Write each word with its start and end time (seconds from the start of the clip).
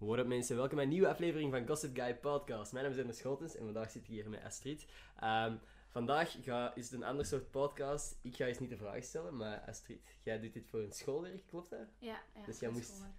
What 0.00 0.18
up 0.18 0.26
mensen, 0.26 0.56
welkom 0.56 0.74
bij 0.76 0.84
een 0.84 0.90
nieuwe 0.90 1.08
aflevering 1.08 1.52
van 1.52 1.66
Gossip 1.66 1.96
Guy 1.96 2.14
Podcast. 2.14 2.72
Mijn 2.72 2.84
naam 2.84 2.94
is 2.94 3.00
Ender 3.00 3.14
Schotens 3.14 3.56
en 3.56 3.64
vandaag 3.64 3.90
zit 3.90 4.02
ik 4.02 4.08
hier 4.08 4.28
met 4.28 4.42
Astrid. 4.44 4.86
Ehm, 5.20 5.56
vandaag 5.88 6.36
ga, 6.42 6.74
is 6.74 6.84
het 6.84 6.92
een 7.00 7.06
ander 7.06 7.24
soort 7.26 7.50
podcast. 7.50 8.18
Ik 8.22 8.36
ga 8.36 8.44
eens 8.46 8.58
niet 8.58 8.70
de 8.70 8.76
vragen 8.76 9.02
stellen, 9.02 9.36
maar 9.36 9.58
Astrid, 9.66 10.00
jij 10.22 10.40
doet 10.40 10.52
dit 10.52 10.66
voor 10.66 10.80
een 10.80 10.92
schoolwerk, 10.92 11.46
klopt 11.46 11.70
dat? 11.70 11.88
Ja, 11.98 12.20
ja. 12.34 12.44
Dus 12.44 12.58
jij 12.58 12.70
moest- 12.70 12.86
schoolwerk. 12.86 13.14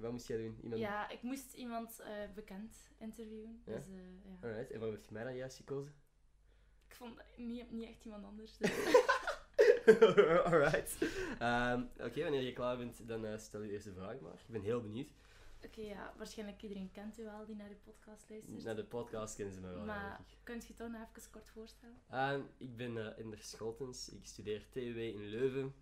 Wat 0.00 0.10
moest 0.12 0.26
jij 0.28 0.36
doen? 0.36 0.58
Iemand... 0.62 0.80
Ja, 0.80 1.08
ik 1.10 1.22
moest 1.22 1.52
iemand 1.54 2.00
eh, 2.00 2.08
bekend 2.34 2.76
interviewen. 2.98 3.62
Ja? 3.64 3.74
Dus 3.76 3.86
eh, 3.86 3.92
ja. 4.24 4.48
Alright, 4.48 4.70
en 4.70 4.78
waarom 4.78 4.96
heb 4.96 5.06
je 5.06 5.12
mij 5.14 5.24
dan 5.24 5.36
juist 5.36 5.56
gekozen? 5.56 5.92
Ik 6.88 6.94
vond 6.94 7.18
niet, 7.36 7.70
niet 7.70 7.88
echt 7.88 8.04
iemand 8.04 8.24
anders. 8.24 8.56
dus- 8.58 8.94
Alright. 10.44 10.96
Ehm, 11.38 11.82
Oké, 12.00 12.22
wanneer 12.22 12.42
je 12.42 12.52
klaar 12.52 12.76
bent, 12.76 13.08
dan 13.08 13.24
eh, 13.26 13.38
stel 13.38 13.62
je 13.62 13.72
eerste 13.72 13.92
vraag 13.92 14.20
maar. 14.20 14.32
Ik 14.32 14.46
ben 14.52 14.62
heel 14.62 14.80
benieuwd. 14.80 15.08
Oké, 15.64 15.80
ja, 15.80 16.12
waarschijnlijk 16.16 16.62
iedereen 16.62 16.90
kent 16.92 17.18
u 17.18 17.24
wel 17.24 17.46
die 17.46 17.56
naar 17.56 17.68
de 17.68 17.74
podcast 17.74 18.30
luistert. 18.30 18.64
Naar 18.64 18.76
de 18.76 18.84
podcast 18.84 19.34
kennen 19.36 19.54
ze 19.54 19.60
me 19.60 19.68
wel, 19.74 19.84
maar 19.84 20.20
kunt 20.42 20.62
je 20.62 20.68
het 20.68 20.76
toch 20.76 20.90
nog 20.90 21.00
even 21.16 21.30
kort 21.30 21.48
voorstellen? 21.48 21.96
Ehm, 22.10 22.40
ik 22.56 22.76
ben 22.76 22.96
eh 22.96 23.18
Ender 23.18 23.38
Scholtens. 23.42 24.08
Ik 24.08 24.26
studeer 24.26 24.68
TW 24.70 24.78
in 24.98 25.24
Leuven. 25.24 25.74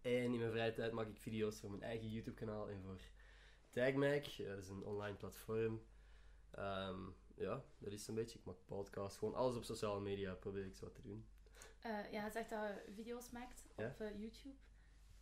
En 0.00 0.12
in 0.32 0.38
mijn 0.38 0.50
vrije 0.50 0.72
tijd 0.72 0.92
maak 0.92 1.08
ik 1.08 1.16
video's 1.18 1.60
voor 1.60 1.70
mijn 1.70 1.82
eigen 1.82 2.08
YouTube-kanaal 2.08 2.68
en 2.70 2.82
voor 2.82 3.00
TagMag. 3.70 4.40
Eh, 4.40 4.46
dat 4.48 4.58
is 4.58 4.68
een 4.68 4.84
online 4.84 5.16
platform. 5.16 5.82
Ehm, 6.50 7.00
ja, 7.36 7.64
dat 7.78 7.92
is 7.92 8.04
zo'n 8.04 8.14
beetje. 8.14 8.38
Ik 8.38 8.44
maak 8.44 8.64
podcasts, 8.64 9.18
gewoon 9.18 9.34
alles 9.34 9.56
op 9.56 9.64
sociale 9.64 10.00
media 10.00 10.34
probeer 10.34 10.64
ik 10.66 10.74
zo 10.76 10.90
te 10.92 11.02
doen. 11.02 11.26
Eh, 11.80 12.12
ja, 12.12 12.24
je 12.24 12.30
zegt 12.30 12.50
dat 12.50 12.60
je 12.86 12.92
video's 12.94 13.30
maakt 13.30 13.66
Ja. 13.76 13.86
op 13.86 14.00
eh, 14.00 14.20
YouTube. 14.20 14.54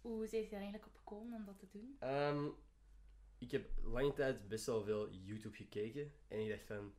Hoe 0.00 0.28
ben 0.30 0.40
je 0.40 0.48
daar 0.48 0.60
eigenlijk 0.60 0.86
op 0.86 0.96
gekomen 0.96 1.38
om 1.38 1.44
dat 1.44 1.58
te 1.58 1.66
doen? 1.68 1.96
Ehm, 1.98 2.48
ik 3.38 3.50
heb 3.50 3.70
lange 3.82 4.12
tijd 4.12 4.48
best 4.48 4.66
wel 4.66 4.84
veel 4.84 5.10
YouTube 5.10 5.56
gekeken. 5.56 6.12
En 6.28 6.40
ik 6.40 6.48
dacht 6.48 6.64
van... 6.64 6.94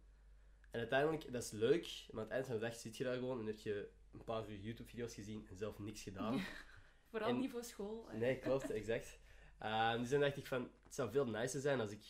En 0.71 0.79
uiteindelijk, 0.79 1.31
dat 1.31 1.43
is 1.43 1.51
leuk, 1.51 2.05
maar 2.11 2.21
aan 2.21 2.27
het 2.27 2.31
eind 2.31 2.45
van 2.45 2.55
de 2.55 2.61
dag 2.61 2.75
zit 2.75 2.97
je 2.97 3.03
daar 3.03 3.17
gewoon 3.17 3.39
en 3.39 3.45
heb 3.45 3.57
je 3.57 3.89
een 4.11 4.23
paar 4.23 4.49
uur 4.49 4.59
YouTube-video's 4.59 5.13
gezien 5.13 5.47
en 5.47 5.57
zelf 5.57 5.79
niks 5.79 6.03
gedaan. 6.03 6.39
Vooral 7.09 7.29
En- 7.29 7.39
niet 7.39 7.51
voor 7.51 7.63
school. 7.63 8.09
Nee, 8.13 8.39
klopt, 8.39 8.71
exact. 8.71 9.19
Ehm, 9.59 9.99
dus 9.99 10.09
dan 10.09 10.19
dacht 10.19 10.37
ik 10.37 10.45
van, 10.45 10.71
het 10.83 10.95
zou 10.95 11.11
veel 11.11 11.25
nicer 11.27 11.61
zijn 11.61 11.79
als 11.79 11.91
ik 11.91 12.03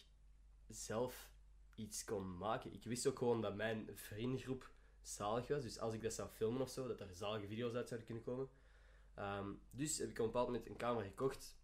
zelf 0.68 1.32
iets 1.76 2.04
kon 2.04 2.38
maken. 2.38 2.74
Ik 2.74 2.84
wist 2.84 3.08
ook 3.08 3.18
gewoon 3.18 3.42
dat 3.42 3.56
mijn 3.56 3.90
vriendengroep 3.94 4.72
zalig 5.02 5.48
was. 5.48 5.62
Dus 5.62 5.80
als 5.80 5.94
ik 5.94 6.02
dat 6.02 6.14
zou 6.14 6.30
filmen 6.30 6.62
of 6.62 6.70
zo, 6.70 6.88
dat 6.88 7.00
er 7.00 7.14
zalige 7.14 7.48
video's 7.48 7.74
uit 7.74 7.88
zouden 7.88 8.08
kunnen 8.08 8.24
komen. 8.26 8.50
Ehm, 9.16 9.54
dus 9.72 9.98
heb 9.98 10.10
ik 10.10 10.20
op 10.20 10.20
een 10.20 10.32
bepaald 10.32 10.48
moment 10.48 10.68
een 10.68 10.78
camera 10.78 11.06
gekocht. 11.06 11.58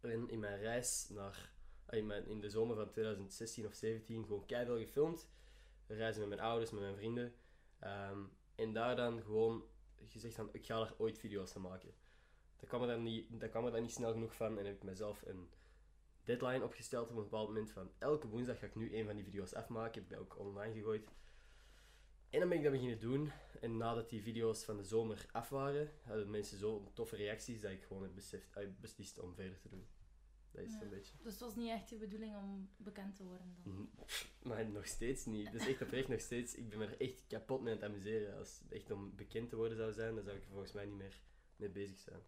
En 0.00 0.28
in 0.28 0.38
mijn 0.38 0.58
reis 0.58 1.08
naar... 1.08 1.54
In, 1.90 2.40
de 2.40 2.50
zomer 2.50 2.76
van 2.76 2.90
2016 2.90 3.66
of 3.66 3.74
17 3.74 4.24
gewoon 4.24 4.46
keihard 4.46 4.80
gefilmd. 4.80 5.28
Reizen 5.86 6.20
met 6.20 6.28
mijn 6.28 6.48
ouders, 6.48 6.70
met 6.70 6.80
mijn 6.80 6.96
vrienden. 6.96 7.34
Ehm, 7.78 8.20
en 8.54 8.72
daar 8.72 8.96
dan 8.96 9.22
gewoon 9.22 9.64
gezegd 10.04 10.34
van, 10.34 10.48
ik 10.52 10.66
ga 10.66 10.80
er 10.80 10.94
ooit 10.98 11.18
video's 11.18 11.52
van 11.52 11.62
maken. 11.62 11.94
Dat 12.56 12.68
kwam, 12.68 12.82
er 12.82 12.88
dan 12.88 13.02
niet, 13.02 13.40
dat 13.40 13.50
kwam 13.50 13.64
er 13.64 13.72
dan 13.72 13.82
niet 13.82 13.92
snel 13.92 14.12
genoeg 14.12 14.34
van 14.34 14.58
en 14.58 14.64
heb 14.64 14.74
ik 14.74 14.82
mezelf 14.82 15.22
een 15.26 15.48
deadline 16.24 16.64
opgesteld 16.64 17.10
op 17.10 17.16
een 17.16 17.22
bepaald 17.22 17.48
moment 17.48 17.70
van 17.70 17.90
elke 17.98 18.28
woensdag 18.28 18.58
ga 18.58 18.66
ik 18.66 18.74
nu 18.74 18.96
een 18.96 19.06
van 19.06 19.16
die 19.16 19.24
video's 19.24 19.52
afmaken. 19.52 19.94
Heb 19.94 20.02
ik 20.02 20.10
dat 20.10 20.18
ook 20.18 20.38
online 20.38 20.74
gegooid. 20.74 21.08
En 22.30 22.40
dan 22.40 22.48
ben 22.48 22.58
ik 22.58 22.64
dat 22.64 22.72
beginnen 22.72 23.00
doen. 23.00 23.32
En 23.60 23.76
nadat 23.76 24.10
die 24.10 24.22
video's 24.22 24.64
van 24.64 24.76
de 24.76 24.84
zomer 24.84 25.26
af 25.32 25.48
waren, 25.48 25.90
hadden 26.02 26.30
mensen 26.30 26.58
zo 26.58 26.90
toffe 26.94 27.16
reacties 27.16 27.60
dat 27.60 27.70
ik 27.70 27.82
gewoon 27.82 28.02
heb 28.02 28.14
beslist 28.80 29.18
om 29.18 29.34
verder 29.34 29.58
te 29.58 29.68
doen. 29.68 29.86
Dat 30.56 30.64
is 30.64 30.72
Ja. 30.74 30.80
een 30.82 30.88
beetje. 30.90 31.16
Dus 31.22 31.32
het 31.32 31.40
was 31.40 31.56
niet 31.56 31.68
echt 31.70 31.88
de 31.88 31.96
bedoeling 31.96 32.36
om 32.36 32.70
bekend 32.76 33.16
te 33.16 33.24
worden 33.24 33.54
dan? 33.64 33.72
Mm, 33.74 33.90
Maar 34.42 34.68
nog 34.70 34.86
steeds 34.86 35.24
niet. 35.24 35.52
Is 35.54 35.66
echt 35.66 35.82
oprecht 35.82 36.08
nog 36.08 36.20
steeds. 36.20 36.54
Ik 36.54 36.68
ben 36.68 36.80
er 36.80 37.00
echt 37.00 37.26
kapot 37.26 37.60
mee 37.62 37.74
aan 37.74 37.80
het 37.80 37.88
amuseren. 37.90 38.38
Als 38.38 38.58
het 38.58 38.72
echt 38.72 38.90
om 38.90 39.14
bekend 39.16 39.48
te 39.48 39.56
worden 39.56 39.76
zou 39.76 39.92
zijn, 39.92 40.14
dan 40.14 40.24
zou 40.24 40.36
ik 40.36 40.42
er 40.42 40.48
volgens 40.50 40.72
mij 40.72 40.86
niet 40.86 40.96
meer 40.96 41.20
mee 41.56 41.68
bezig 41.70 41.98
zijn. 41.98 42.20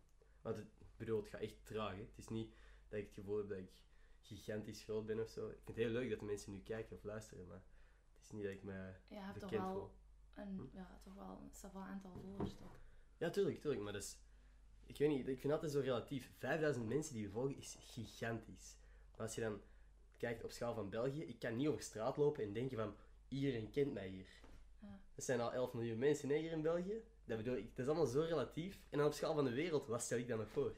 Want 0.42 0.56
het, 0.56 0.66
bedoel, 0.96 1.18
het 1.20 1.28
gaat 1.28 1.40
echt 1.40 1.64
traag. 1.66 1.94
Hè. 1.94 2.00
Het 2.00 2.18
is 2.18 2.28
niet 2.28 2.54
dat 2.88 2.98
ik 2.98 3.04
het 3.06 3.14
gevoel 3.14 3.36
heb 3.36 3.48
dat 3.48 3.58
ik 3.58 3.82
gigantisch 4.20 4.82
groot 4.82 5.06
ben 5.06 5.20
of 5.20 5.28
zo. 5.28 5.46
Ik 5.48 5.54
vind 5.54 5.66
het 5.68 5.76
heel 5.76 5.88
leuk 5.90 6.10
dat 6.10 6.18
de 6.20 6.24
mensen 6.24 6.52
nu 6.52 6.60
kijken 6.62 6.96
of 6.96 7.02
luisteren, 7.04 7.46
maar 7.46 7.62
het 8.12 8.22
is 8.22 8.30
niet 8.30 8.42
dat 8.44 8.52
ik 8.52 8.62
me 8.62 8.72
Ja, 8.72 8.94
je 9.08 9.14
hebt 9.16 9.40
toch 9.40 9.50
wel 9.50 9.72
voel. 9.72 9.90
een, 10.44 10.54
Hm? 10.70 10.76
ja, 10.76 11.00
toch 11.02 11.14
wel 11.14 11.50
een 11.72 11.80
aantal 11.80 12.12
volgers, 12.20 12.54
toch? 12.54 12.76
Ja, 13.16 13.30
tuurlijk, 13.30 13.60
tuurlijk. 13.60 13.82
Maar 13.82 13.92
dat 13.92 14.02
is... 14.02 14.18
Ik 14.88 14.98
weet 14.98 15.08
niet, 15.08 15.18
ik 15.18 15.24
vind 15.24 15.42
het 15.42 15.52
altijd 15.52 15.72
zo 15.72 15.80
relatief. 15.80 16.30
5000 16.38 16.88
mensen 16.88 17.14
die 17.14 17.22
je 17.22 17.30
volgen 17.30 17.56
is 17.56 17.76
gigantisch. 17.80 18.76
Maar 19.10 19.26
als 19.26 19.34
je 19.34 19.40
dan 19.40 19.60
kijkt 20.16 20.44
op 20.44 20.50
schaal 20.50 20.74
van 20.74 20.90
België, 20.90 21.22
ik 21.22 21.38
kan 21.38 21.56
niet 21.56 21.68
over 21.68 21.82
straat 21.82 22.16
lopen 22.16 22.44
en 22.44 22.52
denken 22.52 22.76
van, 22.76 22.94
iedereen 23.28 23.70
kent 23.70 23.92
mij 23.92 24.08
hier. 24.08 24.26
Ja. 24.80 25.00
Er 25.14 25.22
zijn 25.22 25.40
al 25.40 25.52
11 25.52 25.72
miljoen 25.72 25.98
mensen 25.98 26.30
hier 26.30 26.52
in 26.52 26.62
België. 26.62 27.02
Dat 27.24 27.36
bedoel 27.36 27.56
ik, 27.56 27.68
dat 27.76 27.78
is 27.78 27.86
allemaal 27.86 28.06
zo 28.06 28.20
relatief. 28.20 28.82
En 28.90 28.98
dan 28.98 29.06
op 29.06 29.12
schaal 29.12 29.34
van 29.34 29.44
de 29.44 29.52
wereld, 29.52 29.86
wat 29.86 30.02
stel 30.02 30.18
ik 30.18 30.28
dan 30.28 30.38
nog 30.38 30.50
voor? 30.50 30.76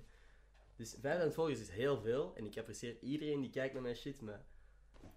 Dus 0.76 0.90
5000 0.90 1.34
volgers 1.34 1.60
is 1.60 1.70
heel 1.70 2.00
veel. 2.00 2.36
En 2.36 2.46
ik 2.46 2.58
apprecieer 2.58 2.98
iedereen 3.00 3.40
die 3.40 3.50
kijkt 3.50 3.72
naar 3.72 3.82
mijn 3.82 3.96
shit, 3.96 4.20
maar 4.20 4.44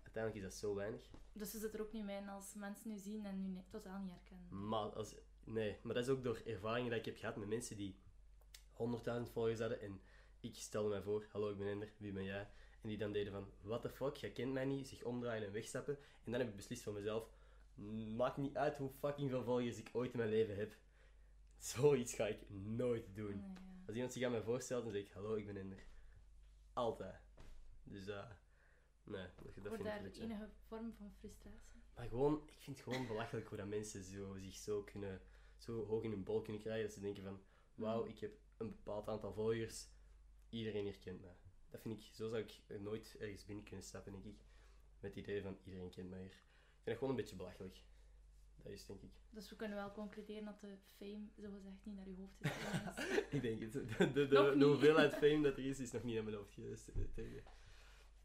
uiteindelijk 0.04 0.36
is 0.36 0.52
dat 0.52 0.60
zo 0.60 0.75
weinig. 0.75 1.10
Dus 1.34 1.52
je 1.52 1.58
zit 1.58 1.74
er 1.74 1.81
ook 1.81 1.92
niet 1.92 2.04
mee 2.06 2.18
in 2.18 2.30
als 2.30 2.54
mensen 2.54 2.90
nu 2.90 2.98
zien 2.98 3.25
en 3.25 3.42
nu 3.42 3.62
totaal 3.70 4.00
niet 4.00 4.12
herkennen. 4.12 4.68
Maar 4.68 4.90
als, 4.90 5.16
nee, 5.44 5.78
maar 5.81 5.94
dat 5.94 6.04
is 6.04 6.10
ook 6.10 6.24
door 6.24 6.42
ervaringen 6.46 6.90
dat 6.90 7.00
ik 7.00 7.06
heb 7.06 7.18
gehad 7.18 7.36
met 7.36 7.48
mensen 7.48 7.78
die 7.78 7.96
100.000 8.78 9.31
volgers 9.31 9.59
hadden. 9.59 9.81
En 9.81 10.01
ik 10.39 10.56
stelde 10.56 10.89
mij 10.89 11.01
voor, 11.01 11.25
hallo 11.31 11.50
ik 11.50 11.57
ben 11.57 11.67
Ender, 11.67 11.94
wie 11.97 12.11
ben 12.11 12.23
jij? 12.23 12.47
En 12.81 12.89
die 12.89 12.97
dan 12.97 13.11
deden 13.11 13.34
van, 13.34 13.47
what 13.61 13.81
the 13.81 13.89
fuck, 13.89 14.16
jij 14.16 14.31
kent 14.31 14.53
mij 14.53 14.66
niet, 14.66 14.88
zich 14.88 15.03
omdraaien 15.03 15.45
en 15.45 15.51
wegstappen. 15.51 15.97
En 16.23 16.31
dan 16.31 16.39
heb 16.39 16.50
ik 16.50 16.56
beslist 16.56 16.83
voor 16.83 16.94
mezelf, 16.94 17.29
maakt 18.16 18.38
niet 18.38 18.57
uit 18.57 18.78
hoe 18.78 18.89
fucking 18.89 19.29
veel 19.29 19.44
volgers 19.44 19.78
ik 19.78 19.89
ooit 19.94 20.12
in 20.12 20.17
mijn 20.17 20.29
leven 20.29 20.56
heb. 20.56 20.75
Zoiets 21.57 22.13
ga 22.13 22.28
ik 22.28 22.50
nooit 22.50 23.16
doen. 23.16 23.38
Ja. 23.38 23.53
Als 23.85 23.95
iemand 23.95 24.13
zich 24.13 24.23
aan 24.23 24.31
mij 24.31 24.41
voorstelt, 24.41 24.83
dan 24.83 24.94
zeg 24.94 25.01
ik, 25.01 25.12
hallo 25.12 25.35
ik 25.35 25.45
ben 25.45 25.57
Ender. 25.57 25.83
Altijd. 26.73 27.22
Dus 27.83 28.07
eh 28.07 28.29
nee, 29.03 29.28
dat, 29.35 29.45
dat 29.45 29.53
vind 29.53 29.79
ik 29.79 29.83
daar 29.83 30.03
enige 30.03 30.50
vorm 30.67 30.94
van 30.97 31.12
frustratie. 31.19 31.81
Maar 31.95 32.07
gewoon, 32.07 32.41
ik 32.45 32.62
vind 32.62 32.78
het 32.78 32.88
gewoon 32.88 33.07
belachelijk 33.07 33.47
hoe 33.47 33.57
dat 33.57 33.67
mensen 33.67 34.03
zo, 34.03 34.38
zich 34.38 34.56
zo, 34.56 34.83
kunnen, 34.83 35.22
zo 35.57 35.85
hoog 35.85 36.03
in 36.03 36.12
hun 36.12 36.23
bol 36.23 36.41
kunnen 36.41 36.62
krijgen. 36.62 36.83
Dat 36.83 36.94
ze 36.94 37.00
denken 37.00 37.23
van, 37.23 37.41
wauw, 37.75 38.03
Mm. 38.03 38.09
ik 38.09 38.19
heb 38.19 38.31
een 38.58 38.69
bepaald 38.69 39.08
aantal 39.08 39.34
volgers. 39.34 39.88
Iedereen 40.50 40.84
hier 40.84 40.97
kent 41.00 41.22
mij. 41.22 41.36
Dat 41.69 41.81
vind 41.81 42.00
ik, 42.00 42.09
zo 42.14 42.30
zou 42.30 42.41
ik 42.41 42.80
nooit 42.80 43.16
ergens 43.19 43.46
binnen 43.46 43.66
kunnen 43.66 43.86
stappen, 43.86 44.12
denk 44.12 44.25
ik. 44.25 44.46
Met 45.00 45.16
het 45.16 45.24
idee 45.24 45.41
van, 45.41 45.58
iedereen 45.64 45.90
kent 45.90 46.09
mij 46.09 46.19
hier. 46.19 46.31
Ik 46.31 46.36
vind 46.74 46.86
het 46.86 46.97
gewoon 46.97 47.09
een 47.09 47.16
beetje 47.19 47.36
belachelijk. 47.36 47.84
Dat 48.63 48.72
is 48.72 48.86
denk 48.86 49.02
ik. 49.02 49.12
Dus 49.30 49.50
we 49.50 49.56
kunnen 49.56 49.78
wel 49.78 49.92
concluderen 49.92 50.46
dat 50.46 50.59
de 50.59 50.78
fame, 50.97 51.28
zogezegd, 51.36 51.86
niet 51.86 51.96
naar 51.96 52.09
je 52.09 52.16
hoofd 52.16 52.42
is 52.42 52.52
gekomen. 52.52 53.25
ik 53.30 53.42
denk 53.42 53.62
het. 53.62 53.74
De, 54.13 54.28
de, 54.58 54.66
hoeveelheid 54.66 55.13
fame 55.13 55.42
dat 55.42 55.58
er 55.58 55.66
is, 55.66 55.80
is 55.80 55.92
nog 55.92 56.03
niet 56.03 56.18
aan 56.18 56.24
mijn 56.24 56.36
hoofd 56.36 56.53
geweest. 56.53 56.88
eh, 56.88 57.03
tegen. 57.13 57.44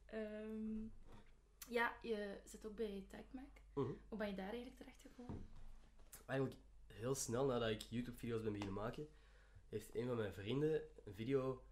Ehm, 0.04 0.86
ja, 1.68 1.96
je 2.02 2.40
zit 2.44 2.66
ook 2.66 2.74
bij 2.74 3.04
TechMac. 3.08 3.60
Mhm. 3.74 3.92
Hoe 4.08 4.18
ben 4.18 4.28
je 4.28 4.34
daar 4.34 4.48
eigenlijk 4.48 4.76
terecht 4.76 5.00
gekomen? 5.00 5.46
Eigenlijk 6.26 6.60
heel 6.86 7.14
snel 7.14 7.46
nadat 7.46 7.70
ik 7.70 7.80
YouTube-video's 7.80 8.42
ben 8.42 8.52
beginnen 8.52 8.74
maken, 8.76 9.08
heeft 9.68 9.94
een 9.94 10.06
van 10.06 10.16
mijn 10.16 10.32
vrienden 10.34 10.82
een 11.04 11.14
video 11.14 11.62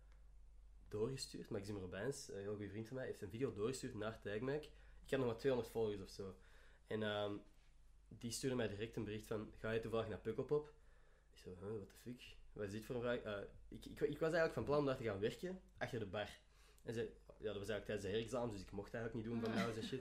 doorgestuurd. 0.89 1.49
Maxime 1.51 1.79
Robijns, 1.81 2.29
een 2.29 2.39
heel 2.41 2.55
goede 2.55 2.69
vriend 2.71 2.87
van 2.87 2.97
mij, 2.97 3.07
heeft 3.07 3.23
een 3.23 3.31
video 3.31 3.53
doorgestuurd 3.53 3.95
naar 3.95 4.21
TagMac. 4.21 4.63
Ik 5.05 5.11
had 5.11 5.19
nog 5.19 5.29
maar 5.29 5.37
200 5.39 5.73
volgers 5.73 6.01
of 6.03 6.09
zo. 6.11 6.37
En 6.87 7.03
ehm, 7.03 7.37
die 8.09 8.31
stuurde 8.31 8.57
mij 8.57 8.69
direct 8.69 8.97
een 8.97 9.05
bericht 9.05 9.27
van, 9.27 9.53
ga 9.59 9.71
je 9.71 9.81
toevallig 9.81 10.09
naar 10.09 10.19
Pukkelpop? 10.19 10.75
Ik 11.33 11.39
zo, 11.39 11.51
huh, 11.61 11.69
what 11.77 11.89
the 11.89 11.95
fuck? 12.03 12.37
Wat 12.53 12.65
is 12.65 12.73
dit 12.73 12.85
voor 12.85 12.95
een 12.95 13.01
vraag? 13.01 13.19
Eh, 13.21 13.43
ik, 13.69 13.85
ik, 13.87 14.01
ik 14.01 14.19
was 14.19 14.21
eigenlijk 14.33 14.53
van 14.53 14.65
plan 14.65 14.79
om 14.79 14.85
daar 14.87 14.97
te 14.97 15.05
gaan 15.05 15.21
werken, 15.21 15.61
achter 15.79 15.99
de 15.99 16.07
bar. 16.07 16.39
En 16.83 16.95
ze, 16.95 17.01
ja, 17.27 17.53
dat 17.53 17.59
was 17.59 17.69
eigenlijk 17.69 17.85
tijdens 17.85 18.07
de 18.07 18.13
herexamens, 18.13 18.53
dus 18.53 18.63
ik 18.63 18.71
mocht 18.73 18.93
dat 18.93 19.01
eigenlijk 19.01 19.27
niet 19.29 19.35
doen 19.35 19.45
van 19.45 19.55
mij 19.65 19.75
en 19.75 19.83
shit. 19.83 20.01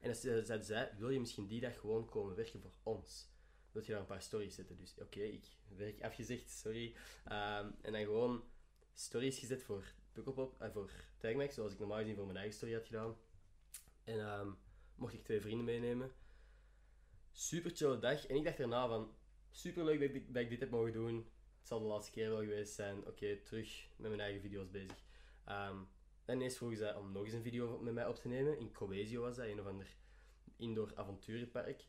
En 0.00 0.06
dan 0.08 0.14
ze- 0.14 0.42
zeiden 0.44 0.66
zij, 0.66 0.94
wil 0.98 1.10
je 1.10 1.20
misschien 1.20 1.46
die 1.46 1.60
dag 1.60 1.78
gewoon 1.78 2.08
komen 2.08 2.34
werken 2.34 2.60
voor 2.60 2.72
ons? 2.82 3.28
Wil 3.72 3.82
je 3.82 3.90
daar 3.90 4.00
een 4.00 4.06
paar 4.06 4.22
stories 4.22 4.54
zetten? 4.54 4.76
Dus 4.76 4.94
oké, 4.98 5.20
ik 5.20 5.44
werk 5.76 6.02
afgezegd, 6.02 6.50
sorry. 6.50 6.94
Ehm, 7.24 7.70
en 7.80 7.92
dan 7.92 8.00
gewoon 8.02 8.44
stories 8.94 9.38
gezet 9.38 9.62
voor 9.62 9.92
Pukkelpop, 10.12 10.60
en 10.60 10.72
voor 10.72 10.90
Tagmax, 11.18 11.54
zoals 11.54 11.72
ik 11.72 11.78
normaal 11.78 11.98
gezien 11.98 12.14
voor 12.14 12.24
mijn 12.24 12.36
eigen 12.36 12.56
story 12.56 12.74
had 12.74 12.86
gedaan. 12.86 13.16
En 14.04 14.20
ehm, 14.20 14.50
mocht 14.94 15.14
ik 15.14 15.24
twee 15.24 15.40
vrienden 15.40 15.64
meenemen. 15.64 16.12
Super 17.32 17.70
chill 17.70 17.98
dag. 17.98 18.26
En 18.26 18.36
ik 18.36 18.44
dacht 18.44 18.58
daarna 18.58 18.88
van, 18.88 19.14
super 19.50 19.84
leuk 19.84 20.00
dat 20.00 20.14
ik, 20.14 20.34
dat 20.34 20.42
ik 20.42 20.48
dit 20.48 20.60
heb 20.60 20.70
mogen 20.70 20.92
doen. 20.92 21.16
Het 21.58 21.68
zal 21.68 21.78
de 21.80 21.86
laatste 21.86 22.12
keer 22.12 22.28
wel 22.28 22.40
geweest 22.40 22.74
zijn. 22.74 23.06
Oké, 23.06 23.36
terug 23.36 23.88
met 23.96 24.08
mijn 24.08 24.20
eigen 24.20 24.40
video's 24.40 24.70
bezig. 24.70 25.04
Ehm, 25.44 25.76
en 26.24 26.34
ineens 26.34 26.56
vroegen 26.56 26.78
zij 26.78 26.94
om 26.94 27.12
nog 27.12 27.24
eens 27.24 27.32
een 27.32 27.42
video 27.42 27.78
met 27.78 27.94
mij 27.94 28.06
op 28.06 28.16
te 28.16 28.28
nemen. 28.28 28.58
In 28.58 28.72
Coesio 28.72 29.20
was 29.20 29.36
dat, 29.36 29.46
een 29.46 29.60
of 29.60 29.66
ander 29.66 29.96
indoor 30.56 30.92
avonturenpark. 30.94 31.84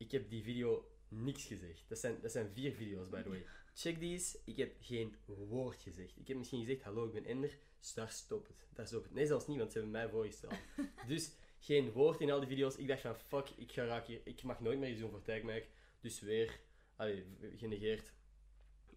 Ik 0.00 0.10
heb 0.10 0.30
die 0.30 0.42
video 0.42 0.88
niks 1.08 1.44
gezegd. 1.44 1.84
Dat 1.88 1.98
zijn, 1.98 2.20
dat 2.20 2.32
zijn 2.32 2.50
vier 2.52 2.72
video's, 2.72 3.08
by 3.08 3.22
the 3.22 3.28
way. 3.28 3.46
Check 3.74 3.98
these. 3.98 4.38
Ik 4.44 4.56
heb 4.56 4.76
geen 4.80 5.16
woord 5.26 5.80
gezegd. 5.80 6.16
Ik 6.16 6.28
heb 6.28 6.36
misschien 6.36 6.60
gezegd, 6.60 6.82
hallo, 6.82 7.06
ik 7.06 7.12
ben 7.12 7.24
Ender. 7.24 7.58
Dus 7.78 7.94
daar 7.94 8.10
stopt 8.10 8.48
het. 8.48 8.66
Daar 8.74 8.86
stopt 8.86 9.04
het. 9.04 9.14
Nee, 9.14 9.26
zelfs 9.26 9.46
niet, 9.46 9.58
want 9.58 9.72
ze 9.72 9.78
hebben 9.78 9.96
mij 9.96 10.08
voorgesteld. 10.08 10.54
dus 11.06 11.32
geen 11.58 11.92
woord 11.92 12.20
in 12.20 12.30
al 12.30 12.38
die 12.38 12.48
video's. 12.48 12.76
Ik 12.76 12.88
dacht 12.88 13.00
van, 13.00 13.16
fuck, 13.16 13.48
ik, 13.56 13.72
ga 13.72 13.84
raak 13.84 14.06
hier, 14.06 14.20
ik 14.24 14.42
mag 14.42 14.60
nooit 14.60 14.78
meer 14.78 14.90
iets 14.90 15.00
doen 15.00 15.10
voor 15.10 15.22
Tagmac. 15.22 15.64
Dus 16.00 16.20
weer, 16.20 16.60
allee, 16.96 17.24
genegeerd. 17.56 18.12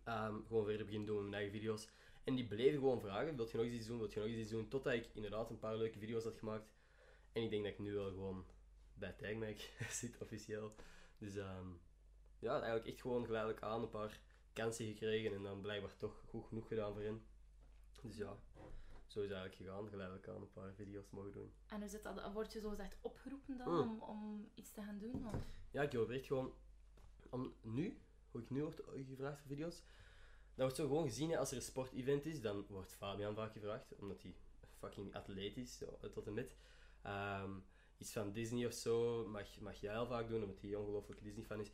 Ehm, 0.03 0.35
gewoon 0.47 0.65
verder 0.65 0.85
beginnen 0.85 1.07
doen 1.07 1.21
met 1.21 1.29
mijn 1.29 1.41
eigen 1.41 1.59
video's. 1.59 1.87
En 2.23 2.35
die 2.35 2.47
bleven 2.47 2.79
gewoon 2.79 3.01
vragen, 3.01 3.35
wilt 3.35 3.51
je 3.51 3.57
nog 3.57 3.65
eens 3.65 3.75
iets 3.75 3.87
doen, 3.87 3.97
wilt 3.97 4.13
je 4.13 4.19
nog 4.19 4.29
eens 4.29 4.37
iets 4.37 4.51
doen? 4.51 4.67
Totdat 4.67 4.93
ik 4.93 5.09
inderdaad 5.13 5.49
een 5.49 5.59
paar 5.59 5.77
leuke 5.77 5.99
video's 5.99 6.23
had 6.23 6.37
gemaakt. 6.37 6.71
En 7.31 7.43
ik 7.43 7.49
denk 7.49 7.63
dat 7.63 7.71
ik 7.71 7.79
nu 7.79 7.93
wel 7.93 8.09
gewoon 8.09 8.45
bij 8.93 9.11
Tagmac 9.13 9.57
zit, 9.99 10.17
officieel. 10.21 10.75
Dus 11.17 11.35
ehm, 11.35 11.67
ja, 12.39 12.53
eigenlijk 12.53 12.85
echt 12.87 13.01
gewoon 13.01 13.25
geleidelijk 13.25 13.61
aan 13.61 13.81
een 13.81 13.89
paar 13.89 14.19
kansen 14.53 14.85
gekregen 14.85 15.33
en 15.33 15.43
dan 15.43 15.61
blijkbaar 15.61 15.97
toch 15.97 16.23
goed 16.27 16.45
genoeg 16.45 16.67
gedaan 16.67 16.93
voor 16.93 17.01
hen. 17.01 17.25
Dus 18.01 18.17
ja, 18.17 18.37
zo 19.07 19.21
is 19.21 19.29
het 19.29 19.37
eigenlijk 19.37 19.55
gegaan, 19.55 19.89
geleidelijk 19.89 20.27
aan 20.27 20.41
een 20.41 20.51
paar 20.51 20.73
video's 20.73 21.09
mogen 21.09 21.31
doen. 21.31 21.53
En 21.67 21.79
hoe 21.79 21.89
zit 21.89 22.03
dat? 22.03 22.31
Word 22.31 22.53
je 22.53 22.59
zo 22.59 22.69
gezegd 22.69 22.97
opgeroepen 23.01 23.57
dan 23.57 23.67
Mm. 23.73 23.79
om, 23.79 24.01
om 24.01 24.49
iets 24.55 24.71
te 24.71 24.81
gaan 24.81 24.99
doen? 24.99 25.27
Of? 25.27 25.47
Ja, 25.71 25.81
ik 25.81 25.93
hoop 25.93 26.09
echt 26.09 26.25
gewoon, 26.25 26.53
om 27.29 27.53
nu, 27.61 28.01
hoe 28.31 28.41
ik 28.41 28.49
nu 28.49 28.61
word 28.61 28.81
gevraagd 29.07 29.39
voor 29.39 29.47
video's, 29.47 29.75
dat 30.55 30.61
wordt 30.65 30.75
zo 30.75 30.87
gewoon 30.87 31.03
gezien 31.07 31.29
hè, 31.29 31.37
als 31.37 31.49
er 31.51 31.55
een 31.55 31.61
sportevent 31.63 32.25
is, 32.25 32.41
dan 32.41 32.65
wordt 32.69 32.93
Fabian 32.93 33.35
vaak 33.35 33.53
gevraagd, 33.53 33.95
omdat 33.95 34.21
hij 34.21 34.35
fucking 34.77 35.15
atleet 35.15 35.57
is, 35.57 35.83
tot 36.13 36.27
en 36.27 36.33
met. 36.33 36.55
Ehm, 37.01 37.51
iets 38.03 38.11
van 38.11 38.31
Disney 38.31 38.65
of 38.65 38.73
zo 38.73 39.25
mag, 39.27 39.59
mag 39.59 39.79
jij 39.79 39.97
al 39.97 40.05
vaak 40.05 40.27
doen, 40.27 40.41
omdat 40.41 40.61
hij 40.61 40.69
een 40.69 40.77
ongelooflijke 40.77 41.23
Disney-fan 41.23 41.59
is. 41.59 41.71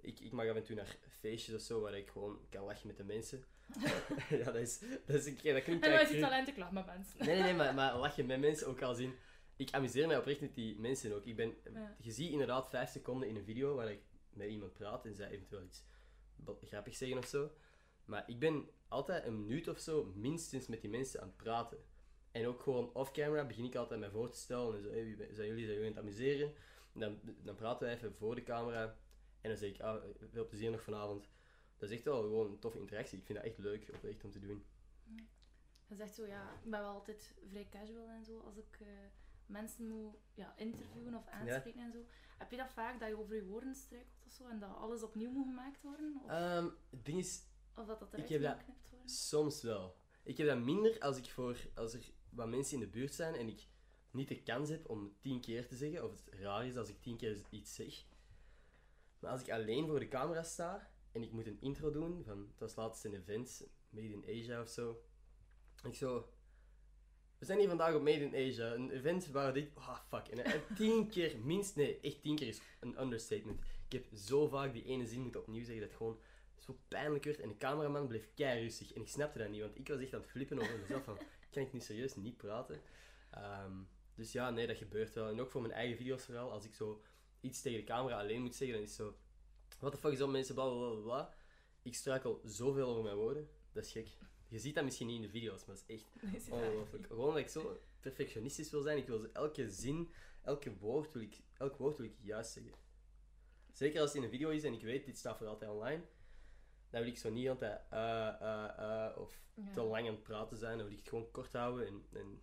Ik, 0.00 0.20
ik 0.20 0.32
mag 0.32 0.48
af 0.48 0.56
en 0.56 0.62
toe 0.62 0.76
naar 0.76 0.96
feestjes 1.20 1.54
of 1.54 1.60
zo, 1.60 1.80
waar 1.80 1.94
ik 1.94 2.08
gewoon 2.08 2.38
kan 2.50 2.64
lachen 2.64 2.86
met 2.86 2.96
de 2.96 3.04
mensen. 3.04 3.44
ja, 4.40 4.44
dat 4.44 4.54
is, 4.54 4.80
dat 5.06 5.26
is 5.26 5.34
keer, 5.34 5.54
dat 5.54 5.62
klinkt 5.62 5.86
En 5.86 6.20
talent? 6.20 6.48
Ik 6.48 6.56
lach 6.56 6.72
met 6.72 6.86
mensen. 6.86 7.18
Nee, 7.18 7.34
nee, 7.34 7.42
nee, 7.42 7.54
maar, 7.54 7.74
maar 7.74 7.96
lachen 8.04 8.26
met 8.26 8.40
mensen 8.40 8.66
ook 8.66 8.82
al 8.82 8.94
zien. 8.94 9.14
Ik 9.56 9.72
amuseer 9.72 10.06
mij 10.06 10.18
oprecht 10.18 10.40
met 10.40 10.54
die 10.54 10.78
mensen 10.78 11.14
ook. 11.14 11.24
Ik 11.24 11.36
ben, 11.36 11.54
Ja. 11.72 11.96
Je 12.00 12.10
ziet 12.10 12.30
inderdaad 12.30 12.68
vijf 12.68 12.90
seconden 12.90 13.28
in 13.28 13.36
een 13.36 13.44
video 13.44 13.74
waar 13.74 13.90
ik 13.90 14.02
met 14.30 14.48
iemand 14.48 14.72
praat 14.72 15.04
en 15.04 15.14
zij 15.14 15.30
eventueel 15.30 15.62
iets 15.62 15.84
grappigs 16.60 16.98
zeggen 16.98 17.18
of 17.18 17.26
zo. 17.26 17.50
Maar 18.04 18.24
ik 18.26 18.38
ben 18.38 18.68
altijd 18.88 19.24
een 19.24 19.46
minuut 19.46 19.68
of 19.68 19.78
zo 19.78 20.12
minstens 20.14 20.66
met 20.66 20.80
die 20.80 20.90
mensen 20.90 21.20
aan 21.20 21.26
het 21.26 21.36
praten. 21.36 21.78
En 22.34 22.46
ook 22.46 22.60
gewoon 22.60 22.94
off-camera 22.94 23.44
begin 23.46 23.64
ik 23.64 23.74
altijd 23.74 24.00
mij 24.00 24.10
voor 24.10 24.30
te 24.30 24.38
stellen. 24.38 24.76
En 24.76 24.82
zo, 24.82 24.90
hey, 24.90 25.16
zijn 25.32 25.48
jullie, 25.48 25.66
zijn 25.66 25.78
jullie 25.78 25.80
aan 25.80 25.84
het 25.84 25.98
amuseren? 25.98 26.52
En 26.92 27.00
dan, 27.00 27.20
dan 27.42 27.54
praten 27.54 27.86
we 27.86 27.94
even 27.94 28.14
voor 28.14 28.34
de 28.34 28.42
camera. 28.42 28.82
En 29.40 29.50
dan 29.50 29.56
zeg 29.56 29.70
ik, 29.70 29.80
ah, 29.80 30.04
veel 30.30 30.46
plezier 30.46 30.70
nog 30.70 30.82
vanavond. 30.82 31.28
Dat 31.76 31.90
is 31.90 31.96
echt 31.96 32.04
wel 32.04 32.20
gewoon 32.20 32.50
een 32.50 32.58
toffe 32.58 32.78
interactie. 32.78 33.18
Ik 33.18 33.24
vind 33.24 33.38
dat 33.38 33.46
echt 33.46 33.58
leuk, 33.58 34.24
om 34.24 34.30
te 34.30 34.38
doen. 34.38 34.64
Je 35.86 35.94
zegt 35.94 36.14
zo, 36.14 36.26
ja, 36.26 36.52
ik 36.64 36.70
ben 36.70 36.80
wel 36.80 36.94
altijd 36.94 37.34
vrij 37.50 37.68
casual 37.70 38.08
en 38.08 38.24
zo. 38.24 38.40
Als 38.40 38.56
ik 38.56 38.78
eh, 38.80 38.86
mensen 39.46 39.88
moet 39.88 40.16
ja, 40.34 40.54
interviewen 40.56 41.14
of 41.14 41.26
aanspreken 41.26 41.80
en 41.80 41.92
zo. 41.92 42.04
Heb 42.38 42.50
je 42.50 42.56
dat 42.56 42.72
vaak, 42.72 43.00
dat 43.00 43.08
je 43.08 43.18
over 43.18 43.34
je 43.34 43.44
woorden 43.44 43.74
struikelt 43.74 44.22
of 44.26 44.32
zo? 44.32 44.48
En 44.48 44.58
dat 44.58 44.76
alles 44.76 45.02
opnieuw 45.02 45.30
moet 45.30 45.46
gemaakt 45.46 45.82
worden? 45.82 46.20
Of, 46.24 46.30
Ehm, 46.30 46.68
het 46.90 47.04
ding 47.04 47.18
is, 47.18 47.42
of 47.76 47.86
dat 47.86 48.00
dat 48.00 48.12
eruit 48.12 48.30
moet 48.30 48.48
geknipt 48.58 48.90
worden? 48.90 49.08
Soms 49.08 49.62
wel. 49.62 49.96
Ik 50.22 50.36
heb 50.36 50.46
dat 50.46 50.58
minder 50.58 51.00
als, 51.00 51.16
ik 51.16 51.30
voor, 51.30 51.56
als 51.74 51.94
er 51.94 52.12
wat 52.34 52.48
mensen 52.48 52.74
in 52.74 52.80
de 52.80 52.90
buurt 52.90 53.14
zijn 53.14 53.34
en 53.34 53.48
ik 53.48 53.66
niet 54.10 54.28
de 54.28 54.42
kans 54.42 54.68
heb 54.68 54.88
om 54.88 55.12
tien 55.20 55.40
keer 55.40 55.66
te 55.66 55.76
zeggen, 55.76 56.04
of 56.04 56.10
het 56.10 56.40
raar 56.40 56.66
is 56.66 56.76
als 56.76 56.88
ik 56.88 57.00
tien 57.00 57.16
keer 57.16 57.40
iets 57.50 57.74
zeg. 57.74 58.04
Maar 59.18 59.30
als 59.30 59.40
ik 59.40 59.50
alleen 59.50 59.86
voor 59.86 59.98
de 59.98 60.08
camera 60.08 60.42
sta 60.42 60.90
en 61.12 61.22
ik 61.22 61.32
moet 61.32 61.46
een 61.46 61.60
intro 61.60 61.90
doen, 61.90 62.22
van, 62.24 62.46
het 62.50 62.60
was 62.60 62.74
laatst 62.74 63.04
een 63.04 63.14
event, 63.14 63.66
Made 63.90 64.12
in 64.12 64.24
Asia 64.28 64.60
of 64.60 64.68
zo. 64.68 65.02
Ik 65.82 65.94
zo, 65.94 66.28
we 67.38 67.44
zijn 67.46 67.58
hier 67.58 67.68
vandaag 67.68 67.94
op 67.94 68.02
Made 68.02 68.30
in 68.30 68.48
Asia, 68.48 68.74
een 68.74 68.90
event 68.90 69.26
waar 69.26 69.52
dit, 69.52 69.70
ah 69.74 69.98
fuck, 70.08 70.28
en, 70.28 70.44
en 70.44 70.62
tien 70.76 71.08
keer, 71.10 71.38
minst, 71.38 71.76
nee, 71.76 72.00
echt 72.00 72.22
tien 72.22 72.36
keer 72.36 72.48
is 72.48 72.60
een 72.80 73.00
understatement. 73.00 73.60
Ik 73.86 73.92
heb 73.92 74.18
zo 74.18 74.48
vaak 74.48 74.72
die 74.72 74.84
ene 74.84 75.06
zin 75.06 75.20
moeten 75.20 75.40
opnieuw 75.40 75.64
zeggen 75.64 75.80
dat 75.80 75.88
het 75.88 75.98
gewoon 75.98 76.18
zo 76.58 76.78
pijnlijk 76.88 77.24
werd 77.24 77.40
en 77.40 77.48
de 77.48 77.56
cameraman 77.56 78.06
bleef 78.06 78.28
kei 78.34 78.62
rustig 78.62 78.92
en 78.92 79.00
ik 79.00 79.08
snapte 79.08 79.38
dat 79.38 79.48
niet, 79.48 79.60
want 79.60 79.78
ik 79.78 79.88
was 79.88 80.00
echt 80.00 80.14
aan 80.14 80.20
het 80.20 80.30
flippen 80.30 80.58
over 80.58 80.78
mezelf 80.78 81.04
van, 81.04 81.18
kan 81.54 81.62
ik 81.62 81.72
nu 81.72 81.80
serieus 81.80 82.16
niet 82.16 82.36
praten? 82.36 82.80
Ehm, 83.30 83.82
dus 84.14 84.32
ja, 84.32 84.50
nee, 84.50 84.66
dat 84.66 84.76
gebeurt 84.76 85.14
wel. 85.14 85.28
En 85.28 85.40
ook 85.40 85.50
voor 85.50 85.60
mijn 85.60 85.72
eigen 85.72 85.96
video's 85.96 86.24
vooral, 86.24 86.50
als 86.50 86.64
ik 86.64 86.74
zo 86.74 87.02
iets 87.40 87.60
tegen 87.60 87.78
de 87.78 87.84
camera 87.84 88.18
alleen 88.18 88.42
moet 88.42 88.54
zeggen, 88.54 88.76
dan 88.76 88.86
is 88.86 88.96
het 88.96 89.06
zo, 89.06 89.16
what 89.78 89.92
the 89.92 89.98
fuck 89.98 90.12
is 90.12 90.20
op 90.20 90.30
mensen, 90.30 90.54
bla 90.54 90.68
bla 90.68 90.90
bla 90.90 91.00
bla. 91.00 91.34
Ik 91.82 91.94
struikel 91.94 92.40
zoveel 92.44 92.88
over 92.88 93.02
mijn 93.02 93.16
woorden, 93.16 93.48
dat 93.72 93.84
is 93.84 93.92
gek. 93.92 94.08
Je 94.48 94.58
ziet 94.58 94.74
dat 94.74 94.84
misschien 94.84 95.06
niet 95.06 95.16
in 95.16 95.22
de 95.22 95.28
video's, 95.28 95.64
maar 95.64 95.76
dat 95.76 95.84
is 95.86 95.94
echt 95.94 96.06
Nee, 96.48 96.60
ongelooflijk. 96.60 97.06
Gewoon 97.06 97.28
dat 97.28 97.38
ik 97.42 97.48
zo 97.48 97.80
perfectionistisch 98.00 98.70
wil 98.70 98.82
zijn, 98.82 98.98
ik 98.98 99.06
wil 99.06 99.32
elke 99.32 99.70
zin, 99.70 100.10
elke 100.42 100.76
woord 100.78 101.12
wil 101.12 101.22
ik, 101.22 101.40
elk 101.58 101.76
woord 101.76 101.96
wil 101.96 102.06
ik 102.06 102.16
juist 102.20 102.52
zeggen. 102.52 102.72
Zeker 103.72 104.00
als 104.00 104.08
het 104.08 104.18
in 104.18 104.24
een 104.24 104.30
video 104.30 104.48
is 104.50 104.64
en 104.64 104.72
ik 104.72 104.82
weet, 104.82 105.04
dit 105.04 105.18
staat 105.18 105.38
voor 105.38 105.46
altijd 105.46 105.70
online, 105.70 106.04
dan 106.94 107.02
wil 107.02 107.12
ik 107.12 107.18
zo 107.18 107.30
niet 107.30 107.48
altijd 107.48 107.80
eh, 107.90 108.28
eh, 108.28 108.78
eh, 108.78 109.18
of 109.18 109.42
Ja. 109.54 109.72
te 109.72 109.82
lang 109.82 110.06
aan 110.06 110.14
het 110.14 110.22
praten 110.22 110.56
zijn. 110.56 110.76
Dan 110.78 110.86
wil 110.86 110.92
ik 110.96 111.00
het 111.00 111.08
gewoon 111.08 111.30
kort 111.30 111.52
houden 111.52 111.86
en, 111.86 112.06
en 112.12 112.42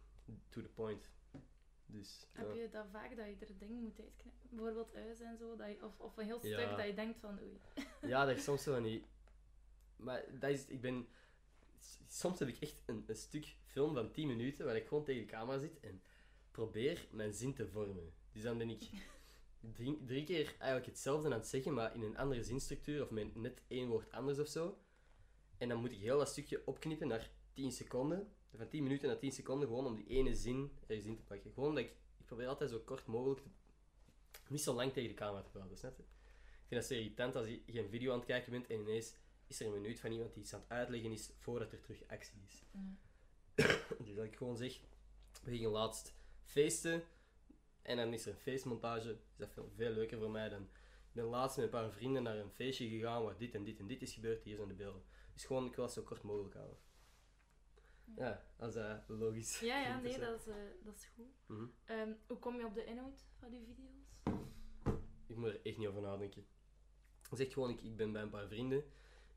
to 0.50 0.62
the 0.62 0.69
point. 0.69 1.09
Dus, 1.86 2.27
ja. 2.33 2.39
Heb 2.39 2.53
je 2.53 2.69
dat 2.69 2.86
vaak, 2.92 3.15
dat 3.15 3.25
je 3.25 3.45
er 3.45 3.57
dingen 3.57 3.81
moet 3.81 4.00
uitknippen? 4.00 4.50
Bijvoorbeeld 4.50 4.95
uit 4.95 5.21
en 5.21 5.38
zo, 5.38 5.56
dat 5.56 5.68
je, 5.68 5.86
of, 5.86 6.00
of 6.00 6.18
een 6.18 6.25
heel 6.25 6.39
stuk 6.39 6.59
Ja. 6.59 6.75
dat 6.75 6.86
je 6.86 6.94
denkt 6.94 7.19
van 7.19 7.39
oei. 7.39 7.59
Ja, 8.12 8.25
dat 8.25 8.38
is 8.38 8.44
soms 8.44 8.63
zo 8.63 8.80
niet. 8.80 9.06
Maar 9.95 10.24
dat 10.39 10.50
is, 10.50 10.65
ik 10.68 10.81
ben... 10.81 11.07
Soms 12.07 12.39
heb 12.39 12.48
ik 12.48 12.59
echt 12.59 12.81
een, 12.86 13.03
een 13.07 13.15
stuk 13.15 13.56
film 13.65 13.94
van 13.94 14.12
10 14.12 14.27
minuten 14.27 14.65
waar 14.65 14.75
ik 14.75 14.88
gewoon 14.88 15.03
tegen 15.03 15.21
de 15.21 15.27
camera 15.31 15.57
zit 15.59 15.80
en 15.80 16.01
probeer 16.51 17.07
mijn 17.12 17.33
zin 17.33 17.53
te 17.53 17.68
vormen. 17.68 18.13
Dus 18.31 18.44
dan 18.44 18.57
ben 18.57 18.69
ik 18.69 18.81
drie, 19.74 20.04
drie 20.06 20.24
keer 20.24 20.56
eigenlijk 20.58 20.86
hetzelfde 20.86 21.25
aan 21.28 21.34
het 21.34 21.48
zeggen, 21.48 21.74
maar 21.74 21.96
in 21.96 22.02
een 22.02 22.18
andere 22.18 22.44
zinstructuur 22.44 23.04
of 23.04 23.10
met 23.10 23.36
net 23.36 23.62
één 23.68 23.88
woord 23.88 24.12
anders 24.12 24.40
of 24.40 24.48
zo. 24.48 24.78
En 25.58 25.69
dan 25.69 25.80
moet 25.80 25.92
ik 25.92 26.00
heel 26.00 26.18
dat 26.18 26.30
stukje 26.30 26.62
opknippen 26.66 27.08
naar 27.08 27.30
10 27.54 27.72
seconden. 27.72 28.34
Van 28.56 28.68
10 28.68 28.84
minuten 28.84 29.08
naar 29.08 29.19
10 29.19 29.31
seconden, 29.31 29.68
gewoon 29.68 29.86
om 29.86 29.96
die 29.96 30.08
ene 30.08 30.36
zin 30.36 30.72
ergens 30.88 31.08
in 31.08 31.16
te 31.16 31.24
pakken. 31.24 31.52
Gewoon 31.54 31.75
dat 31.75 31.84
ik, 31.84 31.90
ik 32.18 32.25
probeer 32.25 32.48
altijd 32.48 32.69
zo 32.69 32.80
kort 32.80 33.06
mogelijk 33.06 33.42
te, 33.42 33.50
niet 34.48 34.62
zo 34.62 34.74
lang 34.74 34.94
tegen 34.94 35.10
de 35.10 35.16
camera 35.16 35.44
te 35.44 35.50
praten, 35.50 35.78
snap 35.78 35.98
je? 35.98 36.04
Ik 36.04 36.68
vind 36.68 36.81
dat 36.81 36.86
zo 36.86 36.94
irritant 36.94 37.36
als 37.36 37.48
je 37.48 37.62
geen 37.66 37.90
video 37.90 38.12
aan 38.12 38.18
het 38.18 38.28
kijken 38.28 38.52
bent 38.52 38.68
en 38.68 38.80
ineens 38.80 39.13
is 39.48 39.60
er 39.60 39.66
een 39.66 39.81
minuut 39.81 40.00
van 40.00 40.12
iemand 40.12 40.34
die 40.34 40.44
iets 40.44 40.54
aan 40.54 40.60
het 40.60 40.69
uitleggen 40.69 41.12
is 41.12 41.31
voordat 41.38 41.72
er 41.72 41.81
terug 41.81 42.08
actie 42.08 42.42
is. 42.48 42.63
Ja. 42.72 42.98
Dus 44.06 44.16
dat 44.16 44.25
ik 44.25 44.36
gewoon 44.36 44.58
zeg, 44.58 44.80
we 45.44 45.52
gingen 45.52 45.69
laatst 45.69 46.13
feesten 46.44 47.04
en 47.81 47.98
dan 47.98 48.13
is 48.13 48.25
er 48.25 48.31
een 48.31 48.39
feestmontage. 48.39 49.12
Is 49.12 49.38
dat 49.38 49.51
veel, 49.51 49.72
veel 49.75 49.91
leuker 49.91 50.20
voor 50.20 50.32
mij 50.32 50.50
dan... 50.50 50.62
Ik 50.62 51.17
ben 51.17 51.25
laatst 51.25 51.58
met 51.58 51.65
een 51.65 51.72
paar 51.72 51.91
vrienden 51.91 52.24
naar 52.24 52.38
een 52.38 52.51
feestje 52.51 52.89
gegaan 52.89 53.24
waar 53.24 53.38
dit 53.38 53.56
en 53.56 53.63
dit 53.63 53.79
en 53.79 53.88
dit 53.88 54.01
is 54.01 54.13
gebeurd. 54.13 54.44
Hier 54.44 54.56
zijn 54.56 54.67
de 54.67 54.74
beelden. 54.74 55.03
Dus 55.34 55.46
gewoon, 55.46 55.65
ik 55.65 55.75
wil 55.75 55.86
het 55.86 55.94
zo 55.94 56.01
kort 56.01 56.22
mogelijk 56.22 56.53
houden. 56.53 56.77
Ja, 58.15 58.46
als 58.58 58.74
dat 58.74 59.03
logisch 59.08 59.60
Ja, 59.60 59.82
ja, 59.82 60.00
nee, 60.01 60.20
dat 60.20 60.39
is, 60.39 60.48
eh, 60.48 60.56
dat 60.84 60.96
is 60.96 61.06
goed. 61.15 61.25
Mhm. 61.46 61.65
Ehm, 61.86 62.13
hoe 62.27 62.38
kom 62.38 62.56
je 62.56 62.65
op 62.65 62.74
de 62.74 62.86
inhoud 62.86 63.25
van 63.39 63.50
die 63.51 63.63
video's? 63.65 64.39
Ik 65.27 65.36
moet 65.36 65.50
er 65.50 65.60
echt 65.63 65.77
niet 65.77 65.88
over 65.88 66.01
nadenken. 66.01 66.46
Zeg 67.32 67.53
gewoon, 67.53 67.70
ik, 67.70 67.82
ik 67.82 67.96
ben 67.96 68.12
bij 68.12 68.22
een 68.22 68.29
paar 68.29 68.48
vrienden. 68.48 68.84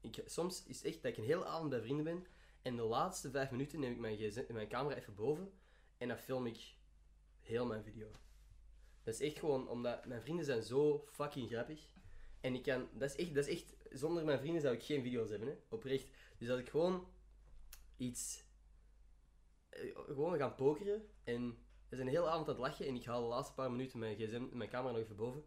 Ik, 0.00 0.22
soms 0.24 0.64
is 0.66 0.76
het 0.76 0.86
echt 0.86 1.02
dat 1.02 1.12
ik 1.12 1.18
een 1.18 1.24
hele 1.24 1.44
avond 1.44 1.70
bij 1.70 1.80
vrienden 1.80 2.04
ben. 2.04 2.26
En 2.62 2.76
de 2.76 2.82
laatste 2.82 3.30
vijf 3.30 3.50
minuten 3.50 3.80
neem 3.80 3.92
ik 3.92 3.98
mijn, 3.98 4.32
mijn 4.48 4.68
camera 4.68 4.96
even 4.96 5.14
boven. 5.14 5.52
En 5.98 6.08
dan 6.08 6.18
film 6.18 6.46
ik 6.46 6.74
heel 7.40 7.66
mijn 7.66 7.84
video. 7.84 8.10
Dat 9.04 9.14
is 9.14 9.20
echt 9.20 9.38
gewoon 9.38 9.68
omdat 9.68 10.06
mijn 10.06 10.20
vrienden 10.20 10.44
zijn 10.44 10.62
zo 10.62 11.04
fucking 11.10 11.48
grappig. 11.50 11.88
En 12.40 12.54
ik 12.54 12.62
kan, 12.62 12.88
dat 12.92 13.10
is 13.10 13.16
echt, 13.16 13.34
dat 13.34 13.46
is 13.46 13.52
echt 13.52 13.76
zonder 13.90 14.24
mijn 14.24 14.38
vrienden 14.38 14.62
zou 14.62 14.74
ik 14.74 14.82
geen 14.82 15.02
video's 15.02 15.30
hebben, 15.30 15.48
hè? 15.48 15.54
oprecht. 15.68 16.08
Dus 16.38 16.50
als 16.50 16.60
ik 16.60 16.68
gewoon 16.68 17.06
iets, 17.96 18.44
eh, 19.68 19.96
gewoon 20.06 20.38
gaan 20.38 20.54
pokeren 20.54 21.08
en 21.24 21.58
we 21.88 21.96
zijn 21.96 22.06
de 22.06 22.14
hele 22.14 22.28
avond 22.28 22.48
aan 22.48 22.54
het 22.54 22.62
lachen 22.62 22.86
en 22.86 22.94
ik 22.94 23.04
haal 23.04 23.22
de 23.22 23.28
laatste 23.28 23.54
paar 23.54 23.70
minuten 23.70 23.98
mijn 23.98 24.16
gsm, 24.16 24.46
mijn 24.52 24.70
camera 24.70 24.92
nog 24.92 25.02
even 25.02 25.16
boven 25.16 25.44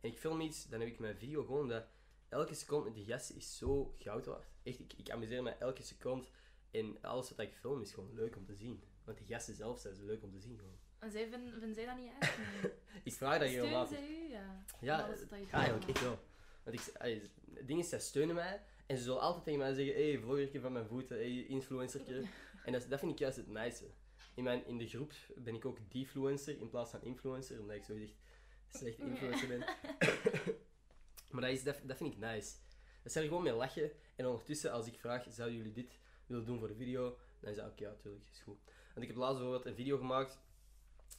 en 0.00 0.10
ik 0.10 0.18
film 0.18 0.40
iets, 0.40 0.68
dan 0.68 0.80
heb 0.80 0.88
ik 0.88 0.98
mijn 0.98 1.16
video 1.16 1.44
gewoon 1.44 1.68
dat 1.68 1.86
elke 2.28 2.54
seconde 2.54 2.84
met 2.84 2.94
die 2.94 3.04
gasten 3.04 3.36
is 3.36 3.56
zo 3.56 3.94
goud 3.98 4.26
waard. 4.26 4.48
Echt, 4.62 4.80
ik, 4.80 4.92
ik 4.92 5.10
amuseer 5.10 5.42
me 5.42 5.50
elke 5.50 5.82
seconde 5.82 6.26
en 6.70 7.02
alles 7.02 7.30
wat 7.30 7.38
ik 7.38 7.54
film 7.54 7.80
is 7.80 7.92
gewoon 7.92 8.14
leuk 8.14 8.36
om 8.36 8.44
te 8.44 8.54
zien. 8.54 8.82
Want 9.04 9.18
die 9.18 9.26
gasten 9.26 9.54
zelf 9.54 9.78
zijn 9.78 9.94
zo 9.94 10.04
leuk 10.04 10.22
om 10.22 10.32
te 10.32 10.40
zien 10.40 10.58
gewoon. 10.58 10.78
En 10.98 11.10
zij 11.10 11.28
vinden, 11.28 11.50
vinden 11.50 11.74
zij 11.74 11.86
dat 11.86 11.96
niet 11.96 12.10
erg? 12.20 12.38
Nee. 12.62 12.72
Ik 13.02 13.12
vraag 13.12 13.38
dat 13.38 13.48
Steunen 13.48 13.88
zij 13.88 14.08
u? 14.08 14.28
Ja. 14.30 14.64
Ja, 14.80 15.08
je 15.30 15.46
ja, 15.46 15.52
eigenlijk 15.52 15.88
echt 15.88 16.00
wel. 16.00 16.18
Want 16.64 16.80
ik, 16.80 16.96
allee, 16.96 17.22
het 17.54 17.66
ding 17.66 17.80
is, 17.80 17.88
zij 17.88 18.00
steunen 18.00 18.34
mij 18.34 18.62
en 18.86 18.96
ze 18.96 19.02
zullen 19.02 19.20
altijd 19.20 19.44
tegen 19.44 19.58
mij 19.58 19.74
zeggen: 19.74 19.94
hé, 19.94 20.10
hey, 20.10 20.20
vloggertje 20.20 20.60
van 20.60 20.72
mijn 20.72 20.86
voeten, 20.86 21.16
hey, 21.16 21.44
influencertje. 21.46 22.24
En 22.64 22.72
dat, 22.72 22.86
dat 22.88 22.98
vind 22.98 23.12
ik 23.12 23.18
juist 23.18 23.36
het 23.36 23.48
nice. 23.48 23.84
In, 24.34 24.44
mijn, 24.44 24.66
in 24.66 24.78
de 24.78 24.86
groep 24.86 25.12
ben 25.36 25.54
ik 25.54 25.64
ook 25.64 25.78
defluencer 25.90 26.58
in 26.58 26.68
plaats 26.68 26.90
van 26.90 27.02
influencer, 27.02 27.60
omdat 27.60 27.76
ik 27.76 27.84
zo 27.84 27.94
echt 27.94 28.16
slecht 28.68 28.98
influencer 28.98 29.48
ben. 29.48 29.58
maar 31.32 31.40
dat, 31.40 31.50
is, 31.50 31.62
dat, 31.62 31.80
dat 31.84 31.96
vind 31.96 32.12
ik 32.12 32.18
nice. 32.18 32.52
Dat 33.02 33.12
zijn 33.12 33.24
er 33.24 33.30
gewoon 33.30 33.44
mee 33.44 33.54
lachen. 33.54 33.90
En 34.16 34.26
ondertussen, 34.26 34.72
als 34.72 34.86
ik 34.86 34.98
vraag: 34.98 35.26
zouden 35.28 35.56
jullie 35.56 35.72
dit 35.72 35.98
willen 36.26 36.44
doen 36.44 36.58
voor 36.58 36.68
de 36.68 36.74
video? 36.74 37.18
dan 37.40 37.50
is 37.50 37.56
dat 37.56 37.66
oké, 37.66 37.82
ja, 37.82 37.90
natuurlijk, 37.90 38.24
is 38.32 38.40
goed. 38.40 38.58
Want 38.94 39.02
ik 39.02 39.06
heb 39.06 39.16
laatst 39.16 39.36
bijvoorbeeld 39.38 39.66
een 39.66 39.74
video 39.74 39.98
gemaakt 39.98 40.38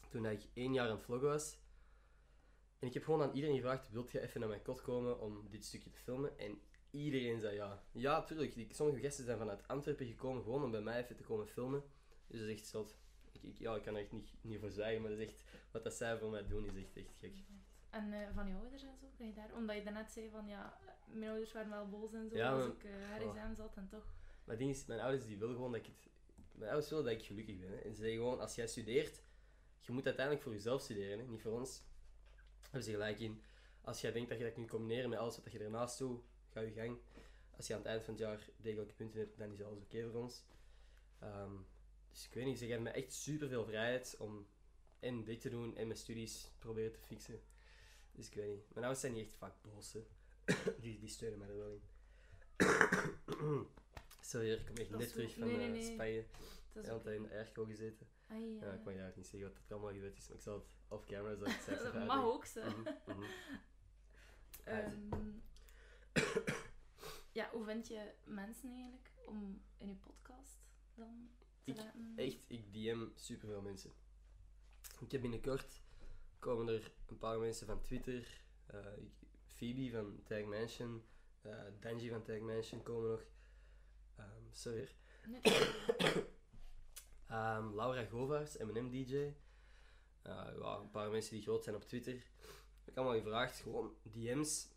toen 0.09 0.25
ik 0.25 0.47
één 0.53 0.73
jaar 0.73 0.89
aan 0.89 0.95
het 0.95 1.03
vloggen 1.03 1.27
was. 1.27 1.57
En 2.79 2.87
ik 2.87 2.93
heb 2.93 3.03
gewoon 3.03 3.21
aan 3.21 3.33
iedereen 3.33 3.55
gevraagd, 3.55 3.91
wilt 3.91 4.11
je 4.11 4.21
even 4.21 4.39
naar 4.39 4.49
mijn 4.49 4.61
kot 4.61 4.81
komen 4.81 5.19
om 5.19 5.49
dit 5.49 5.65
stukje 5.65 5.89
te 5.89 5.99
filmen? 5.99 6.39
En 6.39 6.61
iedereen 6.91 7.39
zei 7.39 7.55
ja. 7.55 7.83
Ja, 7.91 8.23
tuurlijk. 8.23 8.53
Die, 8.53 8.67
sommige 8.73 8.99
gasten 8.99 9.25
zijn 9.25 9.37
vanuit 9.37 9.67
Antwerpen 9.67 10.05
gekomen 10.05 10.43
gewoon 10.43 10.63
om 10.63 10.71
bij 10.71 10.81
mij 10.81 11.03
even 11.03 11.15
te 11.15 11.23
komen 11.23 11.47
filmen. 11.47 11.83
Dus 12.27 12.39
dat 12.39 12.49
is 12.49 12.55
echt 12.55 12.67
zot. 12.67 12.97
Ik, 13.31 13.43
ik, 13.43 13.57
ja, 13.57 13.75
ik 13.75 13.83
kan 13.83 13.95
er 13.95 14.01
echt 14.01 14.11
niet, 14.11 14.33
niet 14.41 14.59
voor 14.59 14.71
zwijgen, 14.71 15.01
maar 15.01 15.11
dat 15.11 15.19
is 15.19 15.25
echt, 15.25 15.43
wat 15.71 15.83
dat 15.83 15.93
zij 15.93 16.17
voor 16.17 16.29
mij 16.29 16.47
doen 16.47 16.65
is 16.65 16.75
echt, 16.75 16.95
echt 16.97 17.17
gek. 17.19 17.35
En 17.89 18.13
eh, 18.13 18.33
van 18.33 18.47
je 18.47 18.53
ouders 18.53 18.83
en 18.83 18.97
zo, 18.99 19.07
ben 19.17 19.27
je 19.27 19.33
daar, 19.33 19.53
omdat 19.55 19.75
je 19.75 19.83
daarnet 19.83 20.11
zei 20.11 20.29
van 20.29 20.47
ja, 20.47 20.79
mijn 21.05 21.29
ouders 21.29 21.53
waren 21.53 21.69
wel 21.69 21.89
boos 21.89 22.13
en 22.13 22.29
zo 22.29 22.35
Ja, 22.35 22.51
als 22.51 22.65
ik 22.65 22.83
uh, 22.83 22.91
haar 23.09 23.21
oh. 23.21 23.27
examen 23.27 23.55
zat 23.55 23.75
en 23.75 23.87
toch. 23.89 24.05
Maar 24.43 24.55
het 24.55 24.57
ding 24.57 24.71
is, 24.71 24.85
mijn 24.85 24.99
ouders 24.99 25.25
die 25.25 25.37
willen 25.37 25.55
gewoon 25.55 25.71
dat 25.71 25.81
ik 25.81 25.85
het... 25.85 26.09
Mijn 26.51 26.71
ouders 26.71 26.89
willen 26.89 27.05
dat 27.05 27.13
ik 27.13 27.23
gelukkig 27.23 27.59
ben. 27.59 27.69
Hè. 27.69 27.75
En 27.75 27.95
ze 27.95 28.01
zeggen 28.01 28.19
gewoon, 28.19 28.39
als 28.39 28.55
jij 28.55 28.67
studeert, 28.67 29.21
je 29.81 29.91
moet 29.91 30.05
uiteindelijk 30.05 30.45
voor 30.45 30.53
jezelf 30.53 30.81
studeren, 30.81 31.19
hè. 31.19 31.25
niet 31.25 31.41
voor 31.41 31.59
ons. 31.59 31.77
Daar 32.35 32.61
hebben 32.61 32.83
ze 32.83 32.91
gelijk 32.91 33.19
in. 33.19 33.41
Als 33.81 34.01
jij 34.01 34.11
denkt 34.11 34.29
dat 34.29 34.37
je 34.37 34.43
dat 34.43 34.53
kunt 34.53 34.69
combineren 34.69 35.09
met 35.09 35.19
alles 35.19 35.43
wat 35.43 35.51
je 35.51 35.59
ernaast 35.59 35.97
doet, 35.97 36.21
ga 36.49 36.59
je 36.59 36.71
gang. 36.71 36.97
Als 37.57 37.67
je 37.67 37.73
aan 37.73 37.79
het 37.79 37.89
eind 37.89 38.03
van 38.03 38.13
het 38.13 38.23
jaar 38.23 38.49
degelijke 38.57 38.93
punten 38.93 39.19
hebt, 39.19 39.37
dan 39.37 39.51
is 39.51 39.61
alles 39.61 39.81
oké 39.81 40.09
voor 40.11 40.21
ons. 40.21 40.43
Ehm, 41.19 41.53
dus 42.11 42.25
ik 42.25 42.33
weet 42.33 42.45
niet, 42.45 42.57
ze 42.57 42.65
geven 42.65 42.81
me 42.81 42.89
echt 42.89 43.13
super 43.13 43.47
veel 43.47 43.65
vrijheid 43.65 44.15
om 44.19 44.47
en 44.99 45.23
dit 45.23 45.41
te 45.41 45.49
doen 45.49 45.75
en 45.75 45.87
mijn 45.87 45.99
studies 45.99 46.51
proberen 46.59 46.91
te 46.91 46.99
fixen. 46.99 47.41
Dus 48.11 48.27
ik 48.27 48.33
weet 48.33 48.49
niet. 48.49 48.63
Mijn 48.73 48.85
ouders 48.85 48.99
zijn 48.99 49.13
niet 49.13 49.25
echt 49.25 49.35
vaak 49.35 49.53
boos. 49.61 49.95
die, 50.81 50.99
die 50.99 51.09
steunen 51.09 51.39
mij 51.39 51.47
er 51.47 51.57
wel 51.57 51.69
in. 51.71 51.81
Sorry, 54.21 54.51
ik 54.51 54.65
kom 54.65 54.75
echt 54.75 54.89
net 54.89 55.09
terug 55.09 55.33
van 55.33 55.47
Nee, 55.47 55.57
nee, 55.57 55.65
eh, 55.65 55.71
nee. 55.71 55.93
Spanje. 55.93 56.25
Dat 56.73 56.83
is 56.83 56.89
Ja, 56.89 56.95
ook... 56.95 56.97
altijd 56.97 57.15
in 57.15 57.23
de 57.23 57.29
airco 57.29 57.65
gezeten. 57.65 58.07
Ja, 58.29 58.35
ja. 58.35 58.71
ik 58.73 58.77
mag 58.77 58.85
eigenlijk 58.87 59.15
niet 59.15 59.27
zeggen 59.27 59.49
wat 59.49 59.57
er 59.57 59.71
allemaal 59.73 59.93
gebeurd 59.93 60.17
is, 60.17 60.27
maar 60.27 60.37
ik 60.37 60.43
zal 60.43 60.53
het 60.55 60.67
off 60.87 61.05
camera 61.05 61.35
zal 61.35 61.45
ik 61.47 61.51
het 61.53 61.61
straks 61.61 61.83
dat 61.93 62.05
mag 62.05 62.23
ook 62.23 62.45
zo. 62.45 62.61
Mhm, 62.69 62.89
mhm. 63.05 63.23
Ehm, 64.63 65.31
ja, 67.39 67.49
hoe 67.51 67.65
vind 67.65 67.87
je 67.87 68.13
mensen 68.25 68.69
eigenlijk 68.71 69.11
om 69.25 69.61
in 69.77 69.87
je 69.87 69.95
podcast 69.95 70.59
dan 70.95 71.29
te 71.63 71.71
Ik- 71.71 71.75
laten... 71.77 72.13
Echt, 72.15 72.37
ik 72.47 72.73
DM 72.73 73.07
superveel 73.15 73.61
mensen. 73.61 73.91
Ik 74.99 75.11
heb 75.11 75.21
binnenkort 75.21 75.81
komen 76.39 76.67
er 76.67 76.91
een 77.07 77.17
paar 77.17 77.39
mensen 77.39 77.67
van 77.67 77.81
Twitter, 77.81 78.43
ik- 78.97 79.27
Phoebe 79.45 79.91
van 79.91 80.21
Tag 80.23 80.43
Mansion, 80.43 81.03
eh 81.41 81.63
Danji 81.79 82.09
van 82.09 82.23
Tag 82.23 82.39
Mansion 82.39 82.83
komen 82.83 83.09
nog. 83.09 83.25
Ehm 84.15 84.43
sorry. 84.51 84.89
Nee, 85.27 85.41
Ehm, 87.29 87.75
Laura 87.75 88.05
Govaerts, 88.05 88.57
M&M 88.57 88.89
DJ. 88.89 89.15
Eh, 89.15 89.31
ja, 90.59 90.77
een 90.81 90.89
paar 90.91 91.09
mensen 91.11 91.33
die 91.33 91.41
groot 91.43 91.63
zijn 91.63 91.75
op 91.75 91.83
Twitter. 91.83 92.13
Ik 92.13 92.85
heb 92.85 92.97
allemaal 92.97 93.15
gevraagd, 93.21 93.59
gewoon 93.59 93.93
DM's. 94.03 94.67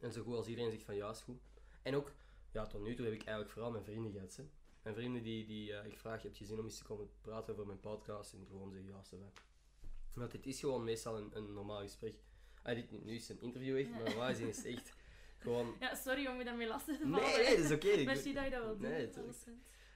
En 0.00 0.12
zo 0.12 0.22
goed 0.22 0.34
als 0.36 0.46
iedereen 0.46 0.70
zegt 0.70 0.82
van 0.84 0.94
ja, 0.96 1.10
is 1.10 1.20
goed. 1.20 1.40
En 1.82 1.94
ook, 1.94 2.12
ja, 2.52 2.66
tot 2.66 2.82
nu 2.82 2.94
toe 2.94 3.04
heb 3.04 3.14
ik 3.14 3.22
eigenlijk 3.22 3.50
vooral 3.50 3.70
mijn 3.70 3.84
vrienden 3.84 4.12
gehad. 4.12 4.36
Hè. 4.36 4.44
Mijn 4.82 4.94
vrienden 4.96 5.22
die, 5.22 5.46
die 5.46 5.72
eh, 5.76 5.86
ik 5.86 5.98
vraag, 5.98 6.22
heb 6.22 6.34
je 6.36 6.44
zin 6.44 6.58
om 6.58 6.64
eens 6.64 6.78
te 6.78 6.84
komen 6.84 7.08
praten 7.20 7.52
over 7.52 7.66
mijn 7.66 7.80
podcast? 7.80 8.32
En 8.32 8.38
die 8.38 8.46
gewoon 8.48 8.72
zeggen 8.72 8.88
ja, 8.90 9.02
zo 9.04 9.16
Want 10.14 10.30
dit 10.30 10.46
is 10.46 10.60
gewoon 10.60 10.84
meestal 10.84 11.16
een, 11.18 11.36
een 11.36 11.52
normaal 11.52 11.80
gesprek. 11.80 12.14
Ah, 12.62 12.74
dit, 12.74 13.04
nu 13.04 13.14
is 13.14 13.28
het 13.28 13.36
een 13.36 13.42
interview 13.44 13.76
echt, 13.78 13.90
maar 13.90 14.02
normaal 14.04 14.28
gezien 14.28 14.48
is 14.48 14.56
het 14.56 14.66
echt 14.66 14.92
gewoon... 15.38 15.74
Ja, 15.80 15.94
sorry 15.94 16.26
om 16.26 16.38
je 16.38 16.44
daarmee 16.44 16.68
lastig 16.68 16.98
te 16.98 17.06
Nee, 17.06 17.20
vallen. 17.20 17.36
nee, 17.44 17.56
dat 17.56 17.64
is 17.64 17.70
oké. 17.72 17.88
Ik- 18.00 18.06
Merci 18.06 18.32
dat 18.32 18.44
je 18.44 18.50
dat 18.50 18.64
wil 18.64 18.76
doen. 18.78 18.90
Nee, 18.90 19.10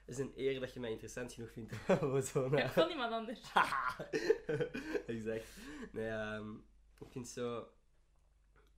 Is 0.08 0.18
een 0.18 0.32
eer 0.36 0.60
dat 0.60 0.72
je 0.72 0.80
mij 0.80 0.90
interessant 0.90 1.32
genoeg 1.32 1.50
vindt. 1.52 1.72
om 2.02 2.20
zo'n, 2.22 2.50
Ja, 2.56 2.68
van 2.68 2.88
iemand 2.90 3.12
anders. 3.12 3.40
exact. 5.06 5.44
Nee, 5.92 6.08
ehm, 6.08 6.54
ik 7.00 7.06
vind 7.10 7.28
zo... 7.28 7.68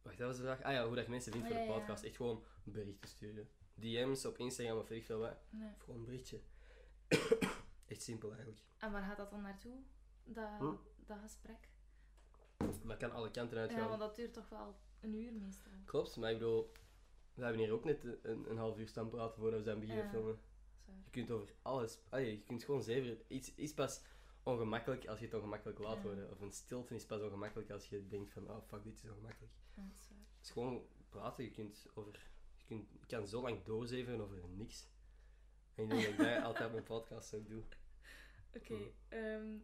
Wacht, 0.03 0.19
dat 0.19 0.27
was 0.27 0.37
de 0.37 0.43
vraag. 0.43 0.63
Ah 0.63 0.73
ja, 0.73 0.87
hoe 0.87 0.95
dat 0.95 1.05
je 1.05 1.11
mensen 1.11 1.33
vindt 1.33 1.47
Oh, 1.47 1.53
voor 1.53 1.63
de 1.63 1.69
ja, 1.69 1.73
ja. 1.75 1.79
podcast. 1.79 2.05
Echt 2.05 2.17
gewoon 2.17 2.45
berichten 2.65 3.09
sturen. 3.09 3.49
DM's 3.75 4.25
op 4.25 4.39
Instagram 4.39 4.79
of 4.79 4.89
weet 4.89 4.99
ik 4.99 5.05
veel 5.05 5.19
wat. 5.19 5.37
Nee. 5.51 5.71
Of 5.77 5.81
gewoon 5.85 5.99
een 5.99 6.05
berichtje. 6.05 6.41
Echt 7.87 8.03
simpel 8.03 8.31
eigenlijk. 8.33 8.61
En 8.79 8.93
waar 8.93 9.03
gaat 9.03 9.17
dat 9.17 9.31
dan 9.31 9.43
naartoe? 9.43 9.77
Dat, 10.25 10.49
Hm? 10.59 10.75
dat 11.07 11.19
gesprek? 11.23 11.69
Maar 12.85 12.97
kan 12.97 13.13
alle 13.13 13.31
kanten 13.31 13.57
Ja, 13.57 13.63
uitgaan. 13.63 13.89
want 13.89 14.01
dat 14.01 14.17
duurt 14.17 14.33
toch 14.33 14.49
wel 14.49 14.77
een 15.01 15.15
uur 15.15 15.33
meestal. 15.33 15.73
Klopt, 15.85 16.17
maar 16.17 16.31
ik 16.31 16.39
bedoel... 16.39 16.73
We 17.35 17.43
hebben 17.43 17.63
hier 17.63 17.73
ook 17.73 17.85
net 17.85 18.05
een, 18.23 18.51
een 18.51 18.57
half 18.57 18.79
uur 18.79 18.89
staan 18.89 19.09
praten 19.09 19.41
voordat 19.41 19.59
we 19.59 19.65
zijn 19.65 19.81
beginnen 19.81 20.05
Ja. 20.05 20.11
filmen. 20.11 20.39
Je 21.05 21.11
kunt 21.11 21.31
over 21.31 21.55
alles... 21.63 21.99
Je 22.11 22.43
kunt 22.47 22.65
gewoon 22.65 22.83
zeven... 22.83 23.23
Iets 23.29 23.55
is 23.55 23.75
pas 23.75 24.03
ongemakkelijk 24.43 25.07
als 25.07 25.19
je 25.19 25.25
het 25.25 25.35
ongemakkelijk 25.35 25.79
laat 25.79 25.97
Ja. 25.97 26.03
worden. 26.03 26.31
Of 26.31 26.41
een 26.41 26.53
stilte 26.53 26.95
is 26.95 27.07
pas 27.07 27.21
ongemakkelijk 27.23 27.71
als 27.71 27.89
je 27.89 28.07
denkt 28.07 28.33
van... 28.33 28.51
Oh, 28.51 28.63
fuck, 28.67 28.83
dit 28.85 28.97
is 28.97 29.11
ongemakkelijk. 29.11 29.53
Ja, 29.77 29.83
dat 29.83 29.97
is 29.99 30.09
waar. 30.09 30.19
Het 30.37 30.45
is 30.47 30.51
gewoon 30.51 30.87
praten. 31.09 31.45
Je 31.45 31.51
kunt 31.51 31.87
over... 31.95 32.29
Je, 32.57 32.65
kunt, 32.67 32.89
je 33.01 33.07
kan 33.07 33.27
zo 33.29 33.43
lang 33.43 33.63
doorzeven 33.65 34.21
over 34.21 34.49
niks. 34.49 34.89
En 35.75 35.85
ik 35.85 35.91
denk 35.91 36.03
dat 36.03 36.11
ik 36.27 36.35
dat 36.35 36.45
altijd 36.45 36.73
mijn 36.73 36.85
podcast 36.85 37.35
ook 37.35 37.49
doe. 37.49 37.63
Oké, 38.57 38.75
Hm. 38.75 38.83
ehm, 39.09 39.59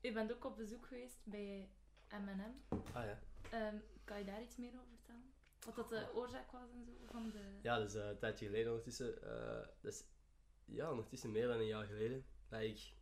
je 0.00 0.12
bent 0.12 0.32
ook 0.32 0.44
op 0.44 0.56
bezoek 0.56 0.86
geweest 0.86 1.18
bij 1.24 1.68
M&M. 2.10 2.74
Ah 2.92 3.04
ja. 3.04 3.18
Ehm, 3.50 3.76
kan 4.04 4.18
je 4.18 4.24
daar 4.24 4.42
iets 4.42 4.56
meer 4.56 4.72
over 4.74 4.88
vertellen? 4.96 5.32
Wat 5.64 5.76
dat 5.76 5.88
de 5.88 6.14
oorzaak 6.14 6.50
was 6.52 6.70
en 6.72 6.84
zo 6.84 6.90
van 7.06 7.30
de... 7.30 7.58
Ja, 7.62 7.78
dat 7.78 7.88
is 7.88 7.94
eh, 7.94 8.08
een 8.08 8.18
tijdje 8.18 8.46
geleden 8.46 8.68
ondertussen. 8.68 9.18
is, 9.82 10.04
ja, 10.72 10.90
ondertussen 10.90 11.32
meer 11.32 11.46
dan 11.46 11.58
een 11.58 11.66
jaar 11.66 11.86
geleden. 11.86 12.24
Dat 12.48 12.60
ik 12.60 12.94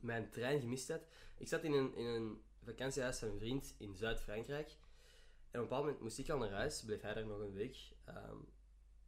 mijn 0.00 0.30
trein 0.30 0.60
gemist 0.60 0.88
had. 0.88 1.06
Ik 1.38 1.48
zat 1.48 1.64
in 1.64 1.72
een, 1.72 1.94
in 1.94 2.06
een 2.06 2.42
vakantiehuis 2.62 3.18
van 3.18 3.28
een 3.28 3.38
vriend 3.38 3.74
in 3.78 3.96
Zuid-Frankrijk. 3.96 4.68
En 5.50 5.62
op 5.62 5.62
een 5.62 5.62
bepaald 5.62 5.84
moment 5.84 6.00
moest 6.00 6.18
ik 6.18 6.28
al 6.28 6.38
naar 6.38 6.50
huis. 6.50 6.84
Bleef 6.84 7.00
hij 7.00 7.14
daar 7.14 7.26
nog 7.26 7.40
een 7.40 7.52
week. 7.52 7.76
Ehm, 8.04 8.36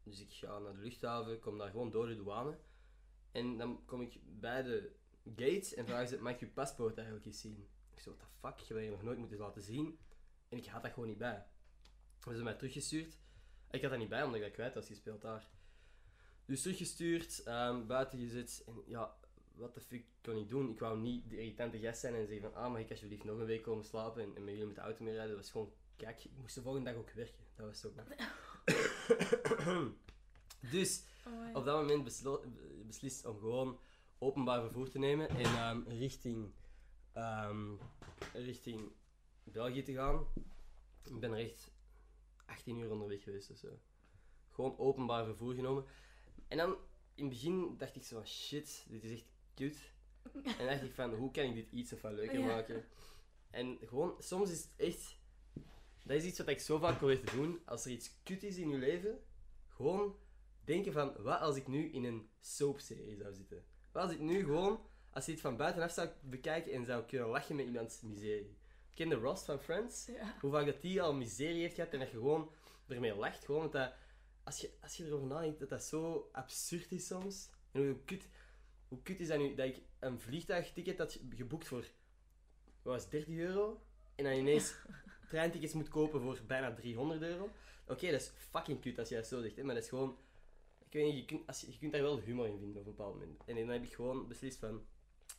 dus 0.03 0.21
ik 0.21 0.33
ga 0.33 0.59
naar 0.59 0.73
de 0.73 0.79
luchthaven. 0.79 1.41
Kom 1.41 1.59
daar 1.59 1.71
gewoon 1.71 1.91
door 1.91 2.07
de 2.07 2.17
douane. 2.17 2.59
En 3.33 3.59
dan 3.59 3.85
kom 3.85 4.01
ik 4.01 4.19
bij 4.41 4.63
de 4.63 4.93
gates 5.25 5.75
en 5.75 5.87
vragen 5.87 6.09
ze... 6.09 6.19
Mag 6.19 6.33
ik 6.33 6.41
je 6.41 6.49
paspoort 6.49 6.97
eigenlijk 6.97 7.27
eens 7.27 7.41
zien? 7.41 7.69
Ik 7.95 8.01
zo, 8.01 8.11
what 8.11 8.21
the 8.21 8.27
fuck? 8.47 8.59
Je 8.59 8.75
hebt 8.75 8.87
je 8.87 8.91
nog 8.91 9.03
nooit 9.03 9.19
moeten 9.19 9.39
laten 9.39 9.63
zien. 9.63 9.99
En 10.49 10.59
ik 10.59 10.67
had 10.67 10.83
dat 10.83 10.93
gewoon 10.93 11.09
niet 11.09 11.19
bij. 11.19 11.47
Ze 12.19 12.29
hebben 12.29 12.45
mij 12.45 12.55
teruggestuurd. 12.55 13.19
Ik 13.71 13.81
had 13.81 13.91
dat 13.91 13.99
niet 13.99 14.09
bij, 14.09 14.23
omdat 14.23 14.37
ik 14.37 14.43
dat 14.43 14.53
kwijt 14.53 14.75
was 14.75 14.87
gespeeld 14.87 15.21
daar. 15.21 15.49
Dus 16.49 16.63
teruggestuurd, 16.63 17.43
ehm, 17.43 17.87
buiten 17.87 18.19
gezet. 18.19 18.63
En 18.67 18.83
ja, 18.87 19.15
wat 19.55 19.75
de 19.75 19.81
fuck 19.81 20.05
kon 20.23 20.37
ik 20.37 20.49
doen? 20.49 20.71
Ik 20.71 20.79
wou 20.79 20.99
niet 20.99 21.31
de 21.31 21.39
irritante 21.39 21.79
gast 21.79 22.01
zijn 22.01 22.15
en 22.15 22.27
zeggen 22.27 22.51
van... 22.51 22.63
Ah, 22.63 22.73
mag 22.73 22.81
ik 22.81 22.91
alsjeblieft 22.91 23.25
nog 23.25 23.39
een 23.39 23.45
week 23.47 23.63
komen 23.63 23.85
slapen 23.85 24.23
en, 24.23 24.37
en 24.37 24.45
met 24.45 24.51
jullie 24.53 24.67
met 24.67 24.75
de 24.75 24.81
auto 24.81 25.05
mee 25.05 25.13
rijden? 25.15 25.31
Dat 25.31 25.41
was 25.41 25.51
gewoon... 25.51 25.73
Kijk, 25.97 26.25
ik 26.25 26.31
moest 26.41 26.55
de 26.55 26.63
volgende 26.63 26.91
dag 26.91 26.99
ook 26.99 27.11
werken. 27.11 27.45
Dat 27.57 27.67
was 27.67 27.85
ook 27.85 27.95
dus, 30.71 31.03
Oh, 31.27 31.57
op 31.57 31.65
dat 31.65 31.81
moment 31.81 32.05
beslo- 32.05 32.45
beslist 32.87 33.25
om 33.25 33.39
gewoon 33.39 33.79
openbaar 34.19 34.61
vervoer 34.61 34.89
te 34.89 34.99
nemen 34.99 35.29
en 35.29 35.45
ehm, 35.45 35.81
richting, 35.89 36.53
ehm, 37.13 37.73
richting 38.33 38.93
België 39.45 39.83
te 39.83 39.93
gaan. 39.93 40.27
Ik 41.05 41.21
ben 41.21 41.33
er 41.33 41.39
echt 41.39 41.71
18 42.47 42.79
uur 42.79 42.91
onderweg 42.91 43.23
geweest 43.23 43.51
of 43.51 43.57
zo. 43.57 43.79
Gewoon 44.51 44.79
openbaar 44.79 45.25
vervoer 45.25 45.55
genomen. 45.55 45.85
En 46.49 46.57
dan 46.57 46.77
in 47.15 47.25
het 47.25 47.29
begin 47.33 47.75
dacht 47.77 47.97
ik 47.97 48.03
zo 48.05 48.17
van 48.17 48.27
shit, 48.27 48.85
dit 48.89 49.05
is 49.05 49.11
echt 49.13 49.27
kut. 49.55 49.93
En 50.59 50.67
dacht 50.67 50.83
ik 50.83 50.93
van 50.95 51.15
hoe 51.15 51.31
kan 51.31 51.45
ik 51.45 51.55
dit 51.55 51.71
iets 51.71 51.93
of 51.93 52.01
wat 52.01 52.13
leuker 52.13 52.39
Ja. 52.39 52.47
maken. 52.47 52.85
En 53.51 53.79
gewoon, 53.81 54.15
soms 54.19 54.51
is 54.51 54.59
het 54.59 54.71
echt. 54.77 55.17
Dat 56.05 56.17
is 56.17 56.25
iets 56.25 56.39
wat 56.39 56.49
ik 56.49 56.61
zo 56.61 56.79
vaak 56.79 56.97
probeer 56.99 57.25
te 57.25 57.37
doen. 57.37 57.61
Als 57.65 57.85
er 57.85 57.91
iets 57.91 58.23
kut 58.23 58.43
is 58.43 58.57
in 58.57 58.69
je 58.69 58.77
leven, 58.79 59.19
gewoon 59.69 60.17
denken 60.65 60.93
van 60.93 61.23
wat 61.23 61.41
als 61.41 61.57
ik 61.57 61.67
nu 61.67 61.91
in 61.91 62.05
een 62.05 62.29
soapserie 62.41 63.17
zou 63.17 63.35
zitten? 63.35 63.65
Wat 63.93 64.03
als 64.03 64.13
ik 64.13 64.21
nu 64.21 64.45
gewoon, 64.45 64.81
als 65.11 65.27
je 65.27 65.33
het 65.33 65.41
van 65.41 65.57
buitenaf 65.57 65.93
zou 65.93 66.09
bekijken 66.23 66.73
en 66.73 66.85
zou 66.85 67.05
kunnen 67.05 67.29
lachen 67.29 67.57
met 67.57 67.67
iemands 67.67 68.01
miserie? 68.01 68.57
Ken 68.95 69.09
de 69.09 69.15
Ross 69.15 69.45
van 69.45 69.61
Friends? 69.61 70.07
Ja. 70.07 70.37
Hoe 70.41 70.51
vaak 70.51 70.67
dat 70.67 70.83
die 70.83 71.03
al 71.03 71.15
miserie 71.15 71.61
heeft 71.61 71.75
gehad 71.75 71.93
en 71.93 71.99
dat 71.99 72.11
je 72.11 72.17
gewoon 72.17 72.51
ermee 72.89 73.15
lacht. 73.15 73.45
Gewoon 73.45 73.63
dat, 73.63 73.73
dat 73.73 73.93
als, 74.49 74.61
je, 74.61 74.71
als 74.81 74.97
je 74.97 75.05
erover 75.05 75.27
nadenkt, 75.27 75.59
dat 75.59 75.69
dat 75.69 75.85
zo 75.85 76.29
absurd 76.33 76.93
is 76.93 77.07
soms. 77.07 77.51
En 77.71 77.87
hoe 77.87 78.05
kut, 78.05 78.29
hoe 78.89 79.03
kut 79.03 79.21
is 79.21 79.29
dat 79.29 79.39
nu 79.39 79.55
dat 79.55 79.67
ik 79.67 79.81
een 79.99 80.21
vliegtuigticket 80.21 80.99
had 80.99 81.21
geboekt 81.37 81.67
voor 81.67 81.85
wat 82.83 82.93
was 82.93 83.03
het, 83.03 83.11
30 83.11 83.35
euro 83.35 83.83
en 84.15 84.25
dan 84.25 84.33
ineens 84.33 84.75
treintickets 85.31 85.73
moet 85.73 85.89
kopen 85.89 86.21
voor 86.21 86.41
bijna 86.47 86.75
300 86.75 87.23
euro. 87.23 87.51
Oké, 87.87 88.11
dat 88.11 88.21
is 88.21 88.33
fucking 88.37 88.81
kut 88.81 88.99
als 88.99 89.09
je 89.09 89.15
dat 89.15 89.27
zo 89.27 89.41
zegt, 89.41 89.57
hè, 89.57 89.63
maar 89.63 89.75
dat 89.75 89.83
is 89.83 89.89
gewoon. 89.89 90.19
Ik 90.79 90.93
weet 90.93 91.05
niet, 91.05 91.17
je 91.17 91.25
kunt, 91.25 91.47
als 91.47 91.61
je, 91.61 91.73
je 91.73 91.79
kunt 91.79 91.93
daar 91.93 92.03
wel 92.03 92.21
humor 92.21 92.47
in 92.47 92.59
vinden 92.59 92.81
op 92.81 92.87
een 92.87 92.95
bepaald 92.97 93.15
moment. 93.15 93.43
En 93.45 93.57
dan 93.57 93.69
heb 93.69 93.83
ik 93.83 93.93
gewoon 93.93 94.29
beslist 94.29 94.59
van. 94.59 94.87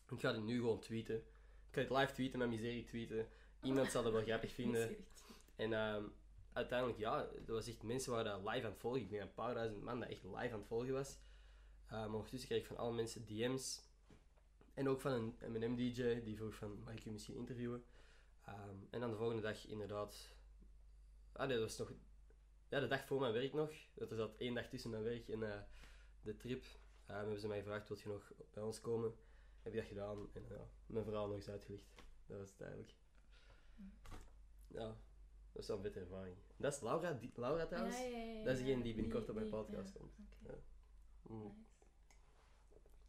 Ik 0.09 0.19
ga 0.19 0.31
dit 0.31 0.43
nu 0.43 0.55
gewoon 0.55 0.79
tweeten. 0.79 1.15
Ik 1.15 1.23
ga 1.71 1.81
het 1.81 1.89
live 1.89 2.13
tweeten, 2.13 2.37
mijn 2.37 2.49
miserie 2.49 2.83
tweeten. 2.83 3.27
Iemand 3.63 3.91
zal 3.91 4.03
dat 4.03 4.11
wel 4.11 4.21
grappig 4.21 4.51
vinden. 4.61 4.95
En 5.55 5.73
ehm, 5.73 6.03
uiteindelijk, 6.53 6.99
ja, 6.99 7.27
er 7.45 7.53
was 7.53 7.67
echt 7.67 7.83
mensen 7.83 8.11
waren 8.11 8.43
dat 8.43 8.53
live 8.53 8.65
aan 8.65 8.71
het 8.71 8.79
volgen. 8.79 9.01
Ik 9.01 9.09
denk 9.09 9.21
een 9.21 9.33
paar 9.33 9.53
duizend 9.53 9.83
man 9.83 9.99
dat 9.99 10.09
echt 10.09 10.23
live 10.23 10.53
aan 10.53 10.59
het 10.59 10.67
volgen 10.67 10.93
was. 10.93 11.17
Uh, 11.85 11.91
maar 11.91 12.13
ondertussen 12.13 12.49
kreeg 12.49 12.61
ik 12.61 12.67
van 12.67 12.77
alle 12.77 12.93
mensen 12.93 13.25
DM's. 13.25 13.81
En 14.73 14.89
ook 14.89 15.01
van 15.01 15.11
een 15.11 15.35
M&M-DJ 15.51 16.21
die 16.23 16.35
vroeg 16.35 16.55
van, 16.55 16.79
mag 16.83 16.93
ik 16.93 17.03
je 17.03 17.11
misschien 17.11 17.35
interviewen? 17.35 17.83
Ehm, 18.45 18.75
en 18.89 18.99
dan 18.99 19.09
de 19.09 19.15
volgende 19.15 19.41
dag 19.41 19.67
inderdaad... 19.67 20.33
Ah 21.31 21.47
nee, 21.47 21.57
dat 21.57 21.65
was 21.65 21.77
nog... 21.77 21.97
Ja, 22.69 22.79
de 22.79 22.87
dag 22.87 23.05
voor 23.05 23.19
mijn 23.19 23.33
werk 23.33 23.53
nog. 23.53 23.71
Er 23.95 24.15
zat 24.15 24.35
één 24.37 24.53
dag 24.53 24.67
tussen 24.67 24.89
mijn 24.89 25.03
werk 25.03 25.29
en 25.29 25.41
uh, 25.41 25.59
de 26.21 26.37
trip. 26.37 26.63
Um, 26.63 27.15
hebben 27.15 27.39
ze 27.39 27.47
mij 27.47 27.57
gevraagd, 27.57 27.87
wil 27.87 27.97
je 28.03 28.09
nog 28.09 28.31
bij 28.53 28.63
ons 28.63 28.81
komen? 28.81 29.15
Heb 29.61 29.73
ik 29.73 29.79
dat 29.79 29.87
gedaan 29.87 30.29
en 30.33 30.45
ja, 30.49 30.67
mijn 30.85 31.05
verhaal 31.05 31.27
nog 31.27 31.35
eens 31.35 31.49
uitgelicht. 31.49 31.85
Dat 32.25 32.37
was 32.37 32.49
het 32.49 32.61
eigenlijk. 32.61 32.93
Ja, 34.67 34.97
dat 35.51 35.61
is 35.61 35.67
wel 35.67 35.85
een 35.85 35.93
ervaring. 35.93 36.35
Dat 36.57 36.73
is 36.73 36.81
Laura, 36.81 37.11
die, 37.13 37.31
Laura 37.35 37.65
trouwens. 37.65 37.97
Ja, 37.97 38.03
ja, 38.05 38.17
ja, 38.17 38.43
Dat 38.43 38.53
is 38.57 38.59
degene 38.63 38.83
die 38.83 38.93
binnenkort 38.93 39.29
op 39.29 39.35
mijn 39.35 39.49
podcast 39.49 39.93
komt. 39.93 40.13
oké. 40.43 40.61
Mm, 41.21 41.65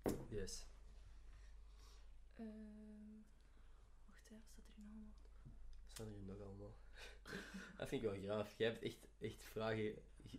Nice. 0.04 0.34
Yes. 0.34 0.66
Ehm, 2.36 2.46
wacht, 4.06 4.30
wat 4.30 4.40
staat 4.44 4.56
er 4.56 4.62
nog 4.66 4.76
allemaal? 4.78 5.10
Wat 5.82 5.92
staan 5.92 6.06
er 6.06 6.22
nog 6.26 6.40
allemaal? 6.46 6.74
dat 7.78 7.88
vind 7.88 8.02
ik 8.02 8.08
wel 8.10 8.18
graaf. 8.22 8.54
Jij 8.58 8.68
hebt 8.70 8.82
echt, 8.82 9.08
echt 9.18 9.42
vragen 9.42 9.94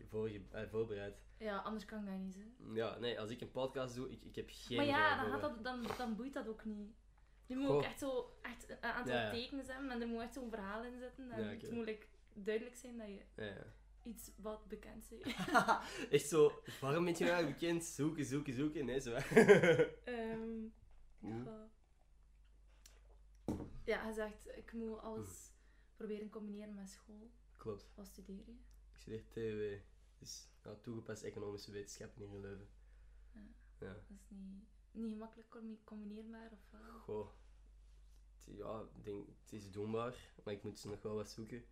voorge- 0.08 0.42
eh, 0.52 0.68
voorbereid. 0.70 1.22
Ja, 1.38 1.58
anders 1.58 1.86
kan 1.86 2.00
ik 2.00 2.06
dat 2.06 2.18
niet, 2.20 2.36
hè. 2.36 2.74
Ja, 2.74 2.98
nee, 3.00 3.20
als 3.20 3.30
ik 3.30 3.42
een 3.42 3.52
podcast 3.52 3.96
doe, 3.96 4.12
ik, 4.12 4.24
ik 4.24 4.36
heb 4.36 4.50
geen 4.52 4.78
Maar 4.78 4.86
ja, 4.86 5.22
dan, 5.22 5.32
gaat 5.32 5.42
dat, 5.42 5.64
dan, 5.64 5.88
dan 5.98 6.16
boeit 6.16 6.34
dat 6.34 6.48
ook 6.48 6.66
niet. 6.66 6.94
Nu 7.52 7.58
moet 7.58 7.68
Goh. 7.68 7.78
ik 7.80 7.86
echt 7.86 8.00
zo 8.00 8.34
echt 8.42 8.70
een 8.70 8.82
aantal 8.84 9.14
Ja, 9.14 9.22
ja. 9.22 9.32
tekens 9.32 9.68
hebben 9.68 9.90
en 9.92 10.02
er 10.02 10.08
moet 10.08 10.22
echt 10.22 10.34
zo'n 10.34 10.50
verhaal 10.50 10.84
in 10.84 11.00
zitten. 11.00 11.32
En 11.32 11.44
Ja, 11.44 11.50
het 11.50 11.72
moet 11.72 11.86
like, 11.86 12.06
duidelijk 12.34 12.76
zijn 12.76 12.98
dat 12.98 13.08
je 13.08 13.64
iets 14.04 14.32
wat 14.36 14.68
bekend 14.68 15.10
bent. 15.10 15.24
Echt 16.12 16.28
zo, 16.28 16.62
waarom 16.82 17.06
ben 17.06 17.18
je 17.18 17.26
nou 17.26 17.46
bekend? 17.46 17.84
Zoeken, 17.84 18.26
zoeken, 18.26 18.54
zoeken. 18.54 18.86
Nee, 18.86 19.00
zo. 19.00 19.12
Ehm, 20.04 20.68
Hm. 21.20 21.44
ja. 21.44 21.70
ja, 23.86 24.02
hij 24.04 24.14
zegt, 24.14 24.58
ik 24.58 24.74
moet 24.74 25.00
alles 25.00 25.52
proberen 25.96 26.30
combineren 26.30 26.74
met 26.74 26.90
school. 26.90 27.32
Klopt. 27.58 27.92
Wat 27.96 28.06
studeer 28.08 28.36
je? 28.46 28.52
Ik 28.94 28.98
studeer 29.00 29.28
TW. 29.30 29.84
Dus 30.20 30.48
nou, 30.64 30.78
toegepaste 30.82 31.26
economische 31.26 31.72
wetenschappen 31.72 32.22
hier 32.22 32.30
in 32.36 32.42
Leuven. 32.42 32.68
Ja. 33.34 33.42
Ja. 33.80 33.94
Dat 33.94 34.02
is 34.10 34.30
niet, 34.30 34.64
niet 34.92 35.12
gemakkelijk 35.12 35.50
combi- 35.50 35.82
combineerbaar 35.84 36.52
of 36.52 36.60
wel? 36.72 37.00
Goh. 37.00 37.30
Ja, 38.44 38.82
ik 38.96 39.04
denk, 39.04 39.28
het 39.44 39.54
is 39.54 39.72
doenbaar, 39.72 40.16
maar 40.44 40.54
ik 40.54 40.64
moet 40.64 40.80
ze 40.80 40.88
nog 40.90 41.02
wel 41.02 41.16
wat 41.16 41.30
zoeken. 41.30 41.66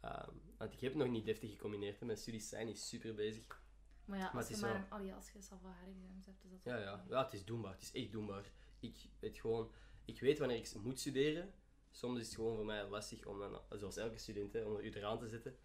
Ehm, 0.00 0.30
want 0.56 0.72
ik 0.72 0.80
heb 0.80 0.92
het 0.92 1.02
nog 1.02 1.10
niet 1.12 1.24
deftig 1.24 1.50
gecombineerd. 1.50 2.00
hè. 2.00 2.06
Mijn 2.06 2.18
studies 2.18 2.48
zijn 2.48 2.66
niet 2.66 2.80
super 2.80 3.14
bezig. 3.14 3.64
Maar 4.04 4.18
ja, 4.18 4.24
Maar 4.24 4.32
als 4.34 4.40
het 4.40 4.48
je 4.48 4.54
is 4.54 4.60
maar 4.60 4.72
wel- 4.72 4.80
een, 4.82 4.90
allee, 4.90 5.14
als 5.14 5.30
je 5.30 5.40
Sava-exams 5.40 6.26
hebt, 6.26 6.44
is 6.44 6.50
dat 6.50 6.60
Ja, 6.62 6.76
ja. 6.78 7.04
ja, 7.08 7.24
het 7.24 7.32
is 7.32 7.44
doenbaar. 7.44 7.72
Het 7.72 7.82
is 7.82 7.92
echt 7.92 8.12
doenbaar. 8.12 8.50
Ik 8.80 9.08
weet 9.18 9.36
gewoon... 9.38 9.70
Ik 10.04 10.20
weet 10.20 10.38
wanneer 10.38 10.56
ik 10.56 10.74
moet 10.82 11.00
studeren. 11.00 11.54
Soms 11.90 12.18
is 12.20 12.26
het 12.26 12.34
gewoon 12.34 12.56
voor 12.56 12.64
mij 12.64 12.88
lastig 12.88 13.26
om 13.26 13.38
dan, 13.38 13.60
zoals 13.70 13.96
elke 13.96 14.18
student, 14.18 14.52
hè, 14.52 14.62
om 14.64 14.76
er 14.76 14.84
u 14.84 14.90
eraan 14.90 15.18
te 15.18 15.28
zetten. 15.28 15.56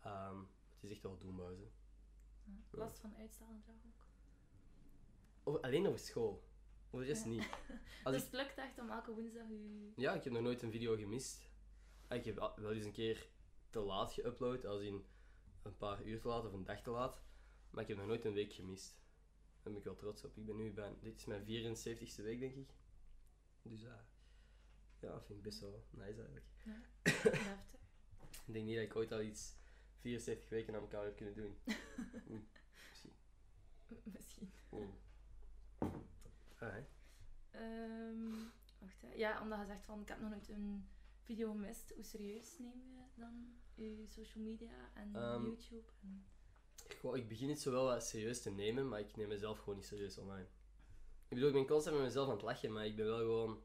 Ehm, 0.00 0.38
het 0.74 0.82
is 0.82 0.90
echt 0.90 1.02
wel 1.02 1.18
doenbaar. 1.18 1.50
Hè. 1.50 1.52
Ja. 2.44 2.52
Last 2.70 2.98
van 2.98 3.14
uitstelgedrag 3.16 3.74
ook. 3.86 4.06
Over- 5.42 5.60
alleen 5.60 5.86
over 5.86 5.98
school. 5.98 6.42
Over 6.92 7.06
de 7.06 7.12
rest 7.12 7.24
Ja. 7.24 7.30
niet. 7.30 7.48
Als 8.04 8.14
dus 8.14 8.24
ik, 8.24 8.30
het 8.30 8.40
lukt 8.40 8.58
echt 8.58 8.78
om 8.78 8.90
elke 8.90 9.12
woensdag 9.12 9.48
je... 9.48 9.92
ja, 9.96 10.14
ik 10.14 10.24
heb 10.24 10.32
nog 10.32 10.42
nooit 10.42 10.62
een 10.62 10.70
video 10.70 10.96
gemist. 10.96 11.50
Ah, 12.08 12.18
Ik 12.18 12.24
heb 12.24 12.36
wel 12.56 12.72
eens 12.72 12.84
een 12.84 12.92
keer 12.92 13.28
te 13.70 13.80
laat 13.80 14.20
geüpload, 14.20 14.66
als 14.66 14.82
in 14.82 15.04
een 15.62 15.76
paar 15.76 16.02
uur 16.04 16.20
te 16.20 16.28
laat 16.28 16.44
of 16.46 16.52
een 16.52 16.64
dag 16.64 16.82
te 16.82 16.90
laat. 16.90 17.22
Maar 17.70 17.82
ik 17.82 17.88
heb 17.88 17.96
nog 17.98 18.06
nooit 18.06 18.24
een 18.24 18.32
week 18.32 18.52
gemist. 18.52 19.00
Daar 19.62 19.72
ben 19.72 19.76
ik 19.76 19.84
wel 19.84 19.96
trots 19.96 20.24
op. 20.24 20.36
Ik 20.36 20.46
ben 20.46 20.56
nu 20.56 20.72
bij, 20.72 20.96
dit 21.00 21.16
is 21.16 21.24
mijn 21.24 21.42
74ste 21.44 22.22
week, 22.22 22.40
denk 22.40 22.54
ik. 22.54 22.74
Dus 23.62 23.82
eh, 23.82 23.92
ja, 25.00 25.08
dat 25.12 25.24
vind 25.26 25.38
ik 25.38 25.44
best 25.44 25.60
wel 25.60 25.86
nice 25.90 26.18
eigenlijk. 26.18 26.46
Heftig. 27.48 27.80
Ik 28.46 28.52
denk 28.54 28.66
niet 28.66 28.74
dat 28.76 28.84
ik 28.84 28.96
ooit 28.96 29.12
al 29.12 29.20
iets 29.20 29.56
74 29.98 30.48
weken 30.48 30.74
aan 30.74 30.80
elkaar 30.80 31.04
heb 31.04 31.16
kunnen 31.16 31.34
doen. 31.34 31.58
Misschien. 32.90 33.12
Misschien. 34.04 34.52
Ehm, 37.50 38.30
wacht, 38.78 39.00
hè. 39.02 39.12
Ja, 39.14 39.40
omdat 39.42 39.58
je 39.58 39.66
zegt 39.66 39.84
van, 39.84 40.00
ik 40.00 40.08
heb 40.08 40.20
nog 40.20 40.30
nooit 40.30 40.48
een 40.48 40.88
video 41.22 41.50
gemist. 41.50 41.92
Hoe 41.94 42.04
serieus 42.04 42.58
neem 42.58 42.82
je 42.82 43.02
dan 43.14 43.54
je 43.74 44.04
social 44.08 44.44
media 44.44 44.90
en 44.94 45.14
Ehm, 45.14 45.44
YouTube? 45.44 45.88
En... 46.02 46.24
Goh, 47.00 47.16
ik 47.16 47.28
begin 47.28 47.48
het 47.48 47.60
zo 47.60 47.70
wel 47.70 47.84
wat 47.84 48.04
serieus 48.06 48.42
te 48.42 48.50
nemen, 48.50 48.88
maar 48.88 49.00
ik 49.00 49.16
neem 49.16 49.28
mezelf 49.28 49.58
gewoon 49.58 49.74
niet 49.76 49.84
serieus 49.86 50.18
online. 50.18 50.46
Ik 51.28 51.38
bedoel, 51.38 51.46
ik 51.48 51.54
ben 51.54 51.66
constant 51.66 51.96
met 51.96 52.04
mezelf 52.04 52.26
aan 52.28 52.34
het 52.34 52.42
lachen, 52.42 52.72
maar 52.72 52.86
ik 52.86 52.96
ben 52.96 53.06
wel 53.06 53.18
gewoon... 53.18 53.62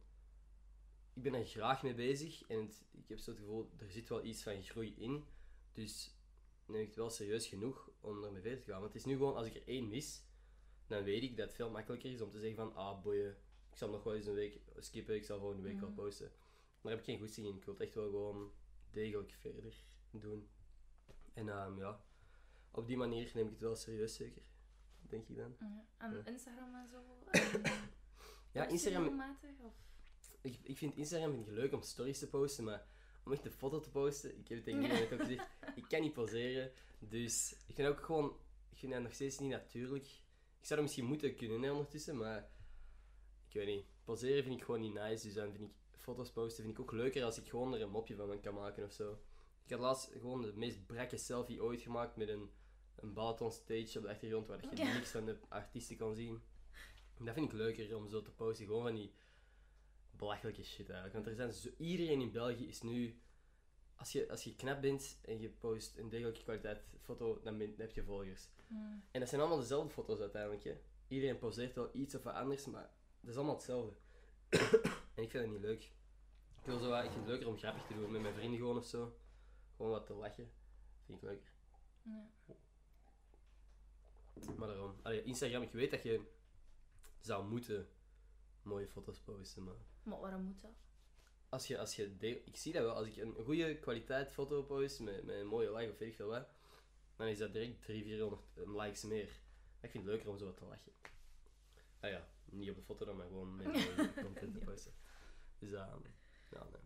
Ik 1.14 1.24
ben 1.24 1.34
er 1.34 1.46
graag 1.46 1.84
mee 1.84 1.94
bezig 1.94 2.44
en 2.48 2.60
het- 2.60 2.82
ik 2.92 3.10
heb 3.10 3.18
zo 3.20 3.30
het 3.32 3.40
gevoel, 3.40 3.72
er 3.78 3.92
zit 3.92 4.10
wel 4.10 4.24
iets 4.24 4.44
van 4.44 4.64
groei 4.64 4.96
in. 4.98 5.26
Dus 5.74 6.16
neem 6.66 6.82
ik 6.82 6.88
het 6.88 6.96
wel 6.96 7.10
serieus 7.10 7.48
genoeg 7.48 7.90
om 8.02 8.24
ermee 8.24 8.42
verder 8.42 8.64
te 8.64 8.72
gaan. 8.72 8.80
Want 8.82 8.94
het 8.94 9.02
is 9.02 9.08
nu 9.08 9.18
gewoon, 9.18 9.36
als 9.36 9.48
ik 9.48 9.56
er 9.56 9.68
één 9.68 9.88
mis, 9.88 10.24
dan 10.88 11.04
weet 11.04 11.24
ik 11.24 11.38
dat 11.38 11.46
het 11.48 11.56
veel 11.56 11.70
makkelijker 11.70 12.12
is 12.12 12.22
om 12.22 12.32
te 12.32 12.40
zeggen 12.40 12.56
van, 12.56 12.76
ah 12.76 13.02
boeien, 13.02 13.38
ik 13.72 13.78
zal 13.78 13.90
nog 13.90 14.04
wel 14.04 14.16
eens 14.16 14.26
een 14.26 14.34
week 14.34 14.60
skippen, 14.78 15.16
ik 15.16 15.24
zal 15.26 15.40
volgende 15.40 15.64
week 15.64 15.80
wel 15.80 15.90
Mhm. 15.90 15.98
posten. 15.98 16.32
Daar 16.82 16.92
heb 16.92 17.00
ik 17.00 17.06
geen 17.06 17.20
goesting 17.20 17.48
in. 17.48 17.56
Ik 17.56 17.64
wil 17.64 17.74
het 17.74 17.84
echt 17.84 17.96
wel 17.96 18.10
gewoon 18.10 18.52
degelijk 18.92 19.32
verder 19.40 19.84
doen. 20.12 20.50
En 21.34 21.50
ehm, 21.50 21.78
ja, 21.80 22.04
op 22.72 22.88
die 22.88 22.98
manier 22.98 23.32
neem 23.34 23.46
ik 23.46 23.52
het 23.52 23.62
wel 23.62 23.76
serieus 23.76 24.16
zeker. 24.16 24.50
Denk 25.02 25.28
ik 25.28 25.36
dan. 25.36 25.56
Ja. 25.60 25.86
En 25.98 26.14
Ja. 26.14 26.26
Instagram 26.26 26.76
en 26.76 26.88
zo? 26.90 27.04
Ja, 28.52 28.68
Instagram, 28.68 29.22
Of... 29.62 29.74
ik, 30.42 30.60
ik 30.64 30.78
vind 30.78 30.96
Instagram 30.96 31.32
vind 31.34 31.48
ik 31.48 31.54
leuk 31.54 31.74
om 31.74 31.82
stories 31.82 32.20
te 32.20 32.28
posten, 32.30 32.64
maar 32.64 32.88
om 33.26 33.32
echt 33.32 33.46
een 33.46 33.52
foto 33.52 33.80
te 33.80 33.90
posten, 33.90 34.30
ik 34.38 34.48
heb 34.48 34.58
het 34.58 34.64
tegen 34.66 34.82
iedereen 34.82 35.04
ook 35.14 35.20
gezegd, 35.20 35.48
ik 35.76 35.86
kan 35.88 36.02
niet 36.02 36.14
poseren. 36.14 36.72
Dus 37.00 37.56
ik 37.68 37.76
vind 37.76 37.88
ook 37.88 38.00
gewoon, 38.02 38.38
ik 38.70 38.78
vind 38.78 38.92
dat 38.94 39.02
nog 39.02 39.14
steeds 39.14 39.40
niet 39.40 39.50
natuurlijk. 39.52 40.08
Ik 40.60 40.66
zou 40.66 40.80
dat 40.80 40.82
misschien 40.82 41.06
moeten 41.06 41.36
kunnen 41.36 41.62
hè, 41.62 41.72
ondertussen, 41.72 42.18
maar 42.18 42.50
ik 43.48 43.54
weet 43.54 43.68
niet. 43.68 43.86
Poseren 44.04 44.44
vind 44.44 44.56
ik 44.56 44.64
gewoon 44.66 44.82
niet 44.82 44.94
nice, 44.94 45.26
dus 45.26 45.34
dan 45.34 45.52
vind 45.52 45.64
ik 45.64 45.76
foto's 45.98 46.32
posten 46.32 46.64
vind 46.64 46.78
ik 46.78 46.82
ook 46.84 46.92
leuker 46.92 47.24
als 47.24 47.38
ik 47.38 47.48
gewoon 47.50 47.74
er 47.74 47.82
een 47.82 47.90
mopje 47.90 48.16
van 48.16 48.40
kan 48.40 48.54
maken 48.54 48.84
of 48.86 48.92
zo. 48.92 49.20
Ik 49.64 49.70
had 49.72 49.80
laatst 49.80 50.10
gewoon 50.12 50.42
de 50.42 50.54
meest 50.56 50.86
brakke 50.86 51.18
selfie 51.18 51.64
ooit 51.64 51.82
gemaakt 51.82 52.16
met 52.16 52.30
een, 52.30 52.50
een 52.96 53.14
balaton 53.14 53.52
stage 53.52 53.98
op 53.98 54.04
de 54.04 54.10
achtergrond 54.10 54.48
waar 54.48 54.62
je 54.62 54.84
Ja. 54.84 54.94
niks 54.94 55.10
van 55.12 55.26
de 55.26 55.38
artiesten 55.48 55.98
kan 55.98 56.16
zien. 56.16 56.42
En 57.18 57.26
dat 57.26 57.34
vind 57.34 57.52
ik 57.52 57.58
leuker 57.58 57.96
om 57.96 58.10
zo 58.10 58.22
te 58.22 58.32
posten, 58.32 58.66
gewoon 58.66 58.84
van 58.84 58.96
die 58.96 59.12
belachelijke 60.12 60.64
shit 60.64 60.90
eigenlijk. 60.90 61.14
Want 61.14 61.28
er 61.28 61.36
zijn 61.36 61.52
zo, 61.52 61.70
iedereen 61.78 62.22
in 62.22 62.32
België 62.32 62.68
is 62.68 62.82
nu, 62.82 63.20
als 63.98 64.12
je, 64.12 64.30
als 64.30 64.44
je 64.44 64.56
knap 64.56 64.82
bent 64.82 65.20
en 65.22 65.40
je 65.40 65.50
post 65.50 65.98
een 65.98 66.10
degelijke 66.10 66.44
kwaliteit 66.44 66.82
foto, 67.02 67.40
dan, 67.44 67.58
ben- 67.58 67.70
dan 67.70 67.80
heb 67.86 67.92
je 67.92 68.04
volgers. 68.04 68.50
Hmm. 68.68 69.04
En 69.12 69.20
dat 69.20 69.30
zijn 69.30 69.42
allemaal 69.42 69.60
dezelfde 69.60 69.90
foto's 69.94 70.20
uiteindelijk. 70.20 70.64
Hè. 70.64 70.78
Iedereen 71.08 71.38
poseert 71.38 71.76
wel 71.76 71.90
iets 71.94 72.16
of 72.16 72.24
wat 72.24 72.34
anders, 72.34 72.66
maar 72.66 72.90
dat 73.20 73.30
is 73.30 73.36
allemaal 73.36 73.56
hetzelfde. 73.56 73.94
en 75.16 75.24
ik 75.24 75.32
vind 75.32 75.44
dat 75.44 75.48
niet 75.52 75.62
leuk. 75.62 75.84
Ik, 76.60 76.64
wil 76.66 76.80
zo, 76.80 76.94
ik 76.96 77.02
vind 77.02 77.16
het 77.16 77.26
leuker 77.28 77.48
om 77.48 77.58
grappig 77.58 77.86
te 77.88 77.94
doen 77.94 78.12
met 78.12 78.22
mijn 78.22 78.34
vrienden 78.34 78.60
gewoon 78.60 78.78
of 78.78 78.86
zo. 78.86 79.18
Gewoon 79.76 79.92
wat 79.92 80.06
te 80.06 80.14
lachen. 80.14 80.52
Vind 81.06 81.18
ik 81.18 81.24
leuker. 81.24 81.52
Ja. 82.04 82.30
Maar 84.58 84.68
daarom. 84.68 84.96
Allee, 85.02 85.24
Instagram, 85.24 85.62
ik 85.62 85.72
weet 85.72 85.92
dat 85.92 86.04
je 86.04 86.22
zou 87.20 87.48
moeten 87.48 87.90
mooie 88.62 88.88
foto's 88.88 89.20
posten, 89.20 89.64
maar 89.64 89.76
Maar 90.04 90.20
waarom 90.20 90.42
moet 90.42 90.62
dat? 90.62 90.72
Als 91.58 91.68
je, 91.68 91.78
als 91.80 91.96
je 91.96 92.18
de- 92.18 92.44
ik 92.46 92.56
zie 92.58 92.74
dat 92.74 92.84
wel, 92.84 92.94
als 92.94 93.08
ik 93.08 93.18
een 93.18 93.36
goede 93.44 93.76
kwaliteit 93.80 94.32
foto 94.32 94.64
post 94.64 95.00
met, 95.00 95.24
met 95.24 95.36
een 95.36 95.48
mooie 95.48 95.72
like 95.76 95.92
of 95.92 95.98
weet 95.98 96.10
ik 96.10 96.16
veel 96.16 96.28
wat, 96.28 96.48
dan 97.16 97.28
is 97.28 97.38
dat 97.38 97.54
direct 97.54 97.82
300, 97.82 98.42
400 98.54 98.82
likes 98.86 99.04
meer. 99.04 99.30
Ik 99.82 99.90
vind 99.92 100.04
het 100.04 100.14
leuker 100.14 100.30
om 100.30 100.38
zo 100.38 100.46
wat 100.46 100.58
te 100.58 100.66
lachen. 100.66 100.92
Ah 102.00 102.10
ja, 102.10 102.28
niet 102.46 102.70
op 102.70 102.76
de 102.76 102.82
foto 102.82 103.06
dan, 103.06 103.18
maar 103.18 103.28
gewoon 103.28 103.56
met 103.56 103.66
content 104.26 104.54
te 104.54 104.60
posten. 104.66 104.94
Dus 105.60 105.72
ehm 105.72 106.00
ja, 106.52 106.68
nee. 106.72 106.82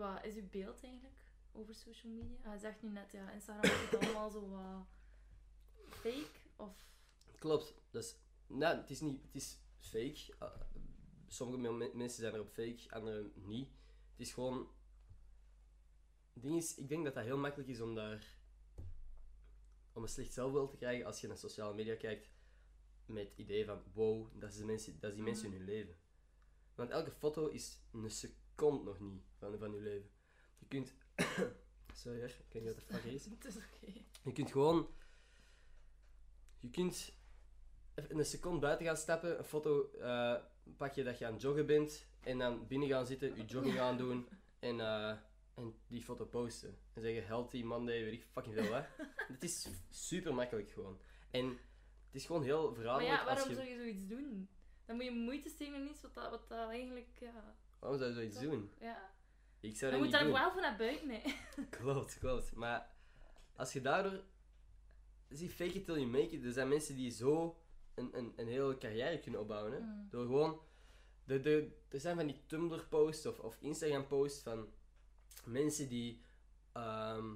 Wat 0.00 0.24
is 0.24 0.34
uw 0.34 0.48
beeld 0.50 0.82
eigenlijk 0.82 1.14
over 1.52 1.74
social 1.74 2.12
media? 2.12 2.36
Hij 2.40 2.58
zegt 2.58 2.82
nu 2.82 2.88
net, 2.88 3.12
ja, 3.12 3.30
Instagram 3.30 3.70
is 3.70 3.90
het 3.90 3.96
allemaal 4.04 4.30
zo 4.30 4.48
wat 4.48 4.86
fake 5.88 6.26
of... 6.56 6.86
Klopt. 7.38 7.74
Dus, 7.90 8.16
nou, 8.46 8.76
het 8.76 8.90
is 8.90 9.00
niet, 9.00 9.22
het 9.22 9.34
is 9.34 9.58
fake. 9.76 10.34
Uh, 10.42 10.48
sommige 11.28 11.72
me- 11.72 11.90
mensen 11.94 12.20
zijn 12.20 12.34
erop 12.34 12.50
fake, 12.52 12.78
anderen 12.88 13.32
niet. 13.34 13.68
Het 14.18 14.26
is 14.26 14.32
gewoon. 14.32 14.68
Het 16.32 16.42
ding 16.42 16.56
is, 16.56 16.76
ik 16.76 16.88
denk 16.88 17.04
dat 17.04 17.14
dat 17.14 17.24
heel 17.24 17.38
makkelijk 17.38 17.68
is 17.68 17.80
om 17.80 17.94
daar. 17.94 18.36
om 19.92 20.02
een 20.02 20.08
slecht 20.08 20.32
zelfbeeld 20.32 20.70
te 20.70 20.76
krijgen 20.76 21.06
als 21.06 21.20
je 21.20 21.26
naar 21.26 21.36
sociale 21.36 21.74
media 21.74 21.96
kijkt. 21.96 22.30
met 23.06 23.28
het 23.28 23.38
idee 23.38 23.64
van: 23.64 23.82
wow, 23.92 24.40
dat 24.40 24.50
is, 24.50 24.56
de 24.56 24.64
mensen, 24.64 25.00
dat 25.00 25.10
is 25.10 25.16
die 25.16 25.24
mensen 25.24 25.46
in 25.46 25.52
hun 25.52 25.64
leven. 25.64 25.96
Want 26.74 26.90
elke 26.90 27.10
foto 27.10 27.46
is 27.46 27.80
een 27.92 28.10
seconde 28.10 28.84
nog 28.84 29.00
niet 29.00 29.22
van, 29.36 29.58
van 29.58 29.72
je 29.72 29.80
leven. 29.80 30.10
Je 30.58 30.66
kunt. 30.66 30.94
Sorry, 31.94 32.22
ik 32.22 32.52
weet 32.52 32.62
niet 32.62 32.74
wat 32.74 32.88
de 32.88 32.94
fuck 32.94 33.04
is. 33.04 33.24
het 33.38 33.44
is 33.44 33.56
oké. 33.56 34.04
Je 34.22 34.32
kunt 34.32 34.52
gewoon. 34.52 34.88
Je 36.58 36.70
kunt 36.70 37.12
even 37.94 38.18
een 38.18 38.24
seconde 38.24 38.58
buiten 38.58 38.86
gaan 38.86 38.96
stappen, 38.96 39.38
een 39.38 39.44
foto 39.44 39.90
uh, 39.96 40.42
pak 40.76 40.92
je 40.92 41.04
dat 41.04 41.18
je 41.18 41.26
aan 41.26 41.32
het 41.32 41.42
joggen 41.42 41.66
bent 41.66 42.06
en 42.20 42.38
dan 42.38 42.66
binnen 42.66 42.88
gaan 42.88 43.06
zitten, 43.06 43.36
je 43.36 43.44
jogging 43.44 43.78
aandoen 43.78 44.28
en, 44.58 44.76
uh, 44.76 45.10
en 45.54 45.74
die 45.86 46.02
foto 46.02 46.24
posten. 46.24 46.78
En 46.92 47.02
zeggen 47.02 47.26
healthy 47.26 47.62
Monday, 47.62 48.04
weet 48.04 48.12
ik 48.12 48.26
fucking 48.32 48.54
veel 48.54 48.74
hè. 48.74 48.82
Het 49.32 49.42
is 49.42 49.68
super 49.90 50.34
makkelijk 50.34 50.70
gewoon. 50.70 50.98
En 51.30 51.46
het 52.06 52.14
is 52.14 52.26
gewoon 52.26 52.42
heel 52.42 52.74
verraderlijk. 52.74 53.16
Maar 53.16 53.26
ja, 53.26 53.34
waarom 53.34 53.48
je... 53.48 53.54
zou 53.54 53.68
je 53.68 53.76
zoiets 53.76 54.06
doen? 54.06 54.48
Dan 54.86 54.96
moet 54.96 55.04
je 55.04 55.10
moeite 55.10 55.48
steken 55.48 55.74
in 55.74 55.88
iets 55.88 56.02
wat 56.02 56.14
dat, 56.14 56.30
wat 56.30 56.48
dat 56.48 56.68
eigenlijk... 56.68 57.08
Ja, 57.20 57.54
waarom 57.78 57.98
zou 57.98 58.10
je 58.10 58.16
zoiets 58.16 58.40
doen? 58.40 58.72
ja. 58.80 59.16
Ik 59.60 59.76
zou 59.76 59.92
Je 59.92 59.98
dat 59.98 60.06
moet 60.06 60.18
daar 60.18 60.32
wel 60.32 60.60
naar 60.60 60.76
buiten, 60.76 61.10
hè. 61.10 61.20
Klopt, 61.78 62.18
klopt. 62.18 62.54
Maar 62.54 62.90
als 63.56 63.72
je 63.72 63.80
daardoor... 63.80 64.22
Zie, 65.28 65.50
fake 65.50 65.72
it 65.72 65.84
till 65.84 65.94
you 65.94 66.06
make 66.06 66.30
it. 66.30 66.44
Er 66.44 66.52
zijn 66.52 66.68
mensen 66.68 66.94
die 66.94 67.10
zo 67.10 67.58
een, 67.94 68.18
een, 68.18 68.32
een 68.36 68.48
hele 68.48 68.78
carrière 68.78 69.18
kunnen 69.18 69.40
opbouwen. 69.40 69.72
Hè? 69.72 69.78
Mm. 69.78 70.06
Door 70.10 70.26
gewoon... 70.26 70.60
De, 71.28 71.40
de, 71.40 71.70
er 71.88 72.00
zijn 72.00 72.16
van 72.16 72.26
die 72.26 72.40
Tumblr-posts 72.46 73.26
of, 73.26 73.38
of 73.38 73.56
Instagram-posts 73.60 74.42
van 74.42 74.68
mensen 75.44 75.88
die 75.88 76.22
ehm, 76.72 77.34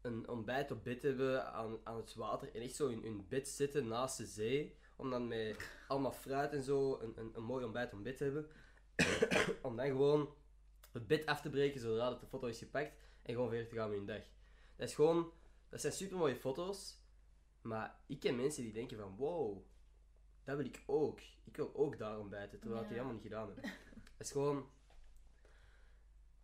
een 0.00 0.28
ontbijt 0.28 0.70
op 0.70 0.84
bed 0.84 1.02
hebben 1.02 1.52
aan, 1.52 1.78
aan 1.84 1.96
het 1.96 2.14
water 2.14 2.54
en 2.54 2.60
echt 2.60 2.74
zo 2.74 2.88
in 2.88 3.02
hun 3.02 3.26
bed 3.28 3.48
zitten 3.48 3.86
naast 3.86 4.16
de 4.16 4.26
zee. 4.26 4.76
Om 4.96 5.10
dan 5.10 5.28
met 5.28 5.68
allemaal 5.88 6.12
fruit 6.12 6.52
en 6.52 6.62
zo 6.62 6.98
een, 7.00 7.12
een, 7.16 7.30
een 7.34 7.42
mooi 7.42 7.64
ontbijt 7.64 7.92
op 7.92 8.02
bed 8.02 8.16
te 8.16 8.24
hebben. 8.24 8.46
om 9.66 9.76
dan 9.76 9.86
gewoon 9.86 10.34
het 10.92 11.06
bed 11.06 11.26
af 11.26 11.40
te 11.40 11.50
breken 11.50 11.80
zodra 11.80 12.08
dat 12.10 12.20
de 12.20 12.26
foto 12.26 12.46
is 12.46 12.58
gepakt 12.58 12.92
en 13.22 13.34
gewoon 13.34 13.48
verder 13.48 13.68
te 13.68 13.74
gaan 13.74 13.88
met 13.88 13.98
hun 13.98 14.06
dag. 14.06 14.22
Dat 14.76 14.88
is 14.88 14.94
gewoon... 14.94 15.32
Dat 15.68 15.80
zijn 15.80 15.92
super 15.92 16.16
mooie 16.16 16.36
foto's, 16.36 16.98
maar 17.62 18.00
ik 18.06 18.20
ken 18.20 18.36
mensen 18.36 18.62
die 18.62 18.72
denken 18.72 18.98
van 18.98 19.16
wow, 19.16 19.64
dat 20.44 20.56
wil 20.56 20.66
ik 20.66 20.82
ook. 20.86 21.20
Ik 21.44 21.56
wil 21.56 21.74
ook 21.74 21.98
daar 21.98 22.18
ontbijten, 22.18 22.60
terwijl 22.60 22.82
ik 22.82 22.88
Ja. 22.88 22.92
helemaal 22.94 23.12
niet 23.14 23.22
gedaan 23.22 23.48
heb. 23.48 23.64
Het 24.16 24.26
is 24.26 24.30
gewoon... 24.30 24.70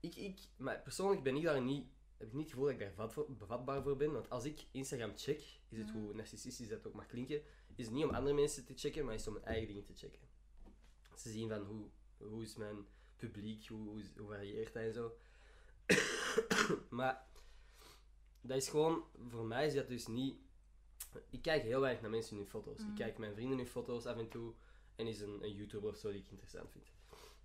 Ik, 0.01 0.15
ik, 0.17 0.39
maar 0.57 0.81
persoonlijk 0.83 1.23
ben 1.23 1.37
ik 1.37 1.43
daar 1.43 1.63
niet... 1.63 1.87
Heb 2.17 2.27
ik 2.27 2.33
niet 2.33 2.43
het 2.43 2.51
gevoel 2.53 2.65
dat 2.67 2.75
ik 2.75 2.81
daar 2.81 2.93
vat 2.95 3.13
voor- 3.13 3.33
bevatbaar 3.37 3.83
voor 3.83 3.97
ben. 3.97 4.13
Want 4.13 4.31
als 4.31 4.45
ik 4.45 4.67
Instagram 4.71 5.13
check, 5.17 5.39
is 5.69 5.79
het 5.79 5.87
Mhm. 5.87 5.99
hoe 5.99 6.15
narcistisch 6.15 6.69
dat 6.69 6.87
ook 6.87 6.95
mag 6.95 7.07
klinken, 7.07 7.43
is 7.77 7.85
het 7.85 7.95
niet 7.95 8.05
om 8.05 8.15
andere 8.15 8.35
mensen 8.35 8.65
te 8.65 8.75
checken, 8.77 9.05
maar 9.05 9.15
is 9.15 9.21
het 9.21 9.29
om 9.29 9.35
mijn 9.35 9.47
eigen 9.47 9.67
dingen 9.69 9.85
te 9.85 9.95
checken. 9.95 10.21
Ze 11.17 11.31
zien 11.31 11.49
van 11.49 11.63
hoe, 11.63 11.89
hoe 12.19 12.43
is 12.43 12.57
mijn 12.57 12.87
publiek, 13.17 13.67
hoe, 13.67 13.89
hoe, 13.89 14.03
hoe 14.17 14.29
varieert 14.29 14.73
dat 14.73 14.83
en 14.83 14.93
zo. 14.93 15.17
maar 16.91 17.27
dat 18.41 18.57
is 18.57 18.69
gewoon, 18.69 19.05
voor 19.29 19.45
mij 19.47 19.67
is 19.67 19.75
dat 19.75 19.89
dus 19.89 20.07
niet. 20.07 20.39
Ik 21.31 21.43
kijk 21.43 21.63
heel 21.63 21.81
weinig 21.81 22.03
naar 22.03 22.11
mensen 22.11 22.33
in 22.33 22.39
hun 22.39 22.51
foto's. 22.51 22.81
Ik 22.81 22.95
kijk 22.95 23.19
mijn 23.19 23.35
vrienden 23.35 23.59
hun 23.59 23.67
foto's 23.67 24.07
af 24.07 24.17
en 24.17 24.29
toe 24.29 24.53
en 24.97 25.07
is 25.07 25.21
een, 25.21 25.43
een 25.43 25.55
YouTuber 25.55 25.91
of 25.91 25.97
zo 25.97 26.11
die 26.11 26.21
ik 26.21 26.31
interessant 26.31 26.71
vind. 26.71 26.85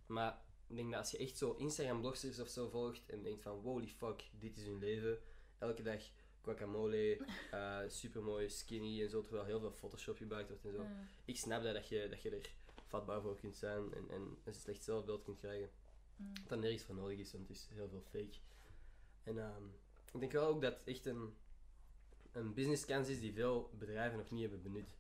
Maar 0.06 0.42
ik 0.68 0.76
denk 0.76 0.90
dat 0.90 1.00
als 1.00 1.12
je 1.12 1.18
echt 1.18 1.38
zo 1.38 1.54
Instagram-blogsters 1.54 2.40
of 2.40 2.48
zo 2.48 2.70
volgt 2.70 3.10
en 3.10 3.24
denkt 3.24 3.42
van 3.42 3.60
holy 3.60 3.88
fuck, 3.88 4.24
dit 4.40 4.58
is 4.58 4.66
hun 4.66 4.80
leven. 4.80 5.18
Elke 5.58 5.82
dag 5.82 6.02
guacamole, 6.42 7.18
eh 7.52 7.80
supermooi, 7.88 8.50
skinny 8.50 9.02
en 9.02 9.10
zo, 9.10 9.22
terwijl 9.22 9.46
heel 9.46 9.60
veel 9.60 9.72
Photoshop 9.72 10.18
gebruikt 10.18 10.50
wordt 10.50 10.66
en 10.66 10.72
zo. 10.72 10.86
Ik 11.26 11.38
snap 11.38 11.64
dat, 11.64 11.74
dat, 11.74 11.88
je, 11.88 12.08
dat 12.10 12.22
je 12.22 12.30
er 12.30 12.50
vatbaar 12.88 13.22
voor 13.22 13.36
kunt 13.36 13.56
zijn 13.56 13.94
en, 13.94 14.10
en 14.10 14.38
een 14.44 14.54
slecht 14.54 14.84
zelfbeeld 14.84 15.24
kunt 15.24 15.38
krijgen. 15.38 15.70
Mm. 16.16 16.34
Dat 16.34 16.50
daar 16.50 16.60
nergens 16.60 16.84
voor 16.84 16.96
nodig 16.96 17.20
is, 17.20 17.32
want 17.32 17.48
het 17.48 17.58
is 17.58 17.68
heel 17.74 17.90
veel 17.90 18.04
fake. 18.10 18.38
En 19.24 19.38
ehm, 19.38 19.64
ik 20.14 20.20
denk 20.20 20.32
wel 20.32 20.48
ook 20.48 20.62
dat 20.62 20.78
echt 20.86 21.06
een, 21.06 21.34
een 22.34 22.54
business 22.54 22.86
kans 22.86 23.08
is 23.08 23.20
die 23.20 23.34
veel 23.34 23.70
bedrijven 23.80 24.18
nog 24.18 24.32
niet 24.32 24.42
hebben 24.42 24.62
benut. 24.62 24.96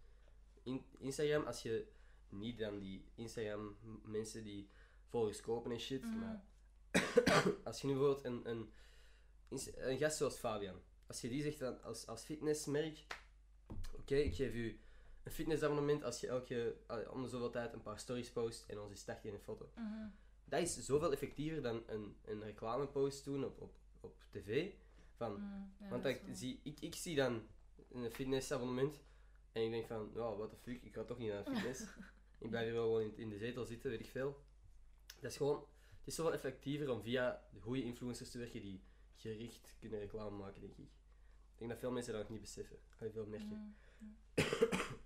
In, 0.63 0.86
Instagram, 0.98 1.43
als 1.43 1.62
je 1.62 1.88
niet 2.30 2.58
dan 2.58 2.80
die 2.80 3.06
Instagram 3.15 3.76
mensen 4.04 4.43
die 4.43 4.69
volgers 5.08 5.41
kopen 5.41 5.72
en 5.72 5.80
shit, 5.80 6.02
Mhm. 6.02 6.19
maar 6.19 6.43
als 7.63 7.82
je 7.82 7.88
nu 7.88 7.93
bijvoorbeeld 7.93 8.26
een, 8.26 8.50
een, 8.50 8.69
een 9.76 9.98
gast 9.98 10.17
zoals 10.17 10.38
Fabian, 10.38 10.76
als 11.08 11.22
je 11.22 11.30
die 11.30 11.41
zegt 11.43 11.60
dan 11.60 11.82
als, 11.84 12.08
als 12.08 12.24
fitnessmerk, 12.24 13.06
oké, 13.93 14.15
ik 14.15 14.36
geef 14.36 14.54
u 14.54 14.80
een 15.24 15.32
fitnessabonnement 15.32 16.04
als 16.04 16.19
je 16.19 16.28
elke, 16.28 16.76
om 17.12 17.22
de 17.22 17.30
zoveel 17.30 17.50
tijd 17.50 17.74
een 17.74 17.82
paar 17.82 18.00
stories 18.00 18.32
post 18.32 18.65
en 18.67 18.80
onze 18.80 18.96
start 18.96 19.26
in 19.26 19.34
een 19.34 19.39
foto. 19.39 19.69
Mhm. 19.76 20.08
Dat 20.46 20.62
is 20.62 20.86
zoveel 20.86 21.12
effectiever 21.12 21.62
dan 21.62 21.84
een, 21.88 22.15
een 22.26 22.43
reclamepost 22.43 23.26
doen 23.26 23.46
op, 23.46 23.62
op, 23.62 23.76
op 24.00 24.15
tv. 24.30 24.72
Van, 25.15 25.32
Mm, 25.32 25.73
ja, 25.80 25.89
want 25.89 26.04
dat 26.04 26.12
ik, 26.12 26.21
zie, 26.34 26.60
ik, 26.63 26.80
ik 26.80 26.95
zie 26.95 27.15
dan 27.15 27.47
een 27.91 28.12
fitnessabonnement 28.12 29.04
en 29.52 29.63
ik 29.63 29.71
denk 29.71 29.88
van, 29.88 30.12
ja, 30.13 30.36
what 30.36 30.49
the 30.49 30.56
fuck, 30.56 30.84
ik 30.84 30.93
ga 30.93 31.04
toch 31.04 31.17
niet 31.17 31.30
naar 31.30 31.43
de 31.43 31.52
fitness. 31.52 31.82
ik 32.43 32.49
blijf 32.49 32.65
hier 32.65 32.73
wel 32.73 32.84
gewoon 32.84 33.02
in, 33.02 33.17
in 33.17 33.30
de 33.30 33.38
zetel 33.38 33.65
zitten, 33.65 33.89
weet 33.89 33.99
ik 33.99 34.10
veel. 34.10 34.43
Dat 35.19 35.32
is 35.32 35.38
gewoon, 35.38 35.65
het 35.97 36.08
is 36.08 36.15
zoveel 36.15 36.34
effectiever 36.34 36.89
om 36.89 37.02
via 37.02 37.47
de 37.54 37.60
goede 37.60 37.84
influencers 37.84 38.32
te 38.32 38.38
werken 38.38 38.62
die 38.62 38.84
gericht 39.15 39.76
kunnen 39.80 39.99
reclame 39.99 40.38
maken, 40.38 40.62
denk 40.62 40.78
ik. 40.78 40.89
Ik 41.54 41.60
denk 41.60 41.71
dat 41.71 41.80
veel 41.80 41.91
mensen 41.91 42.13
dat 42.13 42.21
nog 42.21 42.32
niet 42.32 42.41
beseffen. 42.41 42.78
Allee, 42.99 43.12
veel 43.12 43.26
merken. 43.26 43.47
Mm, 43.47 43.76
mm. 43.97 44.17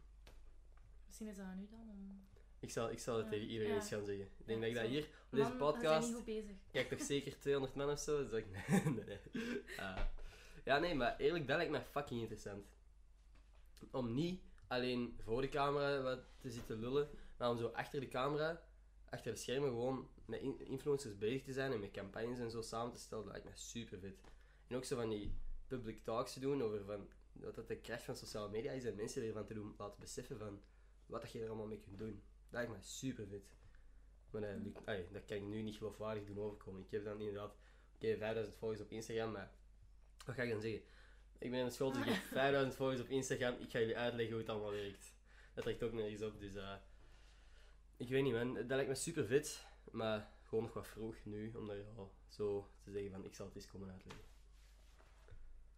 Misschien 1.06 1.28
is 1.28 1.36
dat 1.36 1.46
aan 1.46 1.60
u 1.60 1.68
dan 1.68 1.90
om... 1.90 2.28
Ik 2.60 2.72
zal, 2.72 2.90
ik 2.92 3.00
zal 3.00 3.16
het 3.16 3.26
Ja. 3.26 3.32
tegen 3.32 3.48
iedereen 3.48 3.74
Ja. 3.74 3.80
eens 3.80 3.88
gaan 3.90 4.06
zeggen. 4.06 4.26
Ik 4.38 4.46
denk 4.48 4.60
Ja, 4.64 4.66
dat 4.68 4.76
ik 4.76 4.82
dat 4.82 4.90
hier, 4.90 5.04
op 5.04 5.10
deze 5.38 5.50
Man, 5.50 5.58
podcast... 5.58 5.84
zijn 5.84 6.04
niet 6.06 6.14
goed 6.16 6.26
bezig. 6.26 6.56
Kijk 6.72 6.90
toch 6.90 7.02
zeker 7.14 7.40
200 7.40 7.76
man 7.76 7.90
of 7.90 8.00
zo? 8.00 8.24
Dus 8.28 8.32
ik, 8.32 8.46
nee, 8.96 9.06
nee. 9.06 9.20
Ah. 9.78 10.02
ja, 10.66 10.80
nee, 10.80 10.96
maar 10.96 11.18
eerlijk, 11.18 11.48
dat 11.48 11.58
lijkt 11.58 11.72
me 11.72 11.82
fucking 11.82 12.20
interessant. 12.22 12.66
Om 13.92 14.14
niet 14.14 14.42
alleen 14.68 15.16
voor 15.24 15.42
de 15.42 15.50
camera 15.50 16.02
wat 16.02 16.20
te 16.40 16.50
zitten 16.50 16.80
lullen, 16.80 17.10
maar 17.38 17.50
om 17.50 17.58
zo 17.58 17.68
achter 17.68 18.00
de 18.00 18.08
camera, 18.08 18.64
achter 19.10 19.32
de 19.32 19.38
schermen, 19.38 19.70
gewoon 19.70 20.10
met 20.26 20.42
in- 20.42 20.60
influencers 20.68 21.18
bezig 21.18 21.44
te 21.44 21.54
zijn 21.54 21.72
en 21.72 21.80
met 21.80 21.92
campagnes 21.92 22.40
en 22.40 22.52
zo 22.52 22.62
samen 22.62 22.94
te 22.94 23.00
stellen. 23.00 23.24
Dat 23.24 23.34
lijkt 23.34 23.48
me 23.50 23.56
super 23.56 24.00
vet. 24.00 24.16
En 24.68 24.76
ook 24.76 24.84
zo 24.84 24.96
van 24.96 25.10
die 25.10 25.38
public 25.68 26.04
talks 26.04 26.34
te 26.34 26.40
doen 26.40 26.64
over 26.64 26.84
van, 26.86 27.08
wat 27.32 27.56
dat 27.56 27.68
de 27.68 27.78
kracht 27.78 28.04
van 28.04 28.16
sociale 28.16 28.50
media 28.50 28.72
is 28.72 28.84
en 28.86 28.96
mensen 28.96 29.24
ervan 29.24 29.46
te 29.46 29.54
doen 29.54 29.76
laten 29.78 30.00
beseffen 30.00 30.38
van 30.38 30.62
wat 31.06 31.22
dat 31.22 31.32
je 31.32 31.42
er 31.42 31.48
allemaal 31.48 31.68
mee 31.68 31.80
kunt 31.80 31.98
doen. 32.00 32.24
Lijkt 32.50 32.72
me 32.72 32.78
super 32.82 33.28
vet. 33.28 33.56
Maar 34.30 34.42
dat, 34.42 34.56
lukt- 34.64 34.86
allee, 34.86 35.08
dat 35.12 35.26
kan 35.26 35.38
ik 35.38 35.44
nu 35.44 35.62
niet 35.62 35.76
geloofwaardig 35.76 36.26
doen 36.26 36.40
overkomen. 36.40 36.82
Ik 36.82 36.92
heb 36.92 37.04
dan 37.04 37.20
inderdaad, 37.20 37.58
oké, 37.96 38.18
5000 38.18 38.58
volgers 38.58 38.82
op 38.82 38.92
Instagram, 38.92 39.32
maar 39.32 39.52
wat 40.26 40.36
ga 40.36 40.44
ik 40.44 40.50
dan 40.50 40.62
zeggen? 40.62 40.82
Ik 41.38 41.52
ben 41.52 41.60
in 41.60 41.72
school, 41.72 41.92
dus 41.92 42.02
ik 42.06 42.14
heb 42.14 42.24
5000 42.24 42.76
volgers 42.76 43.02
op 43.02 43.08
Instagram. 43.10 43.54
Ik 43.60 43.70
ga 43.70 43.80
jullie 43.80 43.98
uitleggen 43.98 44.32
hoe 44.36 44.42
het 44.42 44.52
allemaal 44.52 44.72
werkt. 44.72 45.14
Dat 45.54 45.64
trekt 45.64 45.84
ook 45.84 45.94
nergens 45.94 46.22
op, 46.22 46.40
dus 46.40 46.56
eh 46.56 46.76
ik 47.98 48.10
weet 48.10 48.24
niet 48.24 48.34
man, 48.34 48.54
dat 48.54 48.66
lijkt 48.68 48.88
me 48.88 48.96
super 48.96 49.26
vet, 49.28 49.66
maar 49.92 50.32
gewoon 50.44 50.64
nog 50.64 50.74
wat 50.74 50.88
vroeg 50.88 51.26
nu 51.26 51.54
om 51.54 51.68
daar 51.68 51.84
al 51.96 52.14
zo 52.28 52.70
te 52.84 52.92
zeggen 52.92 53.12
van 53.12 53.26
ik 53.26 53.36
zal 53.36 53.46
het 53.46 53.56
eens 53.56 53.68
komen 53.68 53.92
uitleggen. 53.92 54.26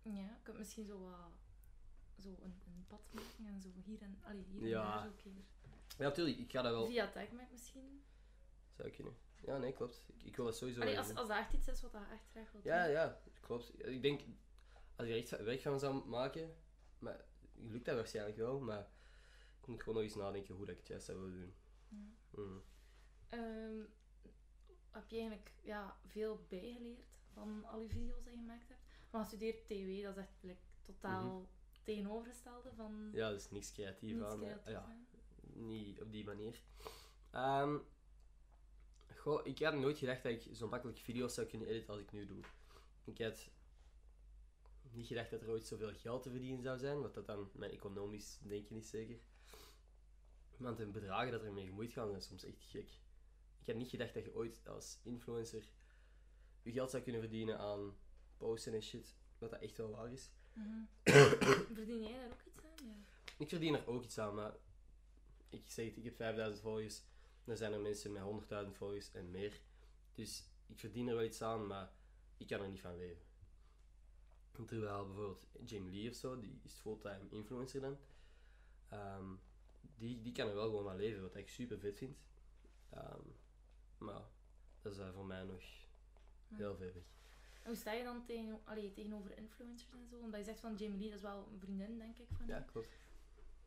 Ja, 0.02 0.38
ik 0.42 0.46
heb 0.46 0.58
misschien 0.58 0.86
zo 0.86 1.00
wat... 1.00 1.32
Zo 2.24 2.30
een, 2.42 2.62
een 2.66 2.86
pad 2.88 3.10
maken 3.12 3.46
en 3.46 3.62
zo 3.62 3.70
hier 3.86 4.02
en, 4.02 4.20
allee, 4.24 4.44
hier 4.44 4.68
Ja. 4.68 4.82
en 4.84 4.90
daar 4.92 5.02
zo 5.02 5.08
een 5.08 5.16
keer. 5.16 5.44
Ja, 6.00 6.06
natuurlijk, 6.08 6.38
ik 6.38 6.52
ga 6.52 6.62
dat 6.62 6.72
wel. 6.72 6.86
Via 6.86 7.12
tagmac 7.12 7.52
misschien. 7.52 8.04
Zou 8.78 8.90
kunnen. 8.90 9.14
Ja, 9.46 9.58
nee, 9.58 9.74
klopt. 9.74 10.04
Ik, 10.08 10.24
ik 10.24 10.36
wil 10.36 10.46
dat 10.46 10.58
sowieso. 10.58 10.82
Allee, 10.82 10.98
als, 10.98 11.16
als 11.16 11.28
dat 11.28 11.38
echt 11.38 11.54
iets 11.54 11.68
is 11.68 11.82
wat 11.82 11.92
dat 11.92 12.02
echt 12.12 12.30
graag 12.32 12.52
wil 12.52 12.62
Ja, 12.64 12.84
doen. 12.84 12.92
ja, 12.92 13.22
klopt. 13.42 13.86
Ik 13.88 14.02
denk, 14.02 14.22
als 14.96 15.08
je 15.08 15.14
er 15.14 15.20
echt 15.20 15.44
werk 15.44 15.62
van 15.62 15.80
zou 15.80 16.08
maken, 16.08 16.56
maar 17.00 17.26
lukt 17.54 17.86
dat 17.86 17.96
waarschijnlijk 17.96 18.38
wel, 18.38 18.60
maar 18.60 18.88
ik 19.62 19.68
moet 19.68 19.80
gewoon 19.80 19.96
nog 19.96 20.04
eens 20.04 20.16
nadenken 20.16 20.56
hoe 20.56 20.66
dat 20.66 20.74
ik 20.74 20.80
het 20.80 20.88
juist 20.90 21.06
zou 21.06 21.18
willen 21.20 21.40
doen. 21.40 21.54
Ja. 21.90 22.42
Mm. 22.42 22.64
Ehm, 23.30 23.80
heb 24.92 25.10
je 25.10 25.18
eigenlijk 25.18 25.52
ja, 25.62 25.98
veel 26.06 26.46
bijgeleerd 26.50 27.08
van 27.34 27.66
al 27.66 27.82
je 27.82 27.90
video's 27.90 28.24
die 28.24 28.32
je 28.32 28.38
gemaakt 28.38 28.68
hebt? 28.68 28.82
Want 29.10 29.24
je 29.30 29.36
studeert 29.36 29.68
TW, 29.68 30.04
dat 30.04 30.18
is 30.18 30.24
echt 30.24 30.38
like, 30.44 30.62
totaal 30.82 31.50
tegenovergestelde 31.84 32.74
van 32.76 33.10
Ja, 33.14 33.30
dus 33.30 33.50
niks 33.52 33.72
creatief 33.72 34.12
niets 34.14 34.26
aan. 34.26 34.38
creatief 34.40 34.66
ja, 34.66 34.84
zijn. 34.86 35.08
Niet 35.60 36.02
op 36.02 36.12
die 36.12 36.26
manier. 36.26 36.62
Ehm, 37.32 37.78
goh, 39.16 39.46
ik 39.46 39.60
had 39.60 39.74
nooit 39.74 39.98
gedacht 39.98 40.24
dat 40.24 40.32
ik 40.32 40.56
zo 40.56 40.68
makkelijk 40.68 41.00
video's 41.00 41.34
zou 41.34 41.48
kunnen 41.48 41.68
editen 41.68 41.90
als 41.90 42.02
ik 42.02 42.12
nu 42.12 42.26
doe. 42.26 42.44
Ik 43.04 43.18
had 43.18 43.50
niet 44.92 45.08
gedacht 45.08 45.30
dat 45.30 45.42
er 45.42 45.50
ooit 45.50 45.66
zoveel 45.66 45.94
geld 45.94 46.24
te 46.24 46.30
verdienen 46.30 46.62
zou 46.62 46.78
zijn, 46.78 47.02
wat 47.02 47.14
dat 47.14 47.26
dan 47.26 47.50
mijn 47.54 47.72
economisch 47.72 48.40
denken 48.42 48.76
is 48.76 48.90
zeker. 48.90 49.20
Want 50.58 50.78
de 50.78 50.86
bedragen 50.86 51.32
dat 51.32 51.44
er 51.44 51.54
mee 51.54 51.66
gemoeid 51.66 51.92
gaan 51.92 52.10
zijn 52.10 52.22
soms 52.22 52.44
echt 52.44 52.62
gek. 52.62 52.90
Ik 53.60 53.66
had 53.66 53.76
niet 53.76 53.90
gedacht 53.90 54.14
dat 54.14 54.24
je 54.24 54.36
ooit 54.36 54.62
als 54.68 55.00
influencer 55.04 55.64
je 56.62 56.72
geld 56.72 56.90
zou 56.90 57.04
kunnen 57.04 57.22
verdienen 57.22 57.60
aan 57.60 57.98
posten 58.38 58.74
en 58.74 58.82
shit, 58.82 59.16
wat 59.38 59.50
dat 59.50 59.62
echt 59.62 59.78
wel 59.78 59.90
waar 59.90 60.12
is. 60.12 60.32
Mhm. 60.54 60.84
Verdien 61.74 62.02
jij 62.02 62.20
daar 62.20 62.32
ook 62.32 62.44
iets 62.46 62.64
aan? 62.64 62.88
Ja. 62.88 62.96
Ik 63.38 63.50
verdien 63.50 63.76
er 63.76 63.88
ook 63.88 64.04
iets 64.04 64.18
aan, 64.18 64.36
maar 64.36 64.54
ik 65.50 65.70
zeg 65.70 65.86
het, 65.86 65.98
ik 65.98 66.04
heb 66.04 66.16
5000 66.16 66.62
volgers. 66.62 67.04
Dan 67.44 67.58
zijn 67.58 67.74
er 67.74 67.80
mensen 67.80 68.12
met 68.12 68.24
100.000 68.66 68.72
volgers 68.72 69.12
en 69.12 69.32
meer. 69.32 69.62
Dus 70.14 70.44
ik 70.66 70.80
verdien 70.80 71.08
er 71.08 71.16
wel 71.16 71.24
iets 71.24 71.42
aan, 71.42 71.68
maar 71.68 71.92
ik 72.38 72.48
kan 72.48 72.62
er 72.62 72.70
niet 72.70 72.82
van 72.82 72.98
leven. 72.98 73.28
Terwijl 74.66 75.06
bijvoorbeeld 75.06 75.48
Jamie 75.66 75.92
Lee 75.92 76.10
of 76.10 76.16
zo, 76.16 76.40
die 76.40 76.60
is 76.64 76.74
fulltime 76.74 77.30
influencer 77.30 77.82
dan. 77.82 77.98
Ehm, 78.90 79.36
die, 79.98 80.22
die 80.22 80.34
kan 80.34 80.48
er 80.48 80.56
wel 80.56 80.66
gewoon 80.66 80.84
van 80.84 80.96
leven, 80.96 81.22
wat 81.22 81.36
ik 81.36 81.50
super 81.50 81.80
vet 81.80 81.98
vind. 81.98 82.18
Ehm, 82.90 83.22
maar 83.98 84.22
dat 84.82 84.92
is 84.92 85.00
eh, 85.00 85.14
voor 85.14 85.26
mij 85.26 85.44
nog 85.44 85.62
heel 86.48 86.76
ver 86.76 86.94
weg. 86.94 87.04
En 87.64 87.66
hoe 87.66 87.76
sta 87.76 87.92
je 87.92 88.04
dan 88.04 88.26
tegen, 88.26 88.60
allee, 88.64 88.92
tegenover 88.94 89.38
influencers 89.38 89.92
en 89.92 90.08
zo? 90.08 90.16
Omdat 90.20 90.40
je 90.40 90.46
zegt 90.46 90.60
van 90.60 90.76
Jamie 90.76 91.00
Lee, 91.00 91.10
dat 91.10 91.18
is 91.18 91.24
wel 91.24 91.48
een 91.52 91.60
vriendin, 91.60 91.98
denk 91.98 92.18
ik, 92.18 92.28
van. 92.38 92.48
Ja, 92.48 92.60
klopt. 92.60 92.88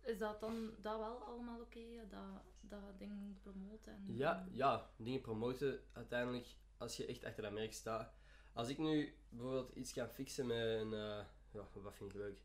Is 0.05 0.19
dat 0.19 0.41
dan 0.41 0.71
dat 0.81 0.99
wel 0.99 1.19
allemaal 1.25 1.61
oké? 1.61 1.81
dat, 2.11 2.43
dat 2.61 2.99
ding 2.99 3.41
promoten? 3.43 3.93
En, 3.93 4.17
Ja, 4.17 4.49
ja, 4.53 4.91
dingen 4.97 5.21
promoten 5.21 5.81
uiteindelijk 5.93 6.47
als 6.79 6.97
je 6.97 7.07
echt 7.07 7.25
achter 7.25 7.43
dat 7.43 7.53
merk 7.53 7.73
staat. 7.73 8.12
Als 8.53 8.69
ik 8.69 8.79
nu 8.79 9.15
bijvoorbeeld 9.29 9.77
iets 9.77 9.93
kan 9.93 10.09
fixen 10.09 10.47
met 10.47 10.57
een. 10.59 10.93
eh, 10.93 11.25
ja, 11.51 11.69
wat 11.73 11.95
vind 11.95 12.11
ik 12.11 12.17
leuk? 12.17 12.38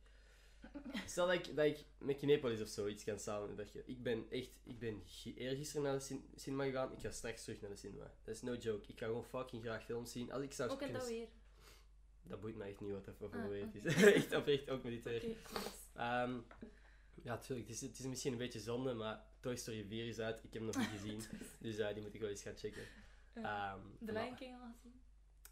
Stel 1.05 1.25
dat 1.27 1.35
ik, 1.35 1.55
dat 1.55 1.65
ik 1.65 1.85
met 1.97 2.17
Kinepolis 2.17 2.61
of 2.61 2.67
zo 2.67 2.87
iets 2.87 3.03
kan 3.03 3.19
samenwerken. 3.19 3.83
Ik 3.85 4.03
ben 4.03 4.25
echt. 4.29 4.49
Ik 4.63 4.79
ben 4.79 5.01
gi- 5.05 5.35
eergisteren 5.35 5.83
naar 5.83 5.93
de 5.93 5.99
cin- 5.99 6.29
cinema 6.35 6.63
gegaan. 6.63 6.91
Ik 6.91 6.99
ga 6.99 7.11
straks 7.11 7.43
terug 7.43 7.61
naar 7.61 7.69
de 7.69 7.75
cinema. 7.75 8.11
Dat 8.23 8.35
is 8.35 8.41
no 8.41 8.53
joke. 8.55 8.87
Ik 8.91 8.99
ga 8.99 9.05
gewoon 9.05 9.23
fucking 9.25 9.63
graag 9.63 9.83
films 9.83 10.11
zien. 10.11 10.31
Als 10.31 10.43
ik 10.43 10.53
zou 10.53 10.69
Ook 10.69 10.81
en 10.81 10.93
dat 10.93 11.07
weer. 11.07 11.27
dat 12.23 12.39
boeit 12.41 12.55
mij 12.55 12.69
echt 12.69 12.79
niet 12.79 12.91
wat 12.91 13.05
dat 13.05 13.15
voor 13.17 13.33
Ah, 13.33 13.73
is. 13.73 13.85
echt 14.13 14.35
oprecht 14.35 14.69
ook 14.69 14.83
met 14.83 14.91
dit 14.91 15.03
weer. 15.23 15.35
Ja, 17.23 17.37
tuurlijk. 17.37 17.67
Het 17.67 17.75
is, 17.75 17.81
het 17.81 17.99
is 17.99 18.05
misschien 18.05 18.31
een 18.31 18.37
beetje 18.37 18.59
zonde, 18.59 18.93
maar 18.93 19.23
Toy 19.39 19.55
Story 19.55 19.85
4 19.87 20.07
is 20.07 20.19
uit. 20.19 20.43
Ik 20.43 20.53
heb 20.53 20.61
hem 20.61 20.65
nog 20.65 20.77
niet 20.77 20.87
gezien. 20.99 21.21
Dus 21.59 21.77
eh, 21.77 21.93
die 21.93 22.01
moet 22.03 22.13
ik 22.13 22.21
wel 22.21 22.29
eens 22.29 22.41
gaan 22.41 22.57
checken. 22.57 22.83
Ehm, 23.33 23.79
De 23.99 24.11
Lion 24.11 24.35
King 24.35 24.53
al 24.61 24.71
gezien? 24.75 24.99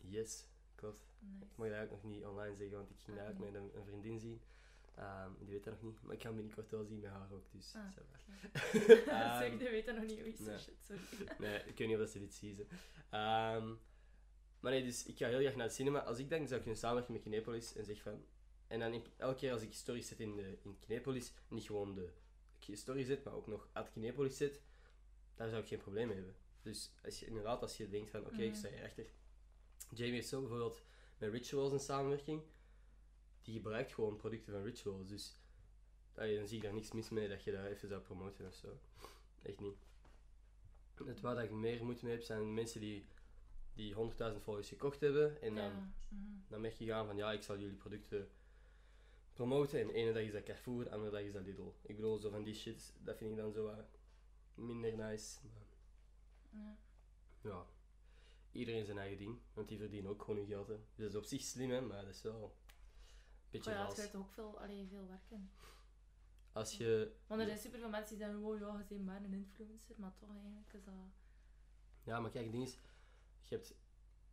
Yes, 0.01 0.47
klopt. 0.75 1.05
Nice. 1.19 1.45
Ik 1.45 1.57
mag 1.57 1.69
dat 1.69 1.83
ook 1.83 1.89
nog 1.89 2.03
niet 2.03 2.25
online 2.25 2.55
zeggen, 2.55 2.77
want 2.77 2.89
ik 2.89 2.99
ging 2.99 3.17
Ah, 3.17 3.23
daar 3.23 3.33
ook 3.33 3.39
met 3.39 3.53
een, 3.53 3.71
een 3.75 3.85
vriendin 3.85 4.19
zien. 4.19 4.41
Ehm, 4.95 5.29
die 5.39 5.53
weet 5.53 5.63
dat 5.63 5.73
nog 5.73 5.81
niet, 5.83 6.01
maar 6.01 6.13
ik 6.15 6.21
ga 6.21 6.27
hem 6.27 6.35
binnenkort 6.35 6.71
wel 6.71 6.85
zien 6.85 6.99
met 6.99 7.09
haar 7.11 7.31
ook, 7.31 7.51
dus 7.51 7.73
Ah, 7.75 7.81
oké. 7.97 8.13
Ehm, 9.11 9.37
zeg, 9.39 9.51
je 9.51 9.69
weet 9.69 9.85
dat 9.85 9.95
nog 9.95 10.05
niet. 10.05 10.19
Oei, 10.21 10.35
nee. 10.39 10.57
shit, 10.57 10.75
sorry. 10.87 11.01
Nee, 11.39 11.59
ik 11.59 11.77
weet 11.77 11.87
niet 11.87 11.95
of 11.95 12.01
dat 12.01 12.09
ze 12.09 12.19
dit 12.19 12.33
zien. 12.33 12.67
maar 14.59 14.71
nee, 14.71 14.83
dus 14.83 15.05
ik 15.05 15.17
ga 15.17 15.27
heel 15.27 15.39
graag 15.39 15.55
naar 15.55 15.65
het 15.65 15.75
cinema. 15.75 15.99
Als 15.99 16.17
ik 16.19 16.29
dan 16.29 16.47
zou 16.47 16.59
kunnen 16.61 16.79
samenwerken 16.79 17.13
met 17.13 17.21
Kinepolis 17.21 17.75
en 17.75 17.85
zeg 17.85 18.01
van... 18.01 18.25
En 18.67 18.79
dan 18.79 18.93
in- 18.93 19.05
elke 19.17 19.35
keer 19.39 19.51
als 19.51 19.61
ik 19.61 19.73
stories 19.73 20.07
zet 20.07 20.19
in, 20.19 20.35
de, 20.35 20.57
in 20.61 20.79
Kinepolis, 20.79 21.33
niet 21.47 21.63
gewoon 21.65 21.95
de 21.95 22.09
story 22.75 23.03
zet, 23.03 23.23
maar 23.23 23.33
ook 23.33 23.47
nog 23.47 23.67
at 23.73 23.89
Kinepolis 23.91 24.37
zet, 24.37 24.61
daar 25.35 25.49
zou 25.49 25.61
ik 25.61 25.67
geen 25.67 25.77
probleem 25.79 26.07
mee 26.07 26.15
hebben. 26.15 26.35
Dus 26.61 26.91
als 27.03 27.19
je, 27.19 27.25
inderdaad, 27.25 27.61
als 27.61 27.77
je 27.77 27.89
denkt 27.89 28.09
van, 28.09 28.19
oké, 28.25 28.41
ik 28.41 28.49
Mhm. 28.49 28.57
sta 28.57 28.69
hier 28.69 28.83
achter. 28.83 29.05
Jamie 29.93 30.13
heeft 30.13 30.27
zo 30.27 30.39
bijvoorbeeld 30.39 30.81
met 31.17 31.31
Rituals 31.31 31.71
een 31.71 31.79
samenwerking. 31.79 32.41
Die 33.41 33.53
gebruikt 33.55 33.93
gewoon 33.93 34.15
producten 34.15 34.53
van 34.53 34.63
Rituals. 34.63 35.07
Dus 35.07 35.37
allee, 36.15 36.37
dan 36.37 36.47
zie 36.47 36.57
ik 36.57 36.63
daar 36.63 36.73
niks 36.73 36.91
mis 36.91 37.09
mee 37.09 37.27
dat 37.29 37.43
je 37.43 37.51
dat 37.51 37.65
even 37.65 37.87
zou 37.87 38.01
promoten 38.01 38.47
of 38.47 38.53
zo. 38.53 38.79
Echt 39.41 39.59
niet. 39.59 39.77
Het 41.05 41.21
waar 41.21 41.35
dat 41.35 41.43
ik 41.43 41.51
meer 41.51 41.83
moeite 41.83 42.05
mee 42.05 42.13
heb, 42.13 42.23
zijn 42.23 42.53
mensen 42.53 42.79
die, 42.79 43.05
die 43.73 43.93
100.000 43.93 44.41
volgers 44.43 44.67
gekocht 44.67 44.99
hebben. 44.99 45.41
En 45.41 45.55
dan, 45.55 45.63
Ja. 45.63 45.91
mhm. 46.09 46.21
dan 46.47 46.61
merk 46.61 46.73
je 46.73 46.85
gaan 46.85 47.05
van, 47.05 47.15
ja, 47.15 47.31
ik 47.31 47.41
zal 47.43 47.57
jullie 47.59 47.75
producten 47.75 48.29
promoten. 49.35 49.79
En 49.79 49.87
de 49.87 49.93
ene 49.93 50.13
dag 50.13 50.23
is 50.23 50.31
dat 50.31 50.43
Carrefour, 50.43 50.83
de 50.83 50.91
andere 50.91 51.11
dag 51.11 51.21
is 51.21 51.33
dat 51.33 51.43
Lidl. 51.43 51.71
Ik 51.81 51.95
bedoel, 51.95 52.17
zo 52.17 52.29
van 52.29 52.43
die 52.43 52.53
shit, 52.53 52.93
dat 53.03 53.17
vind 53.17 53.31
ik 53.31 53.37
dan 53.37 53.51
zo 53.51 53.63
wat 53.63 53.85
minder 54.55 54.95
nice. 54.97 55.37
Maar 56.49 56.61
Ja. 56.61 56.77
ja, 57.41 57.65
iedereen 58.51 58.85
zijn 58.85 58.97
eigen 58.97 59.17
ding. 59.17 59.39
Want 59.53 59.67
die 59.67 59.77
verdienen 59.77 60.11
ook 60.11 60.21
gewoon 60.21 60.37
hun 60.37 60.47
geld. 60.47 60.67
Hè. 60.67 60.75
Dus 60.75 60.85
dat 60.95 61.09
is 61.09 61.15
op 61.15 61.23
zich 61.25 61.41
slim, 61.41 61.69
hè, 61.71 61.81
maar 61.81 62.05
dat 62.05 62.13
is 62.13 62.21
wel 62.21 62.43
een 62.43 63.49
beetje 63.49 63.69
Maar 63.71 63.79
ja, 63.79 63.85
het 63.87 63.95
vals. 63.95 64.09
toch 64.11 64.21
ook 64.21 64.31
veel, 64.31 64.59
allee, 64.59 64.87
veel 64.87 65.07
werken. 65.07 65.51
Als 66.51 66.77
je... 66.77 67.15
Want 67.27 67.41
er 67.41 67.47
zijn 67.47 67.59
superveel 67.59 67.89
mensen 67.89 68.17
die 68.17 68.25
zeggen, 68.25 68.43
oh 68.43 68.59
ja, 68.59 68.77
je 68.79 68.85
bent 68.95 69.05
maar 69.05 69.23
een 69.23 69.33
influencer, 69.33 69.95
maar 69.97 70.15
toch 70.15 70.29
eigenlijk 70.29 70.73
is 70.73 70.83
dat... 70.83 70.93
Ja, 72.03 72.19
maar 72.19 72.29
kijk, 72.31 72.43
het 72.43 72.53
ding 72.53 72.63
is, 72.67 72.77
je 73.41 73.55
hebt 73.55 73.75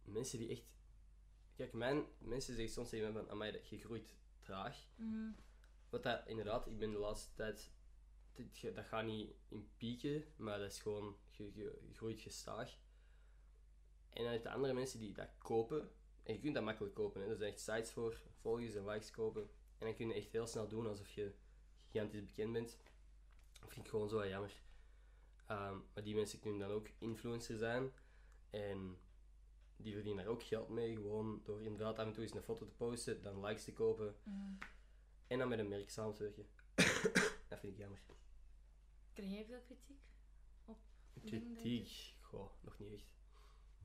mensen 0.05 0.39
die 0.39 0.49
echt... 0.49 0.65
Kijk, 1.55 1.73
mijn, 1.73 2.05
mensen 2.19 2.55
zeggen 2.55 2.73
soms 2.73 2.89
tegen 2.89 3.13
mij 3.13 3.23
van, 3.23 3.31
amai, 3.31 3.53
dat 3.53 3.69
je 3.69 3.79
groeit 3.79 4.15
traag. 4.43 4.87
Mhm. 4.97 5.31
Wat 5.91 6.03
dat, 6.03 6.27
inderdaad, 6.27 6.67
ik 6.67 6.79
ben 6.79 6.91
de 6.91 6.99
laatste 6.99 7.33
tijd... 7.35 7.73
dit 8.33 8.75
dat 8.75 8.85
gaat 8.85 9.05
niet 9.05 9.35
in 9.49 9.71
pieken, 9.77 10.25
maar 10.37 10.59
dat 10.59 10.71
is 10.71 10.81
gewoon, 10.81 11.17
je, 11.31 11.45
je, 11.55 11.79
je 11.89 11.95
groeit 11.95 12.21
gestaag. 12.21 12.79
En 14.11 14.23
dan 14.23 14.33
heb 14.33 14.43
je 14.43 14.51
andere 14.51 14.73
mensen 14.73 14.99
die 14.99 15.13
dat 15.13 15.29
kopen. 15.39 15.91
En 16.23 16.35
je 16.35 16.41
kunt 16.41 16.55
dat 16.55 16.65
makkelijk 16.65 16.95
kopen. 16.95 17.23
Hè. 17.23 17.29
Er 17.29 17.37
zijn 17.37 17.53
echt 17.53 17.61
sites 17.61 17.93
voor, 17.93 18.21
volgers 18.41 18.75
en 18.75 18.87
likes 18.87 19.11
kopen. 19.11 19.43
En 19.79 19.87
dan 19.87 19.95
kun 19.95 20.09
je 20.09 20.15
echt 20.15 20.33
heel 20.33 20.47
snel 20.47 20.69
doen 20.69 20.87
alsof 20.87 21.11
je 21.11 21.35
gigantisch 21.91 22.25
bekend 22.25 22.53
bent. 22.53 22.79
Dat 23.61 23.73
vind 23.73 23.85
ik 23.85 23.91
gewoon 23.91 24.09
zo 24.09 24.29
jammer. 24.29 24.63
Ehm, 25.47 25.79
maar 25.95 26.03
die 26.03 26.15
mensen 26.15 26.41
kunnen 26.41 26.61
dan 26.61 26.71
ook 26.71 26.89
influencer 26.99 27.57
zijn. 27.57 27.93
En 28.51 28.99
die 29.83 29.95
verdienen 29.95 30.25
daar 30.25 30.33
ook 30.33 30.43
geld 30.43 30.69
mee. 30.69 30.95
Gewoon 30.95 31.41
door 31.45 31.63
inderdaad 31.63 31.99
af 31.99 32.07
en 32.07 32.13
toe 32.13 32.23
eens 32.23 32.35
een 32.35 32.43
foto 32.43 32.67
te 32.67 32.73
posten, 32.73 33.23
dan 33.23 33.45
likes 33.45 33.65
te 33.65 33.73
kopen. 33.73 34.17
Mhm. 34.23 34.55
En 35.27 35.39
dan 35.39 35.49
met 35.49 35.59
een 35.59 35.69
merk 35.69 35.91
samen 35.91 36.15
te 36.15 36.23
werken. 36.23 36.47
dat 37.49 37.59
vind 37.59 37.73
ik 37.73 37.79
jammer. 37.79 38.01
Krijg 39.13 39.31
jij 39.31 39.45
veel 39.45 39.61
kritiek? 39.61 40.01
je 41.13 41.21
Kritiek, 41.21 42.15
goh, 42.21 42.51
nog 42.61 42.79
niet 42.79 42.93
echt. 42.93 43.15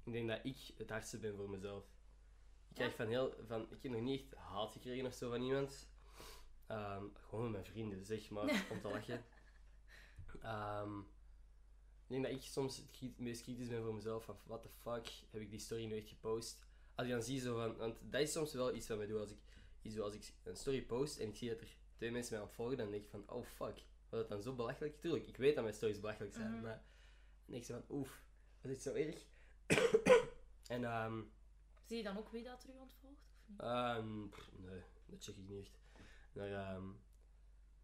Ik 0.04 0.14
denk 0.14 0.28
dat 0.28 0.40
ik 0.44 0.58
het 0.78 0.90
hardste 0.90 1.20
ben 1.20 1.36
voor 1.36 1.50
mezelf. 1.50 1.84
Ik 2.70 2.76
krijg 2.76 2.96
van 2.96 3.08
heel, 3.08 3.34
van, 3.48 3.62
ik 3.62 3.84
heb 3.84 3.92
nog 3.92 4.02
niet 4.02 4.22
echt 4.22 4.34
haat 4.36 4.72
gekregen 4.72 5.06
of 5.06 5.14
zo 5.14 5.30
van 5.30 5.42
iemand. 5.42 5.90
Ehm, 6.68 7.04
gewoon 7.14 7.44
met 7.44 7.52
mijn 7.52 7.66
vrienden, 7.66 8.06
zeg 8.06 8.30
maar, 8.30 8.66
om 8.72 8.82
te 8.82 8.90
lachen. 8.90 9.26
Ehm, 10.42 11.02
ik 12.08 12.14
denk 12.14 12.24
dat 12.24 12.32
ik 12.32 12.42
soms 12.42 12.78
het 12.78 13.18
meest 13.20 13.42
kritisch 13.42 13.68
ben 13.68 13.84
voor 13.84 13.94
mezelf. 13.94 14.24
Van, 14.26 14.38
what 14.44 14.62
the 14.62 14.70
fuck, 14.70 15.10
heb 15.30 15.42
ik 15.42 15.50
die 15.50 15.60
story 15.60 15.86
nu 15.86 15.98
echt 15.98 16.08
gepost? 16.10 16.60
Als 16.96 17.08
ik 17.08 17.14
dan 17.14 17.24
zie 17.24 17.40
zo 17.40 17.56
van, 17.56 17.76
want 17.78 17.98
dat 18.12 18.22
is 18.22 18.32
soms 18.32 18.54
wel 18.54 18.76
iets 18.76 18.88
wat 18.88 18.98
mij 18.98 19.08
doet. 19.08 19.20
Als 19.20 19.32
ik, 19.32 19.38
iets 19.82 19.96
zoals 19.96 20.14
ik 20.14 20.34
een 20.44 20.56
story 20.56 20.82
post 20.82 21.18
en 21.20 21.28
ik 21.28 21.36
zie 21.36 21.50
dat 21.50 21.62
er 21.62 21.78
twee 21.96 22.12
mensen 22.12 22.32
mij 22.34 22.42
aan 22.42 22.48
het 22.48 22.56
volgen, 22.56 22.78
dan 22.78 22.92
denk 22.92 23.04
ik 23.04 23.10
van, 23.10 23.30
oh 23.30 23.46
fuck, 23.46 23.76
was 24.10 24.20
dat 24.20 24.30
dan 24.30 24.42
zo 24.42 24.54
belachelijk? 24.56 25.00
Tuurlijk, 25.00 25.28
ik 25.28 25.38
weet 25.38 25.54
dat 25.56 25.64
mijn 25.64 25.76
stories 25.76 26.00
belachelijk 26.00 26.34
zijn, 26.34 26.52
Mhm. 26.52 26.62
maar 26.62 26.84
dan 27.46 27.46
denk 27.46 27.62
ik 27.62 27.66
zo 27.66 27.74
van, 27.88 27.98
oef, 27.98 28.24
was 28.62 28.72
dit 28.72 28.82
zo 28.82 28.94
erg? 28.94 29.26
en 30.68 30.84
ehm, 30.84 31.22
Zie 31.86 31.98
je 31.98 32.04
dan 32.04 32.18
ook 32.18 32.30
wie 32.30 32.44
dat 32.44 32.64
er 32.64 32.70
u 32.70 32.78
ontvolgt? 32.78 33.22
Of 33.42 33.48
niet? 33.48 33.60
Ehm, 33.60 34.28
pff, 34.30 34.52
nee, 34.58 34.82
dat 35.06 35.24
check 35.24 35.36
ik 35.36 35.48
niet 35.48 35.60
echt. 35.60 35.80
Maar 36.34 36.52
ehm, 36.52 36.88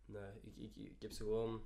nee, 0.06 0.32
ik, 0.42 0.56
ik, 0.58 0.76
ik 0.76 1.02
heb 1.02 1.12
zo 1.12 1.26
gewoon... 1.26 1.64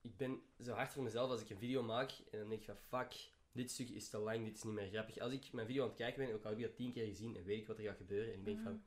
Ik 0.00 0.16
ben 0.16 0.42
zo 0.62 0.72
hard 0.72 0.92
voor 0.92 1.02
mezelf 1.02 1.30
als 1.30 1.40
ik 1.40 1.50
een 1.50 1.58
video 1.58 1.82
maak 1.82 2.10
en 2.10 2.38
dan 2.38 2.48
denk 2.48 2.60
ik 2.60 2.66
van 2.66 2.76
fuck, 2.76 3.30
dit 3.52 3.70
stuk 3.70 3.88
is 3.88 4.08
te 4.08 4.18
lang, 4.18 4.44
dit 4.44 4.56
is 4.56 4.62
niet 4.62 4.74
meer 4.74 4.88
grappig. 4.88 5.18
Als 5.18 5.32
ik 5.32 5.52
mijn 5.52 5.66
video 5.66 5.82
aan 5.82 5.88
het 5.88 5.98
kijken 5.98 6.26
ben, 6.26 6.34
ook 6.34 6.44
al 6.44 6.50
heb 6.50 6.58
ik 6.58 6.64
dat 6.64 6.76
tien 6.76 6.92
keer 6.92 7.06
gezien 7.06 7.36
en 7.36 7.44
weet 7.44 7.60
ik 7.60 7.66
wat 7.66 7.78
er 7.78 7.84
gaat 7.84 7.96
gebeuren 7.96 8.32
en 8.32 8.38
ik 8.38 8.44
denk 8.44 8.60
van 8.60 8.82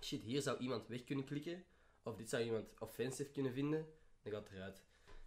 shit, 0.00 0.22
hier 0.22 0.42
zou 0.42 0.58
iemand 0.58 0.86
weg 0.86 1.04
kunnen 1.04 1.24
klikken 1.24 1.64
of 2.02 2.16
dit 2.16 2.28
zou 2.28 2.42
iemand 2.42 2.78
offensive 2.78 3.30
kunnen 3.30 3.52
vinden, 3.52 3.86
dan 4.22 4.32
gaat 4.32 4.48
het 4.48 4.52
eruit. 4.52 4.82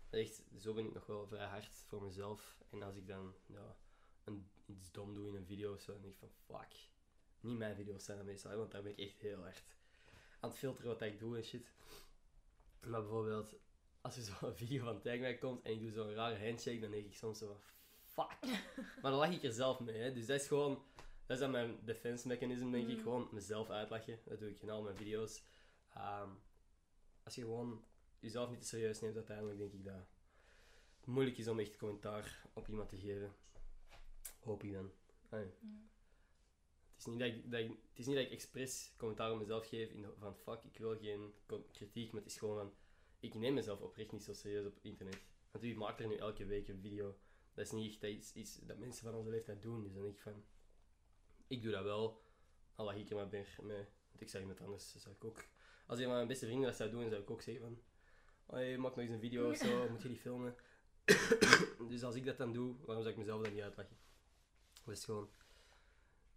Echt, 0.10 0.44
zo 0.60 0.74
ben 0.74 0.86
ik 0.86 0.94
nog 0.94 1.06
wel 1.06 1.28
vrij 1.28 1.48
hard 1.48 1.84
voor 1.88 2.04
mezelf. 2.04 2.58
En 2.70 2.82
als 2.82 2.96
ik 2.96 3.08
dan 3.08 3.36
ja, 3.46 3.78
een, 4.24 4.50
iets 4.66 4.92
dom 4.92 5.14
doe 5.14 5.28
in 5.28 5.36
een 5.36 5.46
video 5.46 5.74
of 5.74 5.82
zo, 5.82 5.92
dan 5.92 6.02
denk 6.02 6.14
ik 6.14 6.20
van 6.20 6.58
fuck. 6.60 6.90
Niet 7.40 7.58
mijn 7.58 7.76
video's 7.76 8.04
zijn 8.04 8.18
dat 8.18 8.26
meestal, 8.26 8.58
want 8.58 8.72
daar 8.72 8.84
ben 8.84 8.92
ik 8.92 9.00
echt 9.00 9.22
heel 9.22 9.42
hard 9.42 9.76
aan 10.40 10.50
het 10.50 10.60
filteren 10.60 10.90
wat 10.92 11.02
ik 11.02 11.20
doe 11.20 11.38
en 11.38 11.44
shit. 11.44 11.72
Maar 12.88 13.02
bijvoorbeeld, 13.02 13.56
als 14.02 14.18
er 14.18 14.24
zo'n 14.24 14.56
video 14.62 14.84
van 14.84 15.02
Tagmac 15.02 15.40
komt 15.40 15.62
en 15.66 15.72
ik 15.72 15.80
doe 15.82 15.92
zo'n 15.92 16.14
rare 16.14 16.46
handshake, 16.46 16.80
dan 16.80 16.92
denk 16.92 17.06
ik 17.06 17.16
soms 17.16 17.40
zo 17.40 17.48
van 17.48 17.62
fuck. 18.02 18.50
maar 19.02 19.12
dan 19.12 19.20
lach 19.20 19.34
ik 19.34 19.44
er 19.44 19.52
zelf 19.52 19.80
mee, 19.80 19.98
hè. 19.98 20.14
Dus 20.14 20.26
dat 20.26 20.40
is 20.42 20.48
gewoon, 20.48 20.84
dat 21.26 21.38
is 21.38 21.40
dan 21.40 21.52
mijn 21.52 21.80
defense 21.86 22.28
mechanism, 22.28 22.72
denk 22.72 22.88
ik. 22.88 22.96
Mm. 22.98 23.02
Gewoon 23.04 23.28
mezelf 23.32 23.70
uitlachen. 23.70 24.20
Dat 24.26 24.40
doe 24.40 24.50
ik 24.50 24.62
in 24.62 24.70
al 24.70 24.82
mijn 24.82 24.96
video's. 24.96 25.44
Ehm, 25.94 26.30
als 27.24 27.36
je 27.36 27.42
gewoon 27.42 27.84
jezelf 28.20 28.50
niet 28.50 28.60
te 28.60 28.68
serieus 28.68 29.02
neemt, 29.02 29.16
uiteindelijk 29.16 29.58
denk 29.58 29.74
ik 29.74 29.84
dat 29.84 30.08
het 30.98 31.06
moeilijk 31.06 31.38
is 31.38 31.48
om 31.48 31.60
echt 31.60 31.78
commentaar 31.78 32.42
op 32.54 32.68
iemand 32.68 32.90
te 32.90 32.98
geven. 32.98 33.36
Hoop 34.40 34.64
ik 34.64 34.74
dan. 34.74 34.92
Ja. 35.32 35.38
Het 35.38 35.54
is 36.98 37.06
niet 37.06 37.20
dat 37.20 37.28
ik, 37.28 37.52
dat 37.52 37.60
ik, 37.60 37.68
het 37.70 38.00
is 38.00 38.06
niet 38.06 38.16
dat 38.16 38.26
ik 38.26 38.32
expres 38.32 38.94
commentaar 38.98 39.32
op 39.32 39.40
mezelf 39.40 39.68
geef 39.68 39.90
in 39.92 40.02
de- 40.02 40.14
van 40.18 40.36
fuck, 40.36 40.64
ik 40.64 40.78
wil 40.78 40.98
geen 40.98 41.34
kritiek, 41.72 42.12
maar 42.12 42.22
het 42.22 42.32
is 42.32 42.38
gewoon 42.38 42.58
van, 42.58 42.74
ik 43.22 43.34
neem 43.34 43.54
mezelf 43.54 43.82
oprecht 43.82 44.12
niet 44.12 44.24
zo 44.24 44.34
serieus 44.34 44.66
op 44.66 44.78
internet. 44.82 45.22
Want 45.52 45.64
u 45.64 45.76
maakt 45.76 46.00
er 46.00 46.08
nu 46.08 46.16
elke 46.16 46.46
week 46.46 46.68
een 46.68 46.82
video. 46.82 47.18
Dat 47.54 47.66
is 47.66 47.72
niet 47.72 47.92
echt 47.92 48.02
dat 48.02 48.10
iets, 48.10 48.34
iets 48.34 48.60
dat 48.62 48.78
mensen 48.78 49.04
van 49.04 49.14
onze 49.16 49.30
leeftijd 49.30 49.62
doen. 49.62 49.84
Dus 49.84 49.94
dan 49.94 50.02
denk 50.02 50.16
ik 50.16 50.22
van, 50.22 50.44
ik 51.48 51.62
doe 51.62 51.72
dat 51.72 51.84
wel, 51.84 52.22
al 52.76 52.86
lach 52.86 52.96
ik 52.96 53.10
er 53.10 53.16
maar 53.16 53.30
bij 53.30 53.48
mee. 53.62 53.86
Want 54.10 54.22
ik 54.22 54.30
zeg 54.30 54.42
iemand 54.42 54.62
anders, 54.62 54.96
zou 54.96 55.16
ik 55.16 55.24
ook, 55.26 55.46
als 55.86 56.00
een 56.00 56.06
van 56.06 56.14
mijn 56.16 56.28
beste 56.28 56.46
vrienden 56.46 56.68
dat 56.68 56.78
zou 56.78 56.90
doen, 56.90 57.10
zou 57.10 57.22
ik 57.22 57.30
ook 57.32 57.42
zeggen 57.42 57.64
van, 57.64 57.82
hey, 58.56 58.78
maak 58.78 58.96
nog 58.96 59.06
eens 59.06 59.14
een 59.14 59.20
video 59.20 59.50
of 59.50 59.58
zo, 59.58 59.90
moet 59.90 60.02
je 60.02 60.08
die 60.08 60.18
filmen? 60.18 60.56
dus 61.90 62.04
als 62.04 62.16
ik 62.16 62.26
dat 62.26 62.38
dan 62.38 62.54
doe, 62.54 62.76
waarom 62.78 63.04
zou 63.04 63.10
ik 63.10 63.18
mezelf 63.18 63.44
dan 63.44 63.54
niet 63.54 63.62
uitlachen? 63.62 63.98
Dat 64.84 64.96
is 64.98 65.04
gewoon 65.06 65.30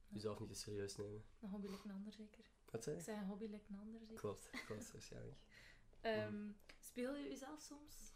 jezelf 0.09 0.41
niet 0.41 0.49
te 0.49 0.55
serieus 0.55 0.97
nemen. 0.97 1.25
Een 1.41 1.49
hobby 1.49 1.69
lijkt 1.69 1.85
een 1.85 1.91
ander 1.91 2.13
zeker. 2.13 2.45
Wat 2.71 2.83
zei 2.85 2.97
Ik 2.97 3.03
je? 3.03 3.11
zei 3.11 3.21
een 3.23 3.29
hobby 3.29 3.47
lijkt 3.47 3.69
een 3.69 3.79
ander 3.79 4.01
zeker. 4.01 4.17
Klopt, 4.17 4.51
klopt, 4.67 4.93
waarschijnlijk. 4.93 5.39
Ehm, 6.05 6.51
Speel 6.79 7.17
je 7.17 7.29
jezelf 7.29 7.61
soms 7.61 8.13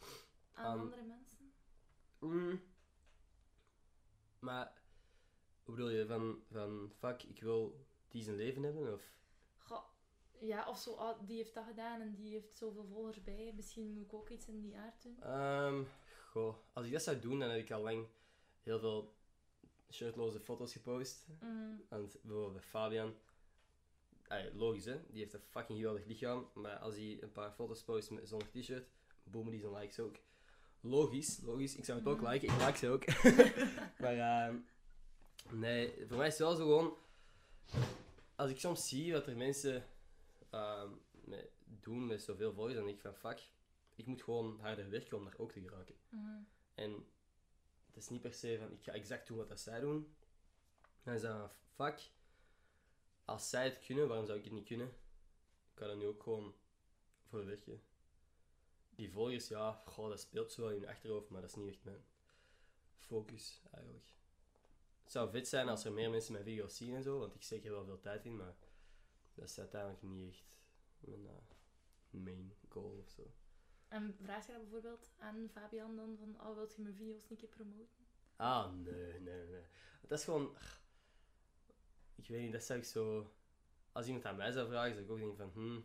aan 0.53 0.79
andere 0.81 1.03
mensen? 1.03 1.53
Mm. 2.19 2.61
Maar, 4.39 4.73
hoe 5.63 5.75
bedoel 5.75 5.91
je, 5.91 6.07
van, 6.07 6.43
van 6.51 6.93
fuck, 6.99 7.23
ik 7.23 7.41
wil 7.41 7.87
die 8.09 8.23
zijn 8.23 8.37
leven 8.37 8.63
hebben? 8.63 8.93
Of? 8.95 9.03
Goh, 9.59 9.85
ja, 10.41 10.69
of 10.69 10.79
zo, 10.79 10.95
ah, 10.95 11.19
die 11.27 11.37
heeft 11.37 11.55
dat 11.55 11.65
gedaan 11.65 12.01
en 12.01 12.15
die 12.15 12.33
heeft 12.33 12.57
zoveel 12.57 12.87
volgers 12.87 13.23
bij. 13.23 13.53
Misschien 13.57 13.93
moet 13.93 14.05
ik 14.05 14.15
ook 14.15 14.29
iets 14.29 14.47
in 14.49 14.61
die 14.61 14.77
aard 14.77 15.03
doen. 15.03 15.23
Ehm, 15.23 15.85
goh, 16.31 16.57
als 16.73 16.87
ik 16.87 16.93
dat 16.93 17.03
zou 17.03 17.19
doen, 17.19 17.39
dan 17.39 17.51
heb 17.51 17.61
ik 17.61 17.71
al 17.71 17.83
lang 17.83 18.07
heel 18.63 18.79
veel 18.79 19.15
shirtloze 19.91 20.41
foto's 20.41 20.73
gepost. 20.73 21.27
Mm, 21.41 21.85
Want 21.89 22.19
bijvoorbeeld 22.23 22.53
bij 22.53 22.63
Fabian, 22.63 23.15
logisch 24.55 24.85
hè, 24.85 25.01
die 25.11 25.21
heeft 25.21 25.33
een 25.35 25.41
fucking 25.51 25.79
geweldig 25.79 26.05
lichaam, 26.05 26.49
maar 26.55 26.77
als 26.79 26.95
hij 26.95 27.19
een 27.21 27.33
paar 27.33 27.53
foto's 27.53 27.83
post 27.83 28.11
met, 28.11 28.29
zonder 28.29 28.51
t-shirt, 28.51 28.89
boomen 29.23 29.51
die 29.53 29.61
zijn 29.61 29.73
likes 29.75 29.99
ook. 30.01 30.17
Logisch, 30.81 31.41
logisch, 31.41 31.77
ik 31.77 31.85
zou 31.85 31.99
het 31.99 32.09
ook 32.09 32.21
Mhm. 32.21 32.31
liken, 32.31 32.49
ik 32.49 32.65
like 32.67 32.79
ze 32.79 32.89
ook. 32.89 33.05
maar 34.03 34.19
ehm, 34.19 34.57
nee, 35.51 36.07
voor 36.09 36.17
mij 36.17 36.27
is 36.27 36.33
het 36.39 36.43
wel 36.43 36.55
zo 36.57 36.63
gewoon, 36.65 36.97
als 38.37 38.51
ik 38.51 38.59
soms 38.59 38.89
zie 38.89 39.13
wat 39.13 39.27
er 39.27 39.37
mensen 39.37 39.87
ehm, 40.51 40.91
met, 41.25 41.51
doen 41.65 42.07
met 42.07 42.23
zoveel 42.23 42.53
volgers, 42.53 42.75
dan 42.75 42.85
denk 42.85 42.97
ik 42.97 43.03
van 43.03 43.15
fuck, 43.15 43.51
ik 43.95 44.07
moet 44.07 44.23
gewoon 44.23 44.59
harder 44.61 44.91
werken 44.91 45.17
om 45.17 45.25
daar 45.25 45.39
ook 45.39 45.53
te 45.53 45.61
geraken. 45.61 45.95
mm, 46.09 46.47
En 46.75 47.07
het 47.87 47.97
is 47.97 48.09
niet 48.09 48.21
per 48.21 48.33
se 48.35 48.59
van 48.59 48.73
ik 48.73 48.83
ga 48.83 48.93
exact 48.93 49.27
doen 49.27 49.37
wat 49.37 49.49
dat 49.49 49.61
zij 49.61 49.81
doen. 49.81 50.15
Dan 51.03 51.15
is 51.15 51.21
dat 51.21 51.53
fuck, 51.75 52.11
als 53.29 53.51
zij 53.51 53.65
het 53.65 53.79
kunnen, 53.79 54.09
waarom 54.09 54.27
zou 54.27 54.39
ik 54.39 54.45
het 54.45 54.53
niet 54.53 54.67
kunnen? 54.67 54.87
Ik 54.87 55.75
kan 55.75 55.89
er 55.89 55.97
nu 55.97 56.07
ook 56.07 56.23
gewoon 56.23 56.55
voor 57.23 57.47
werken. 57.47 57.83
Die 58.91 59.11
volgers, 59.11 59.49
ja, 59.49 59.83
goh, 59.85 60.09
dat 60.09 60.21
speelt 60.21 60.53
zo 60.53 60.63
wel 60.63 60.71
in 60.71 60.81
je 60.81 60.89
achterhoofd, 60.89 61.29
maar 61.29 61.41
dat 61.41 61.51
is 61.51 61.57
niet 61.57 61.69
echt 61.69 61.85
mijn 61.85 62.05
focus 62.97 63.63
eigenlijk. 63.71 64.07
Het 65.03 65.13
zou 65.13 65.31
vet 65.31 65.49
zijn 65.49 65.69
als 65.69 65.85
er 65.85 65.93
meer 65.93 66.11
mensen 66.11 66.33
mijn 66.33 66.45
video's 66.45 66.77
zien 66.77 66.95
en 66.95 67.03
zo, 67.03 67.19
want 67.19 67.35
ik 67.35 67.43
steek 67.43 67.65
er 67.65 67.71
wel 67.71 67.85
veel 67.85 68.01
tijd 68.01 68.25
in, 68.25 68.37
maar 68.37 68.57
dat 69.35 69.49
is 69.49 69.59
uiteindelijk 69.59 70.03
niet 70.03 70.27
echt 70.29 70.47
mijn 71.01 71.27
eh, 71.27 72.21
main 72.21 72.55
goal 72.69 72.99
of 72.99 73.09
zo. 73.09 73.33
En 73.89 74.15
vraag 74.23 74.47
je 74.47 74.53
dat 74.53 74.61
bijvoorbeeld 74.61 75.11
aan 75.19 75.49
Fabian 75.53 75.97
dan 75.97 76.17
van, 76.17 76.49
oh, 76.49 76.55
wilt 76.55 76.75
je 76.75 76.83
mijn 76.83 76.95
video's 76.95 77.31
een 77.31 77.37
keer 77.37 77.49
promoten? 77.49 78.07
Ah, 78.37 78.73
nee, 78.73 79.21
nee, 79.21 79.47
nee. 79.47 79.65
Dat 80.01 80.19
is 80.19 80.25
gewoon... 80.25 80.57
Ik 82.19 82.29
weet 82.29 82.43
niet, 82.43 82.53
dat 82.53 82.65
zou 82.65 82.79
ik 82.79 82.85
zo... 82.85 83.33
Als 83.93 84.07
iemand 84.07 84.25
aan 84.25 84.37
mij 84.37 84.51
zou 84.51 84.69
vragen, 84.69 84.93
zou 84.93 85.05
ik 85.05 85.11
ook 85.11 85.19
denken 85.19 85.37
van... 85.37 85.51
Hmm, 85.53 85.85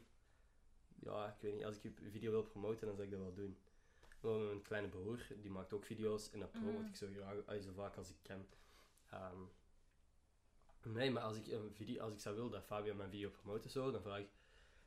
ja, 1.00 1.28
ik 1.28 1.42
weet 1.42 1.54
niet. 1.54 1.66
Als 1.66 1.76
ik 1.76 1.84
je 1.84 2.10
video 2.12 2.32
wil 2.32 2.44
promoten, 2.44 2.88
dan 2.88 2.96
zou 2.96 3.08
ik 3.08 3.14
dat 3.14 3.24
wel 3.24 3.34
doen. 3.34 3.58
Maar 4.22 4.40
mijn 4.40 4.62
kleine 4.62 4.88
broer, 4.88 5.28
die 5.42 5.52
maakt 5.52 5.74
ook 5.74 5.86
video's 5.86 6.32
en 6.32 6.40
dat 6.40 6.52
promote 6.52 6.88
ik 6.88 6.96
zo 6.96 7.08
graag, 7.16 7.46
ah, 7.46 7.62
zo 7.62 7.72
vaak 7.74 7.96
als 7.96 8.10
ik 8.10 8.16
kan. 8.22 8.46
Ehm, 9.10 9.42
nee, 10.84 11.12
maar 11.12 11.24
als 11.24 11.38
ik, 11.38 11.48
een 11.48 11.74
video, 11.74 12.04
als 12.04 12.14
ik 12.14 12.20
zou 12.20 12.36
willen 12.36 12.52
dat 12.52 12.64
Fabio 12.64 12.94
mijn 12.94 13.10
video 13.10 13.30
promoten 13.30 13.70
zo, 13.70 13.92
dan 13.92 14.02
vraag 14.02 14.20
ik... 14.20 14.30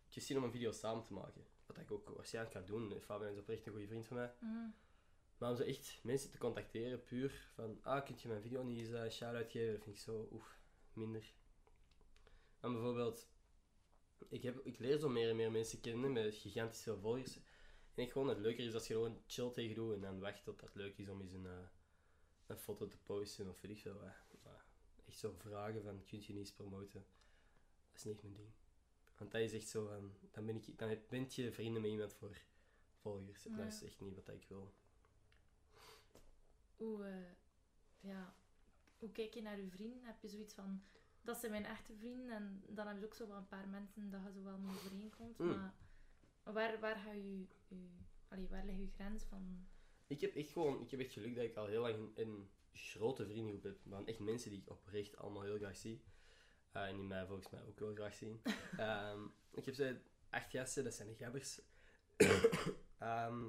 Heb 0.05 0.13
je 0.15 0.21
zin 0.21 0.37
om 0.37 0.45
een 0.45 0.51
video 0.51 0.73
samen 0.73 1.05
te 1.05 1.13
maken? 1.13 1.45
Wat 1.67 1.79
ik 1.79 1.91
ook 1.91 2.09
waarschijnlijk 2.09 2.55
ga 2.55 2.63
doen. 2.63 3.01
Fabio 3.01 3.29
is 3.29 3.39
oprecht 3.39 3.67
een 3.67 3.73
goede 3.73 3.87
vriend 3.87 4.07
van 4.07 4.17
mij. 4.17 4.33
Mm, 4.41 4.75
Maar 5.39 5.51
om 5.51 5.57
zo 5.57 5.63
echt 5.63 5.99
mensen 6.03 6.31
te 6.31 6.39
contacteren, 6.39 7.05
puur 7.05 7.51
van, 7.55 7.79
ah, 7.83 8.05
kun 8.05 8.15
je 8.19 8.29
mijn 8.29 8.43
video 8.43 8.63
niet 8.63 8.79
eens 8.79 8.89
een 8.89 9.11
shout-out 9.11 9.51
geven? 9.51 9.73
Dat 9.73 9.83
vind 9.83 9.97
ik 9.97 10.03
zo, 10.03 10.29
oef, 10.33 10.59
minder. 10.97 11.35
En 12.61 12.73
bijvoorbeeld, 12.73 13.29
ik, 14.29 14.43
heb, 14.43 14.61
ik 14.65 14.79
leer 14.79 14.99
zo 14.99 15.09
meer 15.09 15.29
en 15.31 15.37
meer 15.37 15.51
mensen 15.51 15.81
kennen 15.81 16.13
met 16.13 16.35
gigantisch 16.35 16.83
veel 16.83 16.99
volgers. 16.99 17.37
En 17.95 18.03
ik 18.03 18.13
gewoon 18.13 18.29
het 18.29 18.39
leuker 18.39 18.65
is 18.65 18.75
als 18.75 18.87
je 18.87 18.95
gewoon 18.95 19.23
chill 19.27 19.51
tegen 19.51 19.75
doet 19.75 19.95
en 19.95 20.01
dan 20.01 20.21
wacht 20.21 20.45
tot 20.45 20.61
dat 20.61 20.75
leuk 20.75 20.99
is 20.99 21.09
om 21.09 21.21
eens 21.21 21.33
een, 21.33 21.47
eh, 21.47 21.69
een 22.47 22.59
foto 22.59 22.87
te 22.87 22.99
posten 22.99 23.49
of 23.49 23.61
weet 23.61 23.71
ik 23.71 23.79
veel 23.79 24.03
echt 24.03 24.27
zo 25.17 25.33
vragen 25.33 25.83
van, 25.83 26.05
kun 26.05 26.19
je 26.21 26.29
niet 26.29 26.39
eens 26.39 26.53
promoten? 26.53 27.07
Dat 27.89 27.97
is 27.97 28.05
niet 28.05 28.15
echt 28.15 28.23
mijn 28.23 28.35
ding. 28.35 28.51
Want 29.19 29.31
dat 29.31 29.41
is 29.41 29.53
echt 29.53 29.69
zo 29.69 29.87
van, 29.87 30.13
dan 30.31 30.47
ben, 30.47 30.57
ik, 30.57 30.79
dan 30.79 30.99
ben 31.09 31.27
je 31.29 31.53
vrienden 31.53 31.83
met 31.83 31.91
iemand 31.91 32.15
voor 32.15 32.41
volgers. 32.95 33.47
En 33.47 33.57
dat 33.57 33.67
is 33.67 33.83
echt 33.83 34.01
niet 34.01 34.15
wat 34.15 34.29
ik 34.29 34.49
wil. 34.49 34.75
hoe, 36.77 37.05
eh, 37.05 37.31
ja, 38.01 38.35
hoe 38.99 39.13
kijk 39.13 39.35
je 39.35 39.43
naar 39.43 39.61
je 39.61 39.71
vrienden? 39.71 40.05
Heb 40.05 40.21
je 40.21 40.29
zoiets 40.29 40.55
van, 40.55 40.83
dat 41.23 41.39
zijn 41.39 41.53
mijn 41.53 41.65
echte 41.65 41.95
vrienden 41.95 42.37
en 42.37 42.63
dan 42.69 42.87
heb 42.87 42.99
je 42.99 43.05
ook 43.05 43.15
zo 43.15 43.29
wel 43.29 43.37
een 43.37 43.49
paar 43.49 43.69
mensen 43.69 44.11
dat 44.11 44.21
je 44.25 44.33
zo 44.33 44.43
wel 44.43 44.59
mee 44.59 44.75
overeenkomt. 44.75 45.39
Mm. 45.39 45.49
Maar 45.49 45.75
waar, 46.55 46.81
waar, 46.81 46.97
ga 46.97 47.13
je, 47.13 47.47
je, 47.69 47.89
allee, 48.29 48.49
waar 48.49 48.65
ligt 48.65 48.79
je 48.79 48.91
grens 48.95 49.25
van? 49.25 49.67
Ik 50.07 50.21
heb 50.21 50.35
echt 50.35 50.51
gewoon, 50.51 50.81
ik 50.81 50.91
heb 50.91 51.01
echt 51.01 51.13
geluk 51.13 51.35
dat 51.35 51.45
ik 51.45 51.57
al 51.57 51.67
heel 51.67 51.81
lang 51.81 52.17
een, 52.17 52.51
grote 52.73 53.27
vriendengroep 53.27 53.63
heb. 53.63 53.79
Van 53.89 54.07
echt 54.07 54.19
mensen 54.19 54.51
die 54.51 54.61
ik 54.61 54.71
oprecht 54.71 55.17
allemaal 55.17 55.43
heel 55.43 55.57
graag 55.57 55.77
zie. 55.77 56.05
Eh, 56.73 56.89
en 56.89 56.97
die 56.97 57.07
mij 57.07 57.27
volgens 57.27 57.51
mij 57.51 57.63
ook 57.67 57.79
wel 57.79 57.95
graag 57.95 58.15
zien. 58.15 58.43
Ehm, 58.77 59.21
ik 59.51 59.65
heb 59.65 59.75
zo 59.75 59.95
acht 60.31 60.51
gasten, 60.51 60.85
dat 60.85 60.95
zijn 60.95 61.09
de 61.09 61.15
gabbers. 61.15 61.61
Ehm, 62.99 63.49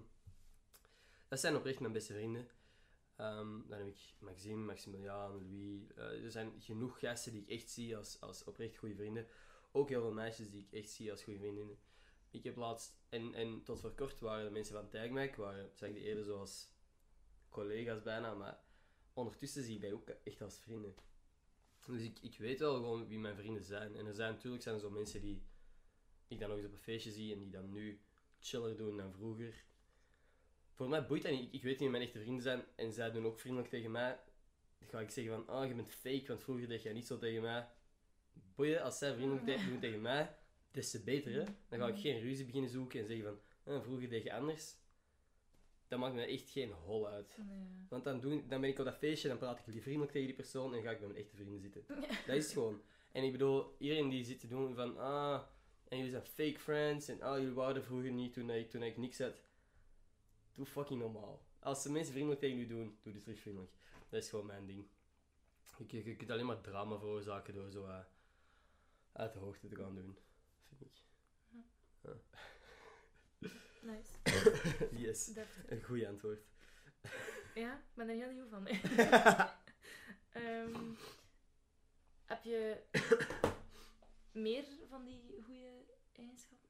dat 1.28 1.40
zijn 1.40 1.56
oprecht 1.56 1.80
mijn 1.80 1.94
beste 1.94 2.14
vrienden. 2.14 2.48
Ehm, 3.18 3.68
dan 3.68 3.78
heb 3.78 3.88
ik 3.88 4.14
Maxime, 4.20 4.66
Maximiliaan, 4.66 5.32
Louis. 5.32 5.94
Eh, 5.96 6.24
er 6.24 6.32
zijn 6.32 6.62
genoeg 6.62 7.00
gasten 7.00 7.32
die 7.32 7.42
ik 7.42 7.50
echt 7.50 7.70
zie 7.70 7.98
als, 7.98 8.22
als 8.22 8.44
oprecht 8.44 8.78
goede 8.78 8.96
vrienden. 8.96 9.28
Ook 9.72 9.90
heel 9.90 10.02
veel 10.02 10.14
meisjes 10.14 10.50
die 10.50 10.68
ik 10.70 10.72
echt 10.72 10.90
zie 10.90 11.12
als 11.12 11.24
goede 11.24 11.40
vriendinnen. 11.40 11.78
Ik 12.32 12.44
heb 12.44 12.56
laatst, 12.56 12.98
en, 13.10 13.34
en 13.34 13.64
tot 13.64 13.80
voor 13.80 13.96
kort 13.96 14.20
waren 14.20 14.46
de 14.46 14.52
mensen 14.52 14.76
van 14.76 14.90
Tagmac, 14.90 15.36
waren, 15.36 15.70
zeg 15.74 15.94
die 15.94 16.04
eerder 16.04 16.24
zoals 16.24 16.70
collega's 17.50 18.02
bijna, 18.02 18.34
maar 18.34 18.60
ondertussen 19.14 19.64
zie 19.64 19.76
ik 19.76 19.82
mij 19.82 19.94
ook 19.94 20.10
echt 20.10 20.42
als 20.42 20.60
vrienden. 20.60 20.96
Dus 21.86 22.02
ik, 22.02 22.20
ik 22.20 22.38
weet 22.38 22.60
wel 22.60 22.74
gewoon 22.74 23.08
wie 23.08 23.20
mijn 23.20 23.36
vrienden 23.36 23.64
zijn. 23.64 23.96
En 23.96 24.06
er 24.06 24.14
zijn 24.14 24.34
natuurlijk 24.34 24.64
zijn 24.64 24.80
zo 24.80 24.90
mensen 24.90 25.22
die 25.22 25.44
ik 26.28 26.40
dan 26.40 26.50
nog 26.50 26.58
eens 26.58 26.68
op 26.68 26.72
een 26.72 26.78
feestje 26.78 27.12
zie 27.12 27.34
en 27.34 27.40
die 27.40 27.50
dan 27.50 27.72
nu 27.72 28.02
chiller 28.40 28.78
doen 28.78 28.98
dan 28.98 29.14
vroeger. 29.14 29.66
Voor 30.78 30.90
mij 30.90 31.06
boeit 31.06 31.22
dat 31.24 31.32
niet. 31.32 31.44
Ik, 31.44 31.54
ik 31.54 31.62
weet 31.64 31.72
niet 31.72 31.80
wie 31.80 31.90
mijn 31.90 32.04
echte 32.04 32.20
vrienden 32.20 32.44
zijn 32.44 32.64
en 32.76 32.92
zij 32.94 33.12
doen 33.12 33.26
ook 33.26 33.40
vriendelijk 33.40 33.70
tegen 33.70 33.92
mij. 33.92 34.20
Dan 34.80 34.90
ga 34.90 35.00
ik 35.00 35.10
zeggen 35.10 35.34
van, 35.34 35.56
ah, 35.56 35.68
je 35.68 35.74
bent 35.74 35.92
fake, 35.92 36.24
want 36.28 36.42
vroeger 36.42 36.68
deed 36.68 36.82
jij 36.84 36.94
niet 36.94 37.08
zo 37.08 37.18
tegen 37.18 37.42
mij. 37.42 37.68
Boeien, 38.56 38.82
als 38.84 38.98
zij 38.98 39.14
vriendelijk 39.14 39.46
te- 39.46 39.66
doen 39.70 39.80
tegen 39.80 40.02
mij, 40.02 40.36
des 40.72 40.92
te 40.92 41.04
beter, 41.04 41.34
hè. 41.34 41.44
Dan 41.70 41.80
ga 41.80 41.88
ik 41.88 41.98
geen 42.00 42.20
ruzie 42.20 42.46
beginnen 42.46 42.70
zoeken 42.70 43.00
en 43.00 43.06
zeggen 43.08 43.26
van, 43.26 43.74
ah, 43.74 43.84
vroeger 43.84 44.10
deed 44.10 44.24
je 44.24 44.34
anders. 44.34 44.76
Dat 45.88 46.00
maakt 46.00 46.14
me 46.16 46.22
echt 46.26 46.50
geen 46.50 46.72
hol 46.72 47.08
uit. 47.08 47.38
Nee. 47.38 47.86
Want 47.90 48.04
dan, 48.04 48.20
doen, 48.20 48.44
dan 48.48 48.62
ben 48.62 48.70
ik 48.70 48.80
op 48.80 48.86
dat 48.86 48.98
feestje, 48.98 49.28
dan 49.28 49.38
praat 49.38 49.60
ik 49.60 49.74
die 49.74 49.82
vriendelijk 49.82 50.12
tegen 50.12 50.28
die 50.28 50.36
persoon 50.36 50.74
en 50.74 50.82
ga 50.82 50.92
ik 50.92 51.00
bij 51.00 51.08
mijn 51.08 51.20
echte 51.20 51.36
vrienden 51.36 51.60
zitten. 51.60 51.86
Dat 52.28 52.36
is 52.36 52.54
gewoon. 52.54 52.82
En 53.12 53.24
ik 53.24 53.32
bedoel, 53.32 53.76
iedereen 53.80 54.10
die 54.10 54.24
zit 54.24 54.40
te 54.40 54.48
doen 54.48 54.76
van, 54.76 54.98
ah, 54.98 55.42
en 55.88 55.98
jullie 55.98 56.12
zijn 56.12 56.26
fake 56.26 56.60
friends, 56.60 57.08
en 57.08 57.22
ah, 57.22 57.38
jullie 57.38 57.54
waren 57.54 57.84
vroeger 57.84 58.12
niet 58.12 58.34
toen 58.34 58.50
ik, 58.50 58.70
toen 58.70 58.84
ik 58.84 58.98
niks 58.98 59.20
had. 59.20 59.42
Doe 60.58 60.66
fucking 60.66 61.00
normaal. 61.00 61.46
Als 61.60 61.84
de 61.84 61.90
mensen 61.90 62.12
vriendelijk 62.12 62.42
tegen 62.42 62.60
u 62.60 62.68
doen, 62.68 63.00
doe 63.02 63.14
dus 63.14 63.24
terug 63.24 63.40
vriendelijk. 63.40 63.72
Dat 64.10 64.24
is 64.24 64.30
gewoon 64.30 64.46
mijn 64.46 64.66
ding. 64.66 64.88
Je, 65.88 66.16
kunt 66.16 66.32
alleen 66.32 66.46
maar 66.46 66.62
drama 66.62 66.98
veroorzaken 66.98 67.54
door 67.54 67.72
zo 67.72 67.86
eh, 67.86 68.00
uit 69.12 69.34
de 69.34 69.40
hoogte 69.40 69.68
te 69.68 69.76
gaan 69.76 69.96
doen, 69.96 70.18
vind 70.68 70.82
ik. 70.82 71.04
Nice. 73.82 74.12
yes, 75.06 75.26
Deftig. 75.26 75.72
een 75.72 75.84
goede 75.84 76.08
antwoord. 76.08 76.46
Ja, 77.56 77.74
ik 77.74 77.94
ben 77.94 78.10
er 78.10 78.16
heel 78.16 78.32
nieuw 78.32 78.48
van. 78.48 78.68
Ehm, 80.32 80.94
heb 82.26 82.44
je 82.44 82.84
meer 84.32 84.66
van 84.90 85.06
die 85.06 85.42
goede 85.44 85.86
eigenschappen? 86.14 86.70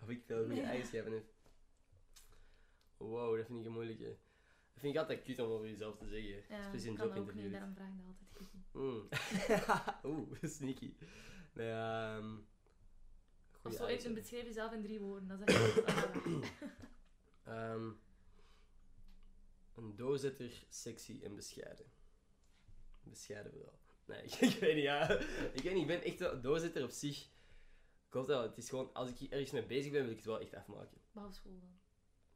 Of 0.00 0.08
ik 0.08 0.24
veel 0.24 0.44
goede 0.44 0.60
eigenschappen 0.60 1.12
heb. 1.12 1.33
Wow, 2.96 3.36
dat 3.36 3.46
vind 3.46 3.58
ik 3.58 3.64
een 3.66 3.72
moeilijke. 3.72 4.04
Dat 4.72 4.82
vind 4.82 4.94
ik 4.94 5.00
altijd 5.00 5.22
cute 5.22 5.44
om 5.44 5.50
over 5.50 5.68
jezelf 5.68 5.96
te 5.96 6.06
zeggen. 6.08 6.44
Ja, 6.48 6.68
Speciaal 6.68 6.92
in 6.92 6.98
kan 6.98 7.08
ook 7.08 7.14
jobinterviews. 7.16 7.42
niet, 7.44 7.52
daarom 7.52 7.74
vraag 7.74 7.88
ik 7.88 7.96
dat 7.96 8.06
altijd 8.06 8.30
goed. 8.32 8.72
Mm. 8.72 9.08
Oeh, 10.10 10.42
sneaky. 10.56 10.94
Nee, 11.52 11.70
ehm 11.70 12.36
Of 13.52 13.60
goeie 13.60 13.76
zo, 13.76 13.84
eigenschappen. 13.84 14.20
beschrijf 14.22 14.44
jezelf 14.44 14.72
in 14.72 14.82
drie 14.82 15.00
woorden. 15.00 15.28
Dat 15.28 15.48
is 15.48 15.54
echt... 15.54 15.80
Ehm, 17.44 17.90
een 19.74 19.96
doorzetter, 19.96 20.64
sexy 20.68 21.20
en 21.22 21.34
bescheiden. 21.34 21.86
Bescheiden 23.02 23.52
vooral. 23.52 23.78
Nee, 24.06 24.22
ik, 24.22 24.34
ik 24.54 24.58
weet 24.60 24.74
niet, 24.74 24.84
ja. 24.84 25.10
Ik 25.52 25.62
weet 25.62 25.72
niet, 25.72 25.82
ik 25.82 25.86
ben 25.86 26.02
echt 26.02 26.20
een 26.20 26.40
doorzetter 26.40 26.82
op 26.82 26.90
zich. 26.90 27.22
Ik 28.06 28.12
hoop 28.20 28.26
wel, 28.26 28.42
het 28.42 28.56
is 28.58 28.68
gewoon, 28.68 28.92
als 28.92 29.10
ik 29.10 29.16
hier 29.16 29.32
ergens 29.32 29.50
mee 29.50 29.66
bezig 29.66 29.92
ben, 29.92 30.02
wil 30.02 30.10
ik 30.10 30.16
het 30.16 30.26
wel 30.26 30.40
echt 30.40 30.54
afmaken. 30.54 30.98
Behalve 31.12 31.34
school 31.34 31.58
dan. 31.60 31.78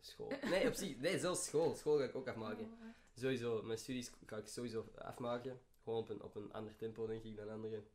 School. 0.01 0.32
Nee, 0.42 0.68
op 0.68 0.74
zich, 0.74 0.99
nee, 0.99 1.18
zelfs 1.18 1.44
school. 1.44 1.74
School 1.74 1.99
ga 1.99 2.05
ik 2.05 2.14
ook 2.14 2.28
afmaken. 2.28 2.64
Oh? 2.64 2.86
Sowieso, 3.14 3.62
mijn 3.62 3.78
studies 3.78 4.11
ga 4.26 4.36
ik 4.36 4.46
sowieso 4.46 4.86
afmaken. 4.94 5.61
Gewoon 5.82 5.99
op 5.99 6.09
een, 6.09 6.22
op 6.22 6.34
een 6.34 6.53
ander 6.53 6.76
tempo, 6.76 7.07
denk 7.07 7.22
ik, 7.22 7.36
dan 7.36 7.51
anderen. 7.51 7.88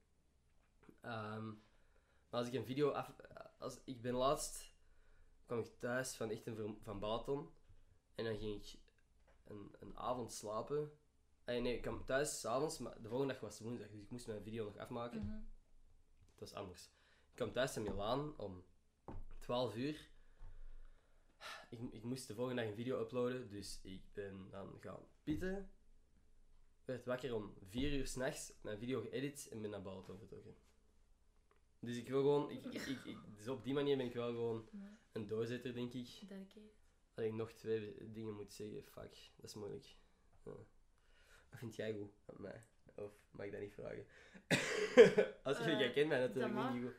Ehm, 1.02 1.46
maar 2.30 2.40
als 2.40 2.48
ik 2.48 2.54
een 2.54 2.66
video 2.66 2.90
af... 2.90 3.16
Als, 3.60 3.80
ik 3.84 4.02
ben 4.02 4.14
laatst... 4.14 4.72
Kwam 5.46 5.60
ik 5.60 5.80
thuis 5.80 6.16
van 6.16 6.30
echt 6.30 6.48
een 6.48 6.78
van 6.84 7.00
Balaton. 7.00 7.50
En 8.16 8.24
dan 8.26 8.38
ging 8.38 8.64
ik 8.64 8.80
een, 9.44 9.76
een 9.80 9.98
avond 9.98 10.32
slapen. 10.32 10.92
Eh, 11.44 11.62
nee, 11.62 11.76
ik 11.76 11.82
kwam 11.82 12.06
thuis 12.06 12.40
s'avonds, 12.40 12.78
maar 12.78 13.02
de 13.02 13.08
volgende 13.08 13.34
dag 13.34 13.42
was 13.42 13.60
woensdag, 13.60 13.90
dus 13.90 14.02
ik 14.02 14.10
moest 14.10 14.28
mijn 14.28 14.44
video 14.44 14.66
nog 14.66 14.78
afmaken. 14.78 15.26
Mhm. 15.26 15.40
Het 16.30 16.40
was 16.40 16.54
anders. 16.54 16.84
Ik 17.30 17.36
kwam 17.36 17.52
thuis 17.52 17.76
in 17.76 17.84
Milaan 17.84 18.38
om 18.38 18.64
12 19.40 19.76
uur. 19.76 20.10
Ik, 21.74 21.94
ik 21.94 22.04
moest 22.04 22.28
de 22.28 22.34
volgende 22.36 22.62
dag 22.62 22.70
een 22.70 22.78
video 22.78 23.02
uploaden, 23.02 23.50
dus 23.50 23.80
ik 23.84 24.02
ben 24.14 24.50
dan 24.50 24.78
gaan 24.80 25.00
pitten. 25.24 25.70
Werd 26.86 27.06
wakker 27.06 27.36
om 27.36 27.54
4 27.70 27.94
uur 27.94 28.08
s'nachts, 28.08 28.54
mijn 28.62 28.78
video 28.78 29.02
geëdit 29.02 29.48
en 29.52 29.62
ben 29.62 29.70
naar 29.70 29.82
Balaton 29.82 30.18
vertrokken. 30.18 30.56
Dus 31.80 31.98
ik 31.98 32.08
wil 32.10 32.22
gewoon, 32.22 32.50
ik, 32.52 32.66
ik, 32.66 32.82
ik, 32.86 33.06
ik- 33.06 33.36
dus 33.38 33.48
op 33.48 33.64
die 33.64 33.74
manier 33.74 33.98
ben 33.98 34.06
ik 34.06 34.14
wel 34.14 34.28
gewoon 34.32 34.70
een 35.12 35.28
doorzetter, 35.28 35.74
denk 35.74 35.94
ik. 35.94 36.08
Dat 37.14 37.26
ik 37.26 37.34
nog 37.34 37.52
twee 37.52 38.12
dingen 38.12 38.34
moet 38.36 38.54
zeggen, 38.54 38.84
fuck, 38.84 39.32
dat 39.36 39.46
is 39.50 39.54
moeilijk. 39.56 39.96
Ja. 40.44 40.52
Wat 41.50 41.60
vind 41.60 41.76
jij 41.76 41.94
goed 41.94 42.12
aan 42.26 42.42
mij? 42.42 42.64
Of 42.96 43.12
mag 43.32 43.46
ik 43.46 43.52
dat 43.52 43.62
niet 43.62 43.74
vragen? 43.74 44.06
Als 45.44 45.58
je 45.58 45.64
Eh, 45.64 45.80
jij 45.80 45.92
kent 45.92 46.08
mij 46.08 46.20
natuurlijk 46.20 46.54
dat 46.56 46.74
niet 46.74 46.84
goed. 46.84 46.94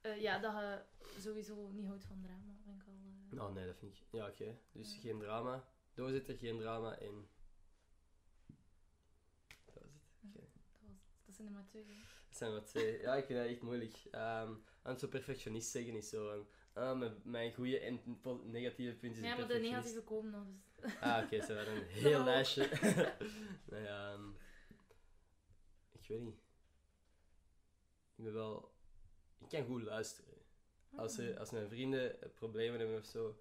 Eh, 0.00 0.20
ja, 0.20 0.38
dat 0.38 0.52
je 0.52 1.20
sowieso 1.20 1.68
niet 1.70 1.86
houdt 1.86 2.04
van 2.04 2.20
drama, 2.22 2.56
vind 2.64 2.80
ik 2.82 2.88
al... 2.88 2.94
Oh 3.32 3.52
nee, 3.54 3.66
dat 3.66 3.76
vind 3.76 3.92
ik. 3.96 4.02
Ja, 4.10 4.26
oké. 4.28 4.58
Dus 4.72 4.94
Ja. 4.94 5.00
geen 5.00 5.18
drama. 5.18 5.68
Doorzitter, 5.94 6.36
geen 6.36 6.58
drama 6.58 6.98
en. 6.98 7.28
Dat 9.64 9.74
was 9.82 9.92
het. 9.92 10.32
dat, 10.32 10.42
was, 10.88 10.96
dat 11.26 11.34
zijn 11.34 11.46
er 11.48 11.52
maar 11.54 11.66
twee. 11.66 11.84
hè. 11.86 11.94
Dat 12.28 12.36
zijn 12.38 12.52
wat 12.52 12.66
twee. 12.66 13.00
Ja, 13.00 13.14
ik 13.14 13.24
vind 13.24 13.38
dat 13.38 13.48
echt 13.48 13.62
moeilijk. 13.62 13.94
Ehm 14.10 14.52
aan 14.86 14.98
zo 14.98 15.08
perfectionist 15.08 15.70
zeggen 15.70 15.94
is 15.94 16.08
zo. 16.08 16.28
van, 16.72 16.82
ah, 16.82 16.98
mijn, 16.98 17.20
mijn 17.24 17.52
goede 17.54 17.78
en 17.78 18.00
negatieve 18.44 18.96
punten 18.96 19.22
Ja, 19.22 19.26
zijn 19.26 19.38
maar 19.38 19.48
de 19.48 19.58
negatieve 19.68 20.02
komen 20.02 20.30
nog. 20.30 20.46
Dus. 20.80 21.00
Ah, 21.00 21.24
oké, 21.24 21.40
ze 21.44 21.54
waren 21.54 21.76
een 21.76 21.86
heel 22.04 22.24
lijstje. 22.24 22.68
nou 23.70 23.82
ja, 23.82 24.12
ehm, 24.12 24.28
ik 25.92 26.06
weet 26.08 26.20
niet. 26.20 26.38
Ik 28.16 28.24
ben 28.24 28.32
wel. 28.32 28.74
Ik 29.38 29.48
kan 29.48 29.64
goed 29.64 29.82
luisteren. 29.82 30.34
Als, 30.94 31.18
er, 31.18 31.38
als 31.38 31.50
mijn 31.50 31.68
vrienden 31.68 32.18
problemen 32.34 32.78
hebben 32.80 32.98
of 32.98 33.04
zo, 33.06 33.38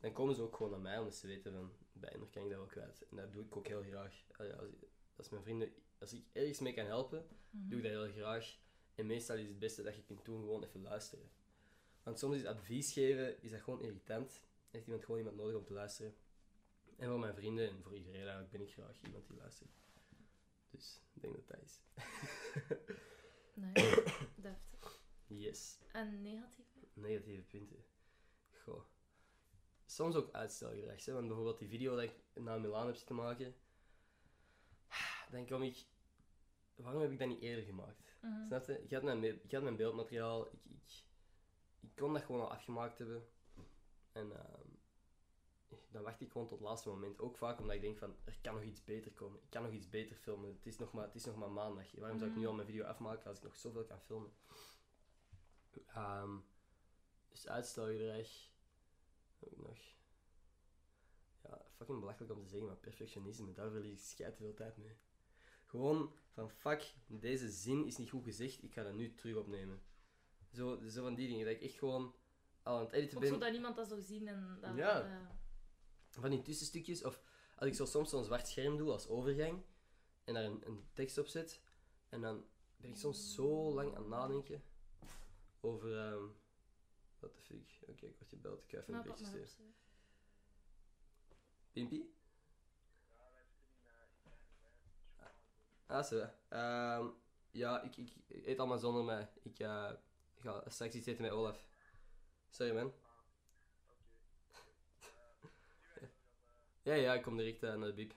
dan 0.00 0.12
komen 0.12 0.34
ze 0.34 0.42
ook 0.42 0.56
gewoon 0.56 0.70
naar 0.70 0.80
mij 0.80 0.98
omdat 0.98 1.14
ze 1.14 1.26
weten 1.26 1.52
van 1.52 1.72
bij 1.92 2.10
kan 2.30 2.42
ik 2.42 2.48
dat 2.48 2.58
wel 2.58 2.66
kwijt. 2.66 3.06
En 3.10 3.16
dat 3.16 3.32
doe 3.32 3.44
ik 3.44 3.56
ook 3.56 3.66
heel 3.66 3.82
graag. 3.82 4.24
Als, 4.36 4.68
als 5.16 5.28
mijn 5.28 5.42
vrienden, 5.42 5.72
als 5.98 6.12
ik 6.12 6.24
ergens 6.32 6.58
mee 6.60 6.74
kan 6.74 6.86
helpen, 6.86 7.26
Mhm. 7.50 7.68
doe 7.68 7.78
ik 7.78 7.92
dat 7.92 7.92
heel 7.92 8.12
graag. 8.22 8.58
En 8.94 9.06
meestal 9.06 9.36
is 9.36 9.48
het 9.48 9.58
beste 9.58 9.82
dat 9.82 9.96
je 9.96 10.02
kunt 10.02 10.24
doen 10.24 10.40
gewoon 10.40 10.64
even 10.64 10.82
luisteren. 10.82 11.30
Want 12.02 12.18
soms 12.18 12.36
is 12.36 12.44
advies 12.44 12.92
geven 12.92 13.42
is 13.42 13.50
dat 13.50 13.60
gewoon 13.60 13.82
irritant. 13.82 14.42
Heeft 14.70 14.84
iemand 14.86 15.04
gewoon 15.04 15.18
iemand 15.20 15.36
nodig 15.36 15.56
om 15.56 15.64
te 15.64 15.72
luisteren. 15.72 16.14
En 16.96 17.08
voor 17.08 17.18
mijn 17.18 17.34
vrienden 17.34 17.68
en 17.68 17.82
voor 17.82 17.94
iedereen 17.96 18.20
eigenlijk 18.20 18.50
ben 18.50 18.60
ik 18.60 18.70
graag 18.72 19.00
iemand 19.02 19.26
die 19.26 19.36
luistert. 19.36 19.70
Dus 20.70 21.00
ik 21.14 21.22
denk 21.22 21.34
dat 21.34 21.46
dat 21.48 21.62
is. 21.62 21.80
Nee, 23.54 23.72
deftig. 24.36 25.02
Yes. 25.26 25.78
En 25.92 26.22
negatieve? 26.22 26.67
Negatieve 27.00 27.42
punten. 27.42 27.84
Goh. 28.64 28.82
Soms 29.86 30.14
ook 30.14 30.32
uitstelgedrag. 30.32 31.04
Hè? 31.04 31.12
Want 31.12 31.26
bijvoorbeeld 31.26 31.58
die 31.58 31.68
video 31.68 31.94
dat 31.94 32.04
ik 32.04 32.14
naar 32.34 32.60
Milaan 32.60 32.86
heb 32.86 32.96
zitten 32.96 33.16
maken. 33.16 33.54
Dan 35.30 35.46
kom 35.46 35.62
ik... 35.62 35.86
Waarom 36.74 37.02
heb 37.02 37.10
ik 37.10 37.18
dat 37.18 37.28
niet 37.28 37.40
eerder 37.40 37.64
gemaakt? 37.64 38.16
Mhm. 38.22 38.46
Snap 38.46 38.66
je? 38.66 38.82
Ik 38.82 38.90
had 38.92 39.02
mijn, 39.02 39.24
ik 39.24 39.52
had 39.52 39.62
mijn 39.62 39.76
beeldmateriaal. 39.76 40.46
Ik, 40.46 40.64
ik, 40.64 41.04
ik 41.80 41.90
kon 41.96 42.12
dat 42.12 42.22
gewoon 42.22 42.40
al 42.40 42.50
afgemaakt 42.50 42.98
hebben. 42.98 43.28
En 44.12 44.32
ehm, 44.32 44.66
dan 45.90 46.02
wacht 46.02 46.20
ik 46.20 46.30
gewoon 46.32 46.48
tot 46.48 46.58
het 46.58 46.68
laatste 46.68 46.88
moment. 46.88 47.18
Ook 47.20 47.36
vaak 47.36 47.58
omdat 47.60 47.74
ik 47.74 47.80
denk 47.82 47.98
van, 47.98 48.16
er 48.24 48.38
kan 48.42 48.54
nog 48.54 48.62
iets 48.62 48.84
beter 48.84 49.12
komen. 49.12 49.42
Ik 49.42 49.50
kan 49.50 49.62
nog 49.62 49.72
iets 49.72 49.88
beter 49.88 50.16
filmen. 50.16 50.50
Het 50.52 50.66
is 50.66 50.78
nog 50.78 50.92
maar, 50.92 51.04
het 51.04 51.14
is 51.14 51.24
nog 51.24 51.36
maar 51.36 51.50
maandag. 51.50 51.92
Waarom 51.92 52.18
zou 52.18 52.30
ik 52.30 52.36
nu 52.36 52.42
Mhm. 52.42 52.50
al 52.50 52.56
mijn 52.56 52.66
video 52.68 52.84
afmaken 52.84 53.26
als 53.26 53.36
ik 53.38 53.44
nog 53.44 53.56
zoveel 53.56 53.84
kan 53.84 54.00
filmen? 54.00 54.32
Ehm, 55.86 56.36
dus 57.42 57.50
uitstelgedrag. 57.50 58.28
Ook 59.40 59.56
nog. 59.56 59.78
Ja, 61.42 61.62
fucking 61.76 62.00
belachelijk 62.00 62.32
om 62.32 62.42
te 62.42 62.48
zeggen, 62.48 62.66
maar 62.66 62.76
perfectionisme, 62.76 63.52
daar 63.52 63.70
verlies 63.70 64.00
ik 64.00 64.06
schijt 64.06 64.36
veel 64.36 64.54
tijd 64.54 64.76
mee. 64.76 64.96
Gewoon 65.64 66.14
van 66.28 66.50
fuck, 66.50 66.94
deze 67.06 67.50
zin 67.50 67.86
is 67.86 67.96
niet 67.96 68.10
goed 68.10 68.24
gezegd, 68.24 68.62
ik 68.62 68.72
ga 68.72 68.82
dat 68.82 68.94
nu 68.94 69.14
terug 69.14 69.36
opnemen. 69.36 69.82
Zo, 70.52 70.88
zo 70.88 71.02
van 71.02 71.14
die 71.14 71.28
dingen, 71.28 71.46
dat 71.46 71.54
ik 71.54 71.62
echt 71.62 71.78
gewoon 71.78 72.14
al 72.62 72.76
aan 72.76 72.84
het 72.84 72.92
editen 72.92 73.16
Ook 73.16 73.22
ben. 73.22 73.32
zodat 73.32 73.52
niemand 73.52 73.76
dat 73.76 73.88
zou 73.88 74.00
zien 74.00 74.28
en 74.28 74.58
dat... 74.60 74.76
Ja. 74.76 75.36
Van 76.10 76.30
die 76.30 76.42
tussenstukjes, 76.42 77.04
of 77.04 77.22
als 77.56 77.68
ik 77.68 77.74
zo 77.74 77.84
soms 77.84 78.10
zo'n 78.10 78.24
zwart 78.24 78.48
scherm 78.48 78.76
doe 78.76 78.90
als 78.90 79.08
overgang 79.08 79.64
en 80.24 80.34
daar 80.34 80.44
een, 80.44 80.66
een 80.66 80.88
tekst 80.92 81.18
op 81.18 81.26
zet, 81.26 81.62
en 82.08 82.20
dan 82.20 82.44
ben 82.76 82.90
ik 82.90 82.96
soms 82.96 83.34
zo 83.34 83.74
lang 83.74 83.94
aan 83.94 84.00
het 84.00 84.10
nadenken 84.10 84.62
over. 85.60 85.98
ehm 85.98 86.24
wat 87.20 87.34
de 87.34 87.40
fuck. 87.40 87.78
Oké, 87.88 88.06
ik 88.06 88.16
word 88.16 88.28
gebeld, 88.28 88.62
ik 88.62 88.70
ga 88.70 88.78
even 88.78 88.94
een 88.94 89.02
berichtje 89.02 89.26
maar 89.26 89.40
op, 89.40 89.46
sturen. 89.46 89.72
zeg. 89.72 89.76
Pimpy? 91.72 92.02
Ah, 95.86 96.04
zo. 96.04 96.28
Ehm, 96.48 97.06
ja, 97.50 97.82
ik, 97.82 97.96
ik 97.96 98.14
eet 98.28 98.58
allemaal 98.58 98.78
zonder 98.78 99.04
mij. 99.04 99.28
Ik 99.42 99.58
eh, 99.58 99.92
ga 100.38 100.62
straks 100.66 100.94
iets 100.94 101.06
eten 101.06 101.22
met 101.22 101.30
Olaf. 101.32 101.66
Sorry, 102.50 102.74
man. 102.74 102.92
ja, 106.82 106.94
ja, 106.94 107.14
ik 107.14 107.22
kom 107.22 107.36
direct 107.36 107.62
eh, 107.62 107.74
naar 107.74 107.88
de 107.88 107.94
biep. 107.94 108.14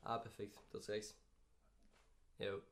Ah, 0.00 0.22
perfect. 0.22 0.64
Tot 0.68 0.82
straks. 0.82 1.14
Yo. 2.36 2.62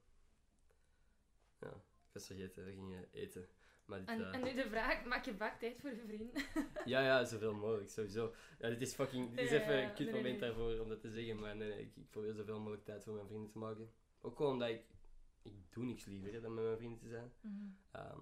Ja, 1.60 1.82
was 2.16 2.26
vergeten, 2.26 2.64
we 2.64 2.70
gingen 2.70 3.08
eten. 3.12 3.48
Maar 3.86 3.98
dit, 3.98 4.08
En, 4.08 4.24
eh, 4.24 4.34
en 4.34 4.42
nu 4.42 4.54
de 4.54 4.68
vraag, 4.68 5.04
maak 5.04 5.24
je 5.24 5.34
vaak 5.34 5.58
tijd 5.58 5.80
voor 5.80 5.90
je 5.90 6.02
vrienden? 6.06 6.42
ja, 6.92 7.00
ja, 7.00 7.24
zoveel 7.24 7.54
mogelijk, 7.54 7.90
sowieso. 7.90 8.34
Ja, 8.58 8.68
dit 8.68 8.80
is 8.80 8.94
fucking... 8.94 9.30
Dit 9.30 9.38
is 9.38 9.50
even 9.50 9.76
ja, 9.76 9.88
een 9.88 9.94
kut 9.94 10.06
nee, 10.06 10.14
moment 10.14 10.40
nee. 10.40 10.40
daarvoor 10.40 10.78
om 10.78 10.88
dat 10.88 11.00
te 11.00 11.10
zeggen, 11.10 11.38
maar 11.38 11.56
nee, 11.56 11.68
nee, 11.68 11.80
ik, 11.80 11.96
ik 11.96 12.10
probeer 12.10 12.34
zoveel 12.34 12.58
mogelijk 12.58 12.84
tijd 12.84 13.04
voor 13.04 13.14
mijn 13.14 13.26
vrienden 13.26 13.50
te 13.50 13.58
maken. 13.58 13.90
Ook 14.20 14.36
gewoon 14.36 14.52
omdat 14.52 14.68
ik... 14.68 14.82
Ik 15.42 15.72
doe 15.72 15.84
niks 15.84 16.04
liever 16.04 16.32
hè, 16.32 16.40
dan 16.40 16.54
met 16.54 16.64
mijn 16.64 16.76
vrienden 16.76 16.98
te 16.98 17.08
zijn. 17.08 17.32
Ehm, 17.90 18.20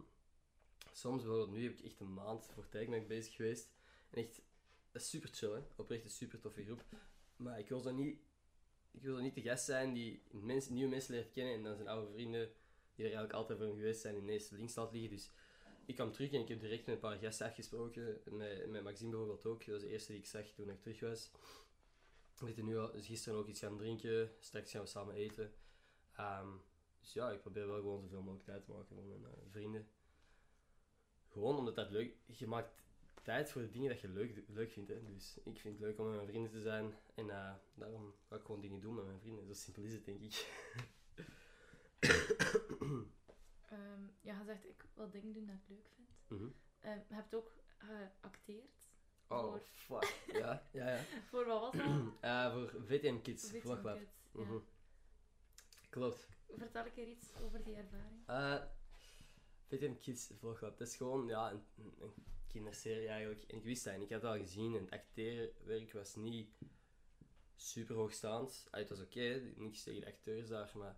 soms, 0.92 1.22
bijvoorbeeld 1.22 1.50
nu, 1.50 1.62
heb 1.62 1.78
ik 1.78 1.84
echt 1.84 2.00
een 2.00 2.14
maand 2.14 2.46
voor 2.46 2.68
Tijgmerk 2.68 3.08
bezig 3.08 3.34
geweest. 3.34 3.70
En 4.10 4.22
echt, 4.22 4.42
dat 4.92 5.02
is 5.02 5.08
super 5.08 5.30
chill, 5.32 5.52
hè. 5.52 5.60
Oprecht 5.76 6.04
een 6.04 6.10
super 6.10 6.40
toffe 6.40 6.64
groep. 6.64 6.84
Maar 7.36 7.58
ik 7.58 7.68
wil 7.68 7.80
zo 7.80 7.92
niet... 7.92 8.18
Ik 8.90 9.02
wil 9.02 9.16
zo 9.16 9.22
niet 9.22 9.34
de 9.34 9.42
gast 9.42 9.64
zijn 9.64 9.92
die 9.92 10.22
mensen, 10.30 10.74
nieuwe 10.74 10.90
mensen 10.90 11.14
leert 11.14 11.32
kennen 11.32 11.54
en 11.54 11.62
dan 11.62 11.76
zijn 11.76 11.88
oude 11.88 12.12
vrienden, 12.12 12.52
die 12.94 13.04
er 13.04 13.12
eigenlijk 13.12 13.32
altijd 13.32 13.58
voor 13.58 13.68
geweest 13.68 14.00
zijn, 14.00 14.16
ineens 14.16 14.50
links 14.50 14.74
laat 14.74 14.92
liggen. 14.92 15.10
Dus 15.10 15.30
ik 15.86 15.94
kwam 15.94 16.12
terug 16.12 16.32
en 16.32 16.40
ik 16.40 16.48
heb 16.48 16.60
direct 16.60 16.86
met 16.86 16.94
een 16.94 17.00
paar 17.00 17.18
gasten 17.18 17.46
afgesproken. 17.46 18.20
Met, 18.24 18.68
met 18.68 18.82
Maxime 18.82 19.10
bijvoorbeeld 19.10 19.46
ook. 19.46 19.64
Dat 19.64 19.74
was 19.74 19.82
de 19.82 19.88
eerste 19.88 20.12
die 20.12 20.20
ik 20.20 20.26
zag 20.26 20.46
toen 20.46 20.70
ik 20.70 20.80
terug 20.80 21.00
was. 21.00 21.30
We 22.38 22.46
zitten 22.46 22.64
nu 22.64 22.78
al, 22.78 22.92
dus 22.92 23.06
gisteren 23.06 23.38
ook 23.38 23.46
iets 23.46 23.60
gaan 23.60 23.76
drinken. 23.76 24.30
Straks 24.38 24.70
gaan 24.70 24.80
we 24.80 24.86
samen 24.86 25.14
eten. 25.14 25.52
Ehm, 26.16 26.48
dus 27.00 27.12
ja, 27.12 27.30
ik 27.30 27.40
probeer 27.40 27.66
wel 27.66 27.76
gewoon 27.76 28.02
zoveel 28.02 28.22
mogelijk 28.22 28.44
tijd 28.44 28.64
te 28.64 28.70
maken 28.70 28.96
voor 28.96 29.04
mijn 29.04 29.24
eh, 29.24 29.30
vrienden. 29.50 29.88
Gewoon 31.28 31.56
omdat 31.56 31.74
dat 31.74 31.90
leuk... 31.90 32.16
Je 32.26 32.46
maakt 32.46 32.82
tijd 33.22 33.50
voor 33.50 33.62
de 33.62 33.70
dingen 33.70 33.90
dat 33.90 34.00
je 34.00 34.08
leuk, 34.08 34.42
leuk 34.48 34.72
vindt. 34.72 34.90
Hè. 34.90 35.04
Dus 35.04 35.38
ik 35.44 35.60
vind 35.60 35.78
het 35.78 35.86
leuk 35.86 35.98
om 35.98 36.06
met 36.06 36.14
mijn 36.14 36.28
vrienden 36.28 36.50
te 36.50 36.60
zijn. 36.60 36.94
En 37.14 37.30
eh, 37.30 37.54
daarom 37.74 38.14
ga 38.28 38.36
ik 38.36 38.44
gewoon 38.44 38.60
dingen 38.60 38.80
doen 38.80 38.94
met 38.94 39.04
mijn 39.04 39.20
vrienden. 39.20 39.46
Zo 39.46 39.52
simpel 39.52 39.82
is 39.82 39.92
het, 39.92 40.04
denk 40.04 40.20
ik. 40.20 40.48
Ehm, 43.74 44.02
ja, 44.20 44.38
je 44.38 44.44
zegt, 44.44 44.64
ik 44.64 44.84
wil 44.94 45.10
dingen 45.10 45.32
doen 45.32 45.46
dat 45.46 45.56
ik 45.56 45.68
leuk 45.68 45.88
vind. 45.94 46.08
Mhm. 46.28 46.48
Ehm, 46.80 46.98
je 47.08 47.14
hebt 47.14 47.34
ook 47.34 47.52
geacteerd. 47.78 48.92
Oh, 49.28 49.40
Voor- 49.40 49.60
fuck. 49.60 50.22
Ja, 50.32 50.68
ja, 50.72 50.88
ja. 50.88 51.02
Voor 51.30 51.44
wat 51.46 51.60
was 51.60 51.72
dat? 51.72 52.12
Eh, 52.20 52.52
voor 52.52 52.82
VTM 52.86 53.20
Kids, 53.20 53.44
and 53.44 53.52
Kids, 53.52 53.82
ja. 53.82 53.98
Mhm. 54.32 54.58
Klopt. 55.90 56.28
Vertel 56.56 56.86
ik 56.86 56.96
er 56.96 57.08
iets 57.08 57.34
over 57.40 57.64
die 57.64 57.74
ervaring? 57.74 58.22
Eh 58.26 58.62
VTM 59.66 59.98
Kids 60.00 60.30
Vloglab, 60.38 60.78
dat 60.78 60.88
is 60.88 60.96
gewoon 60.96 61.26
ja, 61.26 61.50
een, 61.50 61.64
kinderserie 62.46 63.08
eigenlijk. 63.08 63.42
En 63.42 63.56
ik 63.56 63.64
wist 63.64 63.84
dat 63.84 63.94
en 63.94 64.02
ik 64.02 64.10
had 64.10 64.22
het 64.22 64.30
al 64.30 64.38
gezien 64.38 64.74
en 64.74 64.84
het 64.84 64.90
acteerwerk 64.90 65.92
was 65.92 66.14
niet 66.14 66.58
super 67.56 67.94
hoogstaand. 67.96 68.66
Ah, 68.70 68.80
het 68.80 68.88
was 68.88 69.00
oké, 69.00 69.52
niks 69.56 69.82
tegen 69.82 70.00
de 70.00 70.06
acteurs 70.06 70.48
daar, 70.48 70.72
maar 70.74 70.96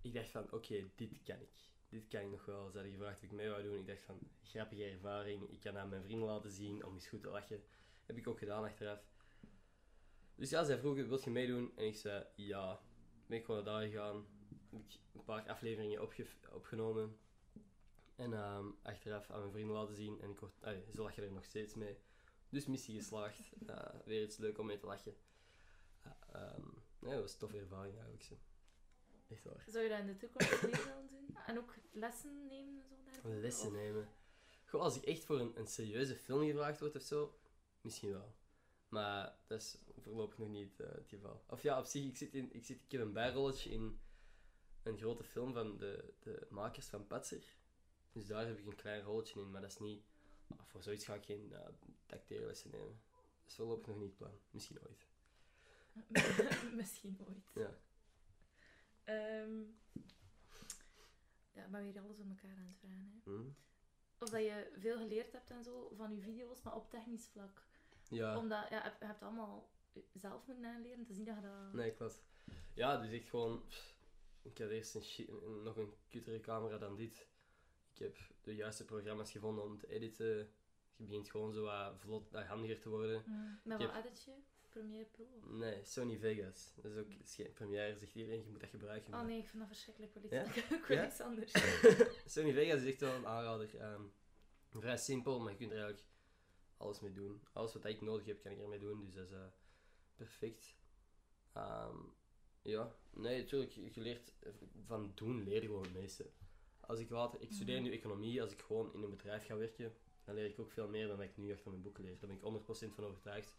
ik 0.00 0.14
dacht 0.14 0.30
van 0.30 0.52
oké, 0.52 0.90
dit 0.94 1.22
kan 1.22 1.40
ik. 1.40 1.74
Dit 1.88 2.08
kan 2.08 2.20
ik 2.20 2.30
nog 2.30 2.44
wel. 2.44 2.70
Ze 2.70 2.76
hadden 2.76 2.92
gevraagd 2.92 3.16
of 3.16 3.22
ik 3.22 3.32
mee 3.32 3.48
wou 3.48 3.62
doen. 3.62 3.78
Ik 3.78 3.86
dacht 3.86 4.02
van, 4.02 4.18
grappige 4.42 4.84
ervaring. 4.84 5.50
Ik 5.50 5.60
kan 5.60 5.78
aan 5.78 5.88
mijn 5.88 6.02
vrienden 6.02 6.28
laten 6.28 6.50
zien 6.50 6.84
om 6.84 6.94
eens 6.94 7.06
goed 7.08 7.22
te 7.22 7.28
lachen. 7.28 7.62
Heb 8.06 8.16
ik 8.16 8.26
ook 8.28 8.38
gedaan 8.38 8.64
achteraf. 8.64 9.00
Dus 10.34 10.50
ja, 10.50 10.64
zij 10.64 10.78
vroegen, 10.78 11.08
wil 11.08 11.20
je 11.24 11.30
meedoen? 11.30 11.72
En 11.76 11.86
ik 11.86 11.96
zei, 11.96 12.24
ja. 12.34 12.80
Ben 13.26 13.38
ik 13.38 13.44
gewoon 13.44 13.64
naar 13.64 13.72
daar 13.72 13.88
gegaan. 13.88 14.26
Heb 14.70 14.80
ik 14.80 14.98
een 15.14 15.24
paar 15.24 15.48
afleveringen 15.48 16.02
opge- 16.02 16.26
opgenomen. 16.52 17.18
En 18.16 18.32
ehm, 18.32 18.66
achteraf 18.82 19.30
aan 19.30 19.40
mijn 19.40 19.52
vrienden 19.52 19.76
laten 19.76 19.94
zien. 19.94 20.20
En 20.20 20.30
ik 20.30 20.38
word, 20.38 20.52
ze 20.92 21.02
lachen 21.02 21.22
er 21.22 21.32
nog 21.32 21.44
steeds 21.44 21.74
mee. 21.74 21.98
Dus 22.48 22.66
missie 22.66 22.96
geslaagd. 22.96 23.40
Uh, 23.70 23.76
weer 24.06 24.22
iets 24.22 24.36
leuk 24.36 24.58
om 24.58 24.66
mee 24.66 24.78
te 24.78 24.86
lachen. 24.86 25.14
Uh, 26.06 26.54
um, 26.56 26.82
nee, 26.98 27.12
dat 27.12 27.20
was 27.22 27.32
een 27.32 27.38
toffe 27.38 27.58
ervaring 27.58 27.94
eigenlijk. 27.94 28.22
Zo. 28.24 28.34
Echt 29.28 29.44
waar. 29.44 29.64
Zou 29.66 29.84
je 29.84 29.90
dat 29.90 29.98
in 29.98 30.06
de 30.06 30.16
toekomst 30.16 30.60
weer 30.60 30.70
willen 30.70 31.08
doen? 31.10 31.36
En 31.46 31.58
ook 31.58 31.74
lessen 31.92 32.46
nemen 32.46 32.82
en 32.82 32.88
zo 32.88 32.94
daarvoor? 33.04 33.30
Lessen 33.30 33.66
Of- 33.68 33.74
nemen. 33.74 34.08
Goh, 34.64 34.80
als 34.80 34.96
ik 34.96 35.02
echt 35.02 35.24
voor 35.24 35.40
een, 35.40 35.58
een 35.58 35.66
serieuze 35.66 36.16
film 36.16 36.46
gevraagd 36.46 36.80
word 36.80 36.96
of 36.96 37.02
zo, 37.02 37.38
misschien 37.80 38.12
wel. 38.12 38.34
Maar 38.88 39.38
dat 39.46 39.60
is 39.60 39.78
voorlopig 39.96 40.38
nog 40.38 40.48
niet 40.48 40.80
eh, 40.80 40.92
het 40.92 41.08
geval. 41.08 41.44
Of 41.48 41.62
ja, 41.62 41.78
op 41.78 41.84
zich, 41.84 42.04
ik, 42.04 42.16
zit 42.16 42.34
in, 42.34 42.52
ik, 42.54 42.64
zit, 42.64 42.82
ik 42.82 42.92
heb 42.92 43.00
een 43.00 43.12
bijrolletje 43.12 43.70
in 43.70 44.00
een 44.82 44.98
grote 44.98 45.24
film 45.24 45.52
van 45.52 45.76
de, 45.78 46.14
de 46.20 46.46
makers 46.50 46.86
van 46.86 47.06
Patser. 47.06 47.54
Dus 48.12 48.26
daar 48.26 48.46
heb 48.46 48.58
ik 48.58 48.66
een 48.66 48.74
klein 48.76 49.02
rolletje 49.02 49.40
in, 49.40 49.50
maar 49.50 49.60
dat 49.60 49.70
is 49.70 49.78
niet... 49.78 50.02
ah, 50.56 50.66
voor 50.66 50.82
zoiets 50.82 51.04
ga 51.04 51.14
ik 51.14 51.24
geen 51.24 51.48
uh, 51.52 51.58
tacteerlessen 52.06 52.70
nemen. 52.70 53.00
Dat 53.42 53.48
is 53.50 53.54
voorlopig 53.54 53.86
nog 53.86 53.96
niet 53.98 54.08
het 54.08 54.16
plan. 54.16 54.38
Misschien 54.50 54.78
ooit. 54.86 55.06
Misschien 56.80 57.18
ooit. 57.28 57.50
Ja. 57.54 57.78
Ehm, 59.06 59.60
ja, 61.52 61.64
ik 61.64 61.70
ben 61.70 61.82
weer 61.92 62.00
alles 62.02 62.18
op 62.18 62.28
elkaar 62.28 62.56
aan 62.56 62.66
het 62.66 62.76
vragen. 62.78 63.22
Hè. 63.24 63.30
Hm? 63.32 63.48
Of 64.18 64.28
dat 64.30 64.40
je 64.42 64.72
veel 64.78 64.98
geleerd 64.98 65.32
hebt 65.32 65.50
en 65.50 65.64
zo 65.64 65.92
van 65.96 66.14
je 66.14 66.20
video's, 66.22 66.62
maar 66.62 66.74
op 66.74 66.90
technisch 66.90 67.26
vlak. 67.26 67.62
Ja. 68.08 68.38
Omdat 68.38 68.68
ja, 68.68 68.84
je 69.00 69.04
hebt- 69.06 69.22
allemaal 69.22 69.70
zelf 70.14 70.46
moeten 70.46 70.64
aanleren. 70.66 70.98
Het 70.98 71.10
is 71.10 71.16
niet 71.16 71.26
dat 71.26 71.36
je 71.36 71.42
dat... 71.42 71.72
Nee, 71.72 71.92
klopt. 71.94 72.22
Ja, 72.74 72.96
dus 73.00 73.10
echt 73.10 73.28
gewoon... 73.28 73.62
Ik 74.42 74.58
had 74.58 74.68
eerst 74.70 74.94
een 74.94 75.62
nog 75.62 75.76
een 75.76 75.94
kutere 76.08 76.40
camera 76.40 76.78
dan 76.78 76.96
dit. 76.96 77.28
Ik 77.92 77.98
heb 77.98 78.16
de 78.42 78.54
juiste 78.54 78.84
programma's 78.84 79.30
gevonden 79.30 79.64
om 79.64 79.78
te 79.78 79.86
editen. 79.88 80.50
Je 80.96 81.04
begint 81.04 81.30
gewoon 81.30 81.52
zo 81.52 81.62
wat 81.62 81.98
vlot, 82.00 82.32
handiger 82.32 82.80
te 82.80 82.88
worden. 82.88 83.22
Mm. 83.26 83.60
Met 83.64 83.80
Ik 83.80 83.86
wat 83.86 83.96
heb- 83.96 84.04
edit 84.04 84.24
je? 84.24 84.32
Premiere 84.76 85.04
Pro? 85.04 85.24
of- 85.24 85.50
Nee, 85.50 85.84
Sony 85.84 86.18
Vegas. 86.18 86.72
Dat 86.74 86.84
is 86.84 86.96
ook 86.96 87.10
is 87.22 87.34
geen 87.34 87.52
première, 87.52 87.96
zegt 87.96 88.14
iedereen, 88.14 88.44
je 88.44 88.50
moet 88.50 88.60
dat 88.60 88.68
gebruiken. 88.70 89.14
Oh 89.14 89.22
nee, 89.22 89.38
ik 89.38 89.46
vind 89.48 89.58
dat 89.58 89.68
verschrikkelijk. 89.68 90.14
Ik 90.14 90.20
wil 90.22 90.32
Ja? 90.38 90.44
ik 90.78 90.84
wil 90.88 90.96
Ja? 90.96 91.06
iets 91.06 91.20
anders. 91.20 91.52
Sony 92.34 92.52
Vegas 92.52 92.80
is 92.82 92.90
echt 92.90 93.00
wel 93.00 93.14
een 93.14 93.26
aanrader. 93.26 93.76
Ehm, 93.78 94.02
vrij 94.70 94.96
simpel, 94.96 95.40
maar 95.40 95.50
je 95.52 95.58
kunt 95.58 95.70
er 95.70 95.76
eigenlijk 95.78 96.06
alles 96.76 97.00
mee 97.00 97.12
doen. 97.12 97.42
Alles 97.52 97.72
wat 97.72 97.84
ik 97.84 98.00
nodig 98.00 98.26
heb, 98.26 98.42
kan 98.42 98.52
ik 98.52 98.58
ermee 98.60 98.78
doen. 98.78 99.04
Dus 99.04 99.14
dat 99.14 99.24
is 99.26 99.32
eh, 99.32 99.46
perfect. 100.14 100.76
Ehm, 101.52 101.96
ja, 102.62 102.94
nee, 103.10 103.38
natuurlijk, 103.42 103.72
je 103.72 104.00
leert 104.00 104.32
eh, 104.40 104.52
van 104.86 105.12
doen, 105.14 105.42
leer 105.42 105.60
je 105.62 105.66
gewoon 105.66 105.82
het 105.82 105.92
meeste. 105.92 106.30
Als 106.80 106.98
ik 107.00 107.10
later, 107.10 107.40
ik 107.40 107.52
studeer 107.52 107.80
nu 107.80 107.92
economie, 107.92 108.42
als 108.42 108.52
ik 108.52 108.60
gewoon 108.60 108.94
in 108.94 109.02
een 109.02 109.10
bedrijf 109.10 109.44
ga 109.46 109.56
werken, 109.56 109.94
dan 110.24 110.34
leer 110.34 110.44
ik 110.44 110.58
ook 110.60 110.70
veel 110.70 110.88
meer 110.88 111.08
dan 111.08 111.16
dat 111.16 111.26
ik 111.26 111.36
nu 111.36 111.52
achter 111.52 111.70
mijn 111.70 111.82
boeken 111.82 112.04
leer. 112.04 112.18
Daar 112.18 112.28
ben 112.28 112.36
ik 112.36 112.42
100% 112.90 112.94
van 112.94 113.04
overtuigd. 113.04 113.54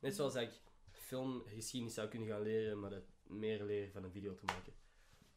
Net 0.00 0.14
zoals 0.14 0.32
dat 0.32 0.42
ik 0.42 0.60
filmgeschiedenis 0.90 1.94
zou 1.94 2.08
kunnen 2.08 2.28
gaan 2.28 2.42
leren, 2.42 2.80
maar 2.80 2.90
dat 2.90 3.04
meer 3.22 3.64
leren 3.64 3.92
van 3.92 4.04
een 4.04 4.10
video 4.12 4.34
te 4.34 4.44
maken. 4.44 4.72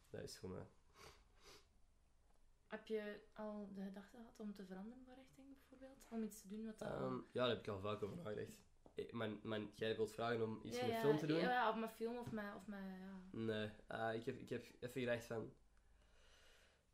Dat 0.09 0.23
is 0.23 0.37
voor 0.37 0.49
mij. 0.49 0.67
Heb 2.67 2.87
je 2.87 3.19
al 3.33 3.69
de 3.75 3.83
gedachte 3.83 4.17
gehad 4.17 4.39
om 4.39 4.53
te 4.53 4.65
veranderen 4.65 5.03
van 5.05 5.13
richting 5.15 5.47
bijvoorbeeld? 5.57 6.05
Om 6.09 6.23
iets 6.23 6.41
te 6.41 6.47
doen 6.47 6.65
wat 6.65 6.79
dat... 6.79 6.89
Ehm, 6.89 7.15
ja, 7.15 7.21
daar 7.31 7.49
heb 7.49 7.59
ik 7.59 7.67
al 7.67 7.79
vaak 7.79 8.03
over 8.03 8.17
nagedacht. 8.17 8.49
Eh, 8.95 9.11
Maar, 9.11 9.29
maar 9.43 9.59
jij 9.75 9.95
wilt 9.95 10.11
vragen 10.11 10.43
om 10.43 10.59
iets 10.63 10.77
ja, 10.77 10.85
met 10.85 10.91
ja, 10.91 11.01
film 11.01 11.17
te 11.17 11.25
doen? 11.25 11.37
Ja, 11.39 11.69
of 11.69 11.75
met 11.75 11.91
film 11.91 12.17
of 12.17 12.31
met... 12.31 12.55
Of 12.55 12.67
met 12.67 12.79
ja. 12.79 13.21
Nee, 13.31 13.69
Ah, 13.87 14.13
ik, 14.15 14.25
heb, 14.25 14.39
ik 14.39 14.49
heb 14.49 14.65
even 14.79 15.01
gedacht 15.01 15.25
van 15.25 15.53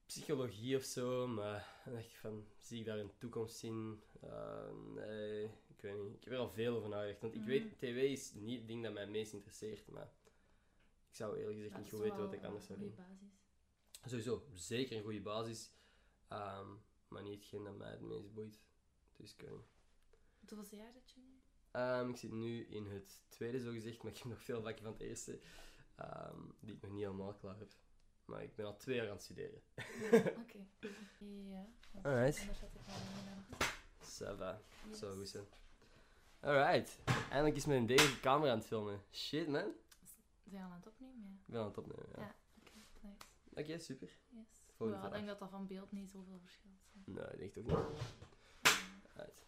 psychologie 0.06 0.76
of 0.78 0.84
zo, 0.84 1.28
maar 1.28 1.82
dan 1.84 1.94
dacht 1.94 2.06
ik 2.06 2.16
van, 2.16 2.48
zie 2.58 2.80
ik 2.80 2.86
daar 2.86 2.98
een 3.00 3.18
toekomst 3.18 3.64
in? 3.64 4.04
Ah, 4.22 4.72
nee, 4.96 5.52
ik 5.78 5.84
weet 5.84 6.04
niet. 6.04 6.16
Ik 6.16 6.24
heb 6.24 6.34
er 6.34 6.40
al 6.40 6.50
veel 6.50 6.76
over 6.76 6.90
nagedacht, 6.90 7.22
want 7.22 7.34
ik 7.34 7.40
Mhm. 7.40 7.50
weet, 7.50 7.78
tv 7.78 8.12
is 8.12 8.34
niet 8.34 8.58
het 8.60 8.68
ding 8.68 8.84
dat 8.84 8.94
mij 8.94 9.02
het 9.02 9.12
meest 9.12 9.34
interesseert, 9.34 9.88
maar 9.88 10.12
ik 11.10 11.16
zou 11.16 11.38
eerlijk 11.38 11.56
gezegd 11.56 11.74
Ja, 11.74 11.80
niet 11.80 11.90
dat 11.92 12.00
goed 12.00 12.10
weten 12.10 12.24
wat 12.26 12.34
ik 12.34 12.44
anders 12.44 12.66
zou 12.66 12.80
doen. 12.80 12.88
goede 12.96 13.04
basis. 13.10 13.36
Sowieso, 14.06 14.46
zeker 14.54 14.98
een 14.98 15.04
goede 15.04 15.22
basis, 15.22 15.72
ehm, 16.28 16.68
maar 17.08 17.24
niet 17.24 17.34
hetgeen 17.40 17.64
dat 17.64 17.78
mij 17.78 17.92
het 17.92 18.02
meest 18.02 18.34
boeit. 18.34 18.60
Dus 19.16 19.34
ik 19.34 19.42
weet 19.42 19.52
niet. 19.52 19.66
Hoeveelste 20.50 20.76
jaar 20.76 20.92
zit 20.94 21.12
je 21.12 21.20
nu? 21.20 21.42
Ehm, 21.72 22.10
ik 22.10 22.18
zit 22.18 22.32
nu 22.32 22.66
in 22.66 22.86
het 22.86 23.22
tweede, 23.28 23.60
zo 23.60 23.72
gezegd, 23.72 24.04
maar 24.04 24.12
ik 24.12 24.18
heb 24.18 24.28
nog 24.28 24.42
veel 24.44 24.62
vakken 24.62 24.84
van 24.84 24.94
het 24.94 25.02
eerste 25.02 25.40
ehm, 25.96 26.42
die 26.60 26.76
ik 26.76 26.82
nog 26.82 26.92
niet 26.92 27.02
helemaal 27.04 27.34
klaar 27.34 27.58
heb. 27.58 27.72
Maar 28.26 28.44
ik 28.44 28.56
ben 28.56 28.66
al 28.66 28.78
twee 28.78 28.96
jaar 28.96 29.06
aan 29.08 29.12
het 29.14 29.22
studeren. 29.24 29.62
Oké. 30.44 30.66
Ja. 31.20 31.68
want 31.92 32.06
Alright. 32.06 32.48
Ça 34.02 34.38
va, 34.38 34.62
Yes. 34.90 35.00
zo 35.00 35.16
goed 35.16 35.30
zijn. 35.30 35.46
Alright, 36.40 37.00
eindelijk 37.30 37.56
is 37.56 37.66
een 37.66 37.86
degelijke 37.86 38.20
camera 38.20 38.52
aan 38.52 38.58
het 38.58 38.68
filmen. 38.68 39.02
Shit 39.12 39.48
man, 39.48 39.72
Zijn 40.44 40.64
we 40.64 40.70
aan 40.70 40.72
het 40.72 40.88
opnemen? 40.88 41.24
Ja. 41.24 41.38
ik 41.46 41.52
ben 41.52 41.60
aan 41.62 41.68
het 41.68 41.78
opnemen. 41.78 42.06
Ja. 42.16 42.22
Ja. 42.22 42.36
Oké, 42.60 42.72
nice. 43.02 43.62
Oké, 43.72 43.80
super. 43.80 44.10
Yes. 44.30 44.66
Volgende 44.76 45.06
ik 45.08 45.14
denk 45.14 45.28
dat 45.28 45.40
dat 45.40 45.50
van 45.50 45.68
beeld 45.68 45.92
niet 45.92 46.10
zoveel 46.10 46.40
verschilt. 46.40 46.74
zo. 46.94 47.12
Nee, 47.12 47.46
ik 47.46 47.54
denk 47.54 47.68
toch 47.68 47.90
niet. 47.92 48.02
Alright. 49.16 49.46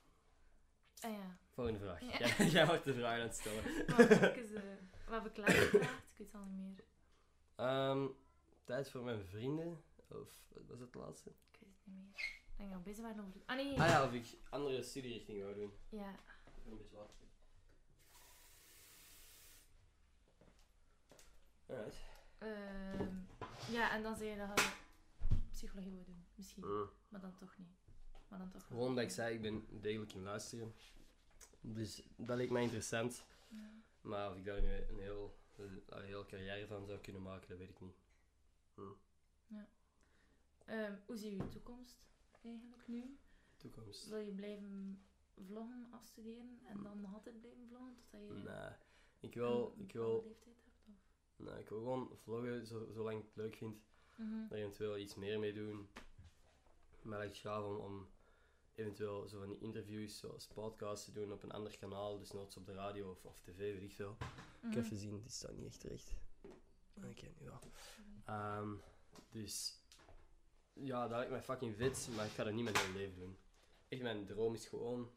Ah 1.02 1.12
ja. 1.12 1.38
Volgende 1.50 1.80
vraag. 1.80 2.02
Ja. 2.02 2.18
Jij, 2.28 2.48
jij 2.56 2.66
mag 2.66 2.84
de 2.84 2.94
vraag 2.94 3.14
aan 3.20 3.28
het 3.28 3.36
stellen. 3.36 3.64
Maar 3.88 4.00
even, 4.32 4.56
eh, 4.56 5.10
wat 5.10 5.24
heb 5.24 5.38
ik? 5.38 5.38
Ik 5.38 5.72
weet 5.72 6.18
het 6.18 6.34
al 6.34 6.44
niet 6.46 6.58
meer. 6.60 6.84
Ehm, 7.56 8.08
tijd 8.64 8.90
voor 8.90 9.04
mijn 9.04 9.26
vrienden. 9.26 9.84
Of 10.08 10.44
wat 10.48 10.64
was 10.68 10.80
het 10.80 10.96
laatste? 10.96 11.30
Ik 11.30 11.60
weet 11.60 11.70
het 11.70 11.86
niet 11.86 11.96
meer. 11.96 12.38
Ik 12.52 12.58
denk 12.58 12.70
dat 12.70 12.80
we 12.80 12.86
bezig 12.90 13.04
waren 13.04 13.26
over... 13.26 13.42
Ah 13.46 13.56
nee. 13.56 13.80
Ah 13.80 13.88
ja, 13.88 14.06
of 14.06 14.14
ik 14.14 14.38
andere 14.50 14.84
studierichtingen 14.84 15.44
wou 15.44 15.56
doen. 15.56 15.74
Ja. 15.90 16.16
Alright. 21.68 22.00
Ehm, 22.38 23.16
ja, 23.72 23.92
en 23.92 24.04
dan 24.04 24.16
zei 24.16 24.30
je 24.30 24.38
dat 24.38 24.62
je 24.62 25.36
psychologie 25.52 25.92
wil 25.92 26.04
doen. 26.04 26.26
Misschien. 26.36 26.66
Mm. 26.66 26.90
Maar 27.10 27.22
dan 27.22 27.36
toch 27.36 27.58
niet. 27.58 27.78
Maar 28.28 28.40
dan 28.40 28.50
toch 28.50 28.68
wel. 28.68 28.78
Gewoon 28.78 28.96
dat 28.96 29.04
ik 29.04 29.10
zei, 29.10 29.36
ik 29.36 29.42
ben 29.42 29.82
degelijk 29.82 30.14
in 30.14 30.24
luisteren. 30.24 30.74
Dus 31.62 32.04
dat 32.16 32.38
leek 32.38 32.50
mij 32.50 32.64
interessant. 32.64 33.26
Ja. 33.48 33.72
Maar 34.02 34.30
of 34.30 34.38
ik 34.38 34.46
daar 34.46 34.62
nu 34.62 34.74
een 34.74 35.00
heel, 35.00 35.38
een 35.86 36.06
heel 36.06 36.26
carrière 36.26 36.68
van 36.68 36.86
zou 36.86 37.00
kunnen 37.00 37.22
maken, 37.22 37.50
dat 37.50 37.58
weet 37.58 37.70
ik 37.70 37.80
niet. 37.80 37.98
Ehm, 40.70 40.94
hoe 41.06 41.18
zie 41.18 41.32
je 41.32 41.38
je 41.38 41.50
toekomst 41.50 42.08
eigenlijk 42.44 42.88
nu? 42.88 43.18
Toekomst. 43.58 44.08
Wil 44.08 44.20
je 44.20 44.32
blijven 44.32 45.02
vloggen, 45.46 45.88
afstuderen 45.90 46.60
en 46.66 46.84
dan 46.84 47.02
nog 47.02 47.14
altijd 47.14 47.40
blijven 47.40 47.68
vloggen 47.68 47.96
totdat 47.96 48.22
je 48.28 48.34
Nee. 48.34 48.72
Ik 49.20 49.34
wil, 49.34 49.74
een 49.78 49.84
ik 49.84 49.92
wil, 49.94 50.24
leeftijd 50.24 50.56
hebt? 50.56 50.80
Of? 50.88 51.46
nee, 51.46 51.60
ik 51.60 51.70
wil 51.70 51.78
gewoon 51.78 52.10
vloggen 52.16 52.66
zo, 52.68 52.88
zolang 52.92 53.20
ik 53.20 53.26
het 53.26 53.36
leuk 53.36 53.56
vind. 53.56 53.78
Mhm. 54.16 54.48
Daar 54.48 54.58
eventueel 54.60 54.98
iets 54.98 55.16
meer 55.16 55.40
mee 55.40 55.54
doen. 55.54 55.88
Maar 57.02 57.26
ik 57.26 57.36
gaaf 57.36 57.66
om, 57.66 57.76
om 57.76 58.08
eventueel 58.76 59.28
zo 59.28 59.40
van 59.40 59.50
die 59.50 59.60
interviews 59.60 60.18
zoals 60.18 60.48
podcasts 60.48 61.06
te 61.06 61.12
doen 61.12 61.32
op 61.32 61.44
een 61.44 61.52
ander 61.52 61.78
kanaal. 61.78 62.18
Dus 62.18 62.32
nooit 62.32 62.58
op 62.58 62.66
de 62.66 62.74
radio 62.74 63.10
of, 63.12 63.26
of 63.26 63.40
tv, 63.40 63.58
weet 63.58 63.82
ik 63.82 63.92
veel. 63.92 64.18
Ik 64.62 64.68
Mhm. 64.70 64.78
even 64.78 64.98
zien, 64.98 65.22
dit 65.22 65.32
staat 65.34 65.56
niet 65.56 65.66
echt 65.66 65.84
recht. 65.84 66.14
Oké, 66.96 67.28
nu 67.40 67.46
wel. 67.46 67.60
Ehm, 68.26 68.76
dus 69.30 69.82
ja, 70.74 71.02
dat 71.02 71.18
lijkt 71.18 71.32
mij 71.32 71.42
fucking 71.42 71.76
vet, 71.76 72.10
maar 72.16 72.26
ik 72.26 72.32
ga 72.32 72.44
dat 72.44 72.54
niet 72.54 72.64
mijn 72.64 72.78
hele 72.78 72.98
leven 72.98 73.20
doen. 73.20 73.38
Echt, 73.88 74.02
mijn 74.02 74.26
droom 74.26 74.54
is 74.54 74.68
gewoon. 74.68 75.10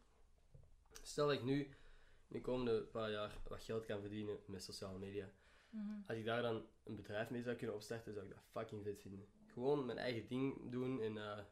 Stel 1.03 1.27
dat 1.27 1.37
ik 1.37 1.43
nu 1.43 1.61
in 2.29 2.39
de 2.39 2.41
komende 2.41 2.83
paar 2.83 3.11
jaar 3.11 3.39
wat 3.49 3.63
geld 3.63 3.85
kan 3.87 4.01
verdienen 4.01 4.39
met 4.47 4.63
sociale 4.63 4.99
media. 4.99 5.31
Mhm. 5.71 6.01
Als 6.07 6.19
ik 6.19 6.25
daar 6.25 6.43
dan 6.43 6.67
een 6.83 6.97
bedrijf 6.97 7.31
mee 7.31 7.43
zou 7.43 7.57
kunnen 7.57 7.77
opstarten, 7.77 8.13
zou 8.13 8.27
ik 8.27 8.33
dat 8.33 8.43
fucking 8.51 8.83
vet 8.83 9.01
vinden. 9.01 9.29
Gewoon 9.47 9.87
mijn 9.87 9.99
eigen 9.99 10.27
ding 10.29 10.71
doen 10.71 11.01
en 11.01 11.19
eh, 11.19 11.45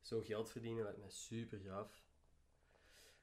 zo 0.00 0.20
geld 0.20 0.50
verdienen 0.50 0.82
lijkt 0.82 0.98
mij 0.98 1.10
super 1.10 1.58
gaaf. 1.58 2.10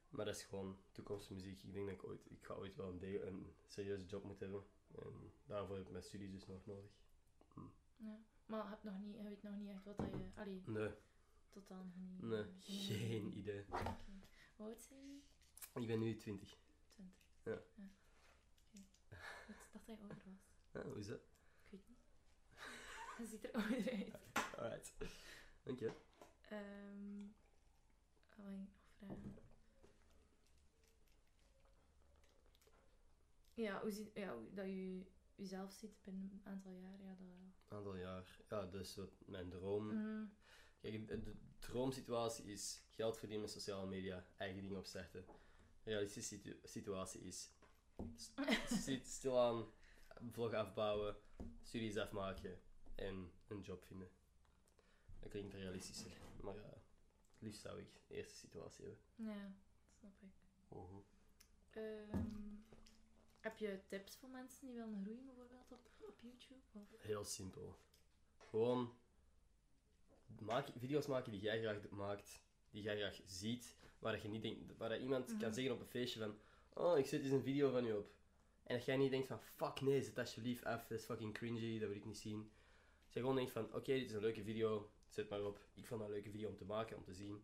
Maar 0.09 0.25
dat 0.25 0.35
is 0.35 0.43
gewoon 0.43 0.77
toekomstmuziek. 0.91 1.63
Ik 1.63 1.73
denk 1.73 1.85
dat 1.85 1.95
ik 1.95 2.03
ooit, 2.03 2.31
ik 2.31 2.43
ga 2.43 2.53
ooit 2.53 2.75
wel 2.75 2.89
een, 2.89 3.27
een 3.27 3.53
serieuze 3.67 4.05
job 4.05 4.23
moeten 4.23 4.49
hebben. 4.49 4.67
En 4.95 5.31
daarvoor 5.45 5.75
heb 5.75 5.85
ik 5.85 5.91
mijn 5.91 6.03
studies 6.03 6.31
dus 6.31 6.47
nog 6.47 6.65
nodig. 6.65 6.91
Ja. 7.97 8.19
Maar 8.45 8.63
je, 8.63 8.69
hebt 8.69 8.83
nog 8.83 8.99
niet, 8.99 9.15
je 9.15 9.23
weet 9.23 9.43
nog 9.43 9.55
niet 9.55 9.69
echt 9.69 9.83
wat 9.83 9.95
je... 9.97 10.41
Allee, 10.41 10.63
Nee, 10.65 10.89
totaal 11.49 11.83
nog 11.83 11.95
niet... 11.95 12.21
nee, 12.21 12.45
geen 12.59 13.37
idee. 13.37 13.65
Hoe 14.59 14.67
oud 14.67 14.81
zijn 14.81 15.07
je? 15.07 15.19
Ik 15.79 15.87
ben 15.87 15.99
nu 15.99 16.15
20. 16.15 16.57
20. 16.87 17.17
Ja. 17.43 17.53
Oké. 17.53 17.81
Ik 18.71 19.49
dacht 19.49 19.71
dat 19.73 19.85
je 19.85 19.97
ouder 19.97 20.17
was. 20.25 20.81
Ah, 20.81 20.83
hoe 20.85 20.97
is 20.97 21.07
dat? 21.07 21.21
Ik 21.63 21.71
weet 21.71 21.87
niet. 21.87 21.97
Je 23.19 23.25
ziet 23.25 23.43
er 23.43 23.51
ouder 23.51 23.89
uit. 23.91 24.21
Alright. 24.57 24.93
Dank 25.63 25.79
je. 25.79 25.91
Ehm 26.49 27.27
wat 28.35 28.45
wil 28.45 28.53
ik 28.53 28.59
nog 28.59 28.79
vragen? 28.97 29.47
Ja, 33.53 33.81
hoe 33.81 33.91
ziet, 33.91 34.11
ja, 34.13 34.35
dat 34.53 34.65
je 34.65 35.05
jezelf 35.35 35.71
ziet 35.71 36.01
binnen 36.01 36.31
een 36.31 36.51
aantal 36.51 36.71
jaar? 36.71 37.01
Ja, 37.01 37.09
dat... 37.09 37.27
Een 37.67 37.77
aantal 37.77 37.95
jaar. 37.95 38.39
Ja, 38.49 38.65
dus 38.65 38.95
wat 38.95 39.11
mijn 39.25 39.49
droom. 39.49 39.85
Mhm. 39.85 40.25
Kijk, 40.81 41.07
de, 41.07 41.19
de 41.23 41.35
droomsituatie 41.59 42.45
is 42.45 42.81
geld 42.89 43.17
verdienen 43.17 43.45
met 43.45 43.53
sociale 43.53 43.87
media, 43.87 44.25
eigen 44.37 44.61
dingen 44.61 44.77
opstarten. 44.77 45.25
De 45.83 45.89
realistische 45.89 46.35
situ- 46.35 46.59
situatie 46.63 47.21
is 47.21 47.49
st- 48.15 48.33
st- 48.69 49.07
stilaan 49.07 49.65
vlog 50.31 50.53
afbouwen, 50.53 51.15
studies 51.63 51.97
afmaken 51.97 52.59
en 52.95 53.31
een 53.47 53.61
job 53.61 53.83
vinden. 53.83 54.09
Dat 55.19 55.29
klinkt 55.29 55.53
realistischer, 55.53 56.11
maar 56.41 56.55
het 56.55 56.81
liefst 57.39 57.61
zou 57.61 57.79
ik 57.79 57.87
de 58.07 58.13
eerste 58.15 58.35
situatie 58.35 58.85
hebben. 58.85 59.01
Ja, 59.15 59.53
snap 59.99 60.13
ik. 60.21 60.29
Mhm. 60.77 60.99
Ehm, 61.69 62.27
heb 63.39 63.57
je 63.57 63.79
tips 63.87 64.15
voor 64.15 64.29
mensen 64.29 64.65
die 64.67 64.75
willen 64.75 65.01
groeien, 65.03 65.25
bijvoorbeeld 65.25 65.71
op, 65.71 65.89
op 66.07 66.19
YouTube? 66.21 66.61
Of? 66.73 67.01
Heel 67.01 67.23
simpel. 67.25 67.77
Gewoon 68.49 68.93
maak, 70.41 70.67
video's 70.77 71.07
maken 71.07 71.31
die 71.31 71.41
jij 71.41 71.59
graag 71.61 71.89
maakt, 71.89 72.41
die 72.69 72.81
jij 72.83 72.97
graag 72.97 73.21
ziet, 73.25 73.75
waar 73.99 74.21
je 74.21 74.27
niet 74.27 74.41
denkt, 74.41 74.77
waar 74.77 74.99
iemand 74.99 75.25
kan 75.27 75.35
Mhm. 75.37 75.53
zeggen 75.53 75.73
op 75.73 75.79
een 75.79 75.85
feestje 75.87 76.19
van, 76.19 76.37
oh, 76.73 76.97
ik 76.97 77.05
zet 77.05 77.21
eens 77.21 77.31
een 77.31 77.43
video 77.43 77.71
van 77.71 77.85
u 77.85 77.91
op. 77.93 78.11
En 78.63 78.75
dat 78.77 78.85
jij 78.85 78.97
niet 78.97 79.11
denkt 79.11 79.27
van, 79.27 79.39
fuck 79.41 79.81
nee, 79.81 80.03
zet 80.03 80.17
alsjeblieft 80.17 80.63
af, 80.65 80.87
dat 80.87 80.99
is 80.99 81.05
fucking 81.05 81.33
cringy, 81.33 81.79
dat 81.79 81.87
wil 81.87 81.97
ik 81.97 82.05
niet 82.05 82.17
zien. 82.17 82.51
Dat 83.05 83.13
je 83.13 83.19
gewoon 83.19 83.35
denkt 83.35 83.51
van, 83.51 83.65
oké, 83.73 83.93
dit 83.93 84.05
is 84.09 84.13
een 84.13 84.21
leuke 84.21 84.43
video, 84.43 84.91
zet 85.07 85.29
maar 85.29 85.43
op. 85.45 85.59
Ik 85.73 85.85
vond 85.87 85.99
dat 85.99 86.09
een 86.09 86.15
leuke 86.15 86.29
video 86.31 86.49
om 86.49 86.55
te 86.55 86.65
maken, 86.65 86.97
om 86.97 87.03
te 87.03 87.13
zien. 87.13 87.43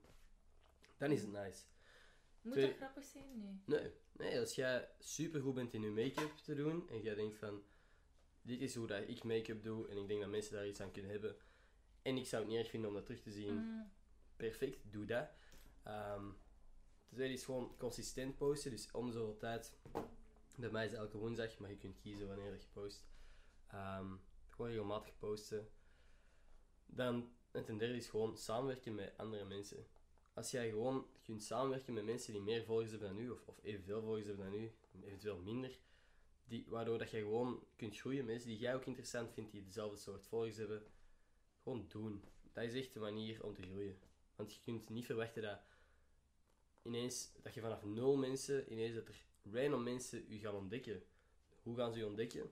Dan 0.97 1.11
is 1.11 1.21
het 1.21 1.31
nice. 1.31 1.63
Moet 2.41 2.53
Twee- 2.53 2.65
dat 2.67 2.75
grappig 2.75 3.03
zijn? 3.03 3.39
Nee. 3.65 3.79
Nee, 3.81 3.91
nee, 4.11 4.39
als 4.39 4.55
jij 4.55 4.89
super 4.99 5.41
goed 5.41 5.53
bent 5.53 5.73
in 5.73 5.81
je 5.81 5.89
make-up 5.89 6.31
te 6.38 6.55
doen 6.55 6.89
en 6.89 7.01
jij 7.01 7.15
denkt 7.15 7.36
van 7.38 7.63
dit 8.41 8.61
is 8.61 8.75
hoe 8.75 8.88
dat 8.88 9.07
ik 9.07 9.23
make-up 9.23 9.63
doe 9.63 9.88
en 9.88 9.97
ik 9.97 10.07
denk 10.07 10.21
dat 10.21 10.29
mensen 10.29 10.53
daar 10.55 10.67
iets 10.67 10.81
aan 10.81 10.91
kunnen 10.91 11.11
hebben 11.11 11.36
en 12.06 12.18
ik 12.18 12.26
zou 12.26 12.41
het 12.41 12.51
niet 12.51 12.60
erg 12.60 12.70
vinden 12.70 12.89
om 12.89 12.95
dat 12.95 13.06
terug 13.06 13.22
te 13.22 13.32
zien, 13.32 13.53
Mm, 13.53 13.91
perfect, 14.36 14.80
doe 14.91 15.06
dat. 15.06 15.30
Ehm 15.84 16.26
de 17.10 17.16
tweede 17.16 17.34
is 17.39 17.45
gewoon 17.45 17.76
consistent 17.78 18.38
posten, 18.38 18.72
dus 18.72 18.91
om 18.91 19.12
zoveel 19.12 19.38
tijd. 19.38 19.74
Bij 20.56 20.70
mij 20.70 20.86
is 20.86 20.91
het 20.91 20.99
elke 20.99 21.18
woensdag, 21.18 21.58
maar 21.58 21.70
je 21.70 21.78
kunt 21.78 21.99
kiezen 21.99 22.28
wanneer 22.28 22.51
dat 22.51 22.62
je 22.62 22.68
post. 22.74 23.06
Ehm, 23.68 24.16
gewoon 24.49 24.72
regelmatig 24.72 25.18
posten. 25.18 25.70
Dan, 26.86 27.32
en 27.51 27.66
ten 27.66 27.78
derde 27.78 27.97
is 27.97 28.08
gewoon 28.08 28.38
samenwerken 28.38 28.95
met 28.95 29.18
andere 29.18 29.45
mensen. 29.45 29.88
Als 30.34 30.51
jij 30.51 30.70
gewoon 30.70 31.08
kunt 31.22 31.43
samenwerken 31.43 31.93
met 31.93 32.06
mensen 32.06 32.34
die 32.34 32.41
meer 32.41 32.64
volgers 32.64 32.91
hebben 32.91 33.10
dan 33.10 33.20
u, 33.20 33.30
of, 33.30 33.47
of 33.47 33.60
evenveel 33.64 34.01
volgers 34.01 34.26
hebben 34.26 34.45
dan 34.45 34.62
u, 34.62 34.72
eventueel 35.03 35.39
minder, 35.39 35.80
die, 36.45 36.66
waardoor 36.68 36.97
dat 36.97 37.12
jij 37.12 37.22
gewoon 37.22 37.64
kunt 37.76 37.97
groeien, 37.97 38.26
mensen 38.26 38.49
die 38.49 38.58
jij 38.58 38.76
ook 38.76 38.86
interessant 38.86 39.34
vindt, 39.34 39.51
die 39.51 39.64
dezelfde 39.64 39.97
soort 39.97 40.28
volgers 40.28 40.58
hebben, 40.58 40.84
gewoon 41.66 41.86
doen. 41.88 42.24
Dat 42.53 42.63
is 42.63 42.74
echt 42.74 42.93
de 42.93 42.99
manier 42.99 43.43
om 43.43 43.53
te 43.53 43.61
groeien. 43.61 43.97
Want 44.36 44.53
je 44.53 44.61
kunt 44.63 44.89
niet 44.89 45.05
verwachten 45.05 45.41
dat 45.41 45.59
ineens, 46.82 47.32
dat 47.41 47.53
je 47.53 47.61
vanaf 47.61 47.84
nul 47.84 48.18
mensen, 48.18 48.72
ineens 48.72 48.95
dat 48.95 49.07
er 49.07 49.24
random 49.51 49.84
mensen 49.84 50.26
u 50.30 50.38
gaan 50.38 50.53
ontdekken. 50.53 51.03
Hoe 51.63 51.76
gaan 51.76 51.93
ze 51.93 51.99
u 51.99 52.03
ontdekken? 52.03 52.51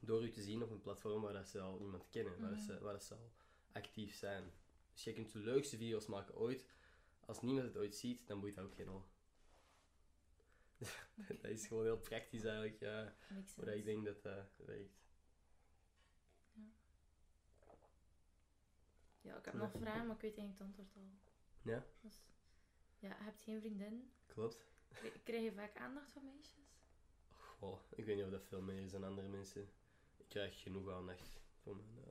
Door 0.00 0.24
u 0.24 0.30
te 0.30 0.42
zien 0.42 0.62
op 0.62 0.70
een 0.70 0.80
platform 0.80 1.22
waar 1.22 1.32
dat 1.32 1.48
ze 1.48 1.60
al 1.60 1.80
iemand 1.80 2.08
kennen, 2.10 2.40
waar, 2.40 2.50
dat 2.50 2.60
ze, 2.60 2.78
waar 2.80 2.92
dat 2.92 3.04
ze 3.04 3.14
al 3.14 3.32
actief 3.72 4.14
zijn. 4.14 4.52
Dus 4.92 5.04
je 5.04 5.12
kunt 5.12 5.32
de 5.32 5.38
leukste 5.38 5.76
video's 5.76 6.06
maken 6.06 6.36
ooit. 6.36 6.64
Als 7.20 7.40
niemand 7.42 7.66
het 7.66 7.76
ooit 7.76 7.96
ziet, 7.96 8.26
dan 8.26 8.40
boeit 8.40 8.54
dat 8.54 8.64
ook 8.64 8.74
geen 8.74 8.88
hol. 8.88 9.02
dat 11.42 11.50
is 11.50 11.66
gewoon 11.66 11.84
heel 11.84 11.98
praktisch 11.98 12.44
eigenlijk, 12.44 12.80
ja, 12.80 13.14
hoe 13.54 13.64
dat 13.64 13.74
ik 13.74 13.84
denk 13.84 14.04
dat 14.04 14.22
dat 14.22 14.46
werkt. 14.56 15.03
Ja, 19.24 19.36
ik 19.36 19.44
heb 19.44 19.54
nog 19.54 19.70
vragen, 19.70 20.06
maar 20.06 20.14
ik 20.16 20.22
weet 20.22 20.38
eigenlijk 20.38 20.58
het 20.58 20.66
antwoord 20.66 20.96
al. 20.96 21.10
Ja, 21.62 21.84
Dus, 22.00 22.22
ja, 22.98 23.08
je 23.08 23.24
hebt 23.24 23.42
geen 23.42 23.60
vriendin. 23.60 24.10
klopt. 24.26 24.64
Kri- 24.92 25.20
Krijg 25.22 25.42
je 25.42 25.52
vaak 25.52 25.76
aandacht 25.76 26.10
van 26.12 26.24
meisjes? 26.24 26.78
Goh, 27.32 27.80
ik 27.90 28.04
weet 28.04 28.16
niet 28.16 28.24
of 28.24 28.30
dat 28.30 28.44
veel 28.44 28.62
meer 28.62 28.82
is 28.84 28.90
dan 28.90 29.04
andere 29.04 29.28
mensen. 29.28 29.62
Ik 30.16 30.28
krijg 30.28 30.60
genoeg 30.62 30.90
aandacht 30.90 31.40
van 31.62 31.76
mijn... 31.76 32.04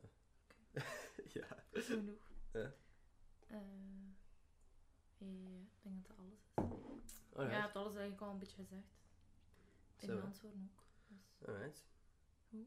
eh, 0.74 0.84
ja. 1.41 1.64
Genoeg. 1.72 2.32
Ja. 2.51 2.74
Eh, 3.47 3.57
ja, 5.18 5.28
ik 5.59 5.82
denk 5.82 6.07
dat 6.07 6.18
dat 6.18 6.18
alles 6.18 6.39
is. 6.39 7.22
Alright. 7.34 7.51
Ja, 7.51 7.57
je 7.57 7.61
hebt 7.61 7.76
alles 7.76 7.93
eigenlijk 7.95 8.22
al 8.22 8.30
een 8.32 8.39
beetje 8.39 8.55
gezegd. 8.55 8.88
In 9.97 10.07
de 10.07 10.22
antwoorden 10.22 10.72
ook. 10.78 10.84
Dus, 11.07 11.47
Alright. 11.47 11.84
Hoe? 12.49 12.66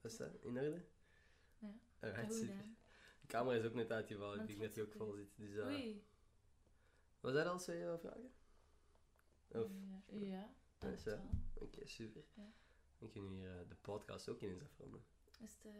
Is 0.00 0.16
dat? 0.16 0.34
In 0.42 0.56
orde? 0.58 0.84
Ja. 1.58 1.74
Alright, 2.00 2.34
super. 2.34 2.64
De 3.26 3.32
camera 3.32 3.56
is 3.58 3.64
ook 3.64 3.74
net 3.74 3.90
uitgevallen. 3.90 4.40
Ik 4.40 4.46
denk 4.46 4.60
dat 4.60 4.74
hij 4.74 4.84
ook 4.84 4.92
vol 4.92 5.14
is 5.14 5.34
zit. 5.34 5.52
Dus, 5.54 5.64
Oei. 5.64 6.04
was 7.20 7.32
dat 7.32 7.46
al 7.46 7.58
twee 7.58 7.82
eh, 7.84 7.98
vragen? 7.98 8.30
Of? 9.48 9.70
Ja, 10.06 10.54
dat 10.78 11.02
wel. 11.02 11.20
Oké, 11.54 11.86
super. 11.86 12.22
Ja. 12.34 12.52
Dan 12.98 13.10
kunnen 13.10 13.30
we 13.30 13.36
hier 13.36 13.60
eh, 13.60 13.68
de 13.68 13.74
podcast 13.74 14.28
ook 14.28 14.40
ineens 14.40 14.62
afronden. 14.62 15.04
Is 15.40 15.58
eh, 15.64 15.72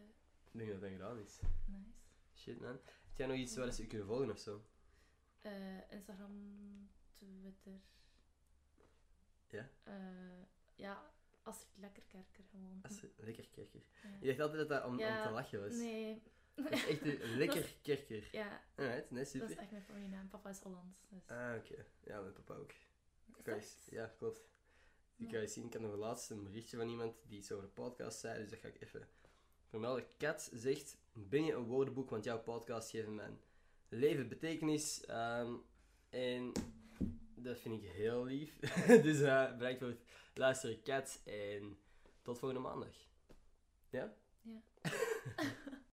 Ik 0.53 0.59
denk 0.59 0.71
dat 0.71 0.81
dat 0.81 0.91
gedaan 0.91 1.19
is. 1.19 1.41
nice? 1.67 1.91
Shit, 2.35 2.61
man. 2.61 2.71
Heb 3.09 3.17
jij 3.17 3.27
nog 3.27 3.37
iets 3.37 3.57
waar 3.57 3.73
ze 3.73 3.87
kunnen 3.87 4.07
volgen 4.07 4.31
of 4.31 4.39
zo? 4.39 4.65
Instagram, 5.91 6.89
Twitter. 7.17 7.81
Ja? 9.49 9.69
Eh, 9.85 10.43
ja, 10.75 11.13
als 11.43 11.59
het 11.59 11.69
lekker 11.77 12.03
kerker 12.03 12.45
gewoon. 12.51 12.79
Als 12.83 12.97
ze- 12.97 13.11
lekker 13.17 13.49
kerker. 13.49 13.81
Ja. 14.03 14.09
Je 14.21 14.27
dacht 14.27 14.41
altijd 14.41 14.59
dat 14.59 14.69
dat 14.69 14.85
om, 14.91 14.99
Ja, 14.99 15.19
om 15.21 15.27
te 15.27 15.33
lachen 15.33 15.61
was. 15.61 15.75
Nee. 15.77 16.23
Dat 16.57 16.73
is 16.73 16.87
echt 16.87 17.01
een 17.03 17.37
lekker 17.43 17.75
kerker. 17.83 18.29
Ja, 18.33 18.63
Alright, 18.77 19.11
nee, 19.11 19.23
dat 19.23 19.31
super. 19.33 19.51
is 19.51 19.57
echt 19.57 19.71
mijn 19.71 19.83
familienaam. 19.83 20.29
Papa 20.29 20.51
is 20.51 20.59
Hollands. 20.59 20.99
Dus. 21.09 21.27
Ah, 21.27 21.55
oké. 21.59 21.85
Ja, 22.05 22.21
mijn 22.21 22.33
papa 22.33 22.55
ook. 22.55 22.71
Is 23.37 23.45
dat? 23.45 23.87
ja, 23.91 24.07
klopt. 24.19 24.39
Ik 25.17 25.25
Ja. 25.25 25.31
kan 25.31 25.41
je 25.41 25.47
zien, 25.47 25.65
ik 25.67 25.73
had 25.73 25.83
nog 25.83 25.97
laatst 25.97 26.31
een 26.31 26.43
berichtje 26.43 26.77
van 26.77 26.89
iemand 26.89 27.15
die 27.27 27.39
iets 27.39 27.53
over 27.53 27.65
de 27.65 27.71
podcast 27.73 28.19
zei, 28.19 28.39
dus 28.41 28.51
dat 28.51 28.59
ga 28.59 28.69
ik 28.69 28.81
even 28.81 29.09
vermelden. 29.69 30.05
Kat 30.19 30.51
zegt, 30.53 30.97
ben 31.13 31.45
je 31.45 31.53
een 31.53 31.65
woordenboek, 31.65 32.11
want 32.11 32.25
jouw 32.25 32.43
podcast 32.43 32.91
geeft 32.91 33.09
mijn 33.09 33.41
leven 33.89 34.29
betekenis. 34.29 35.05
Ehm, 35.05 35.55
en 36.11 36.53
dat 37.35 37.59
vind 37.59 37.83
ik 37.83 37.91
heel 37.91 38.25
lief. 38.25 38.59
dus 39.07 39.21
eh 39.21 39.51
bedankt 39.57 39.79
voor 39.79 39.89
het 39.89 40.03
luisteren, 40.35 40.83
Kat. 40.83 41.21
En 41.25 41.79
tot 42.23 42.39
volgende 42.39 42.63
maandag. 42.69 42.95
Ja? 43.91 44.15
Ja. 44.43 44.63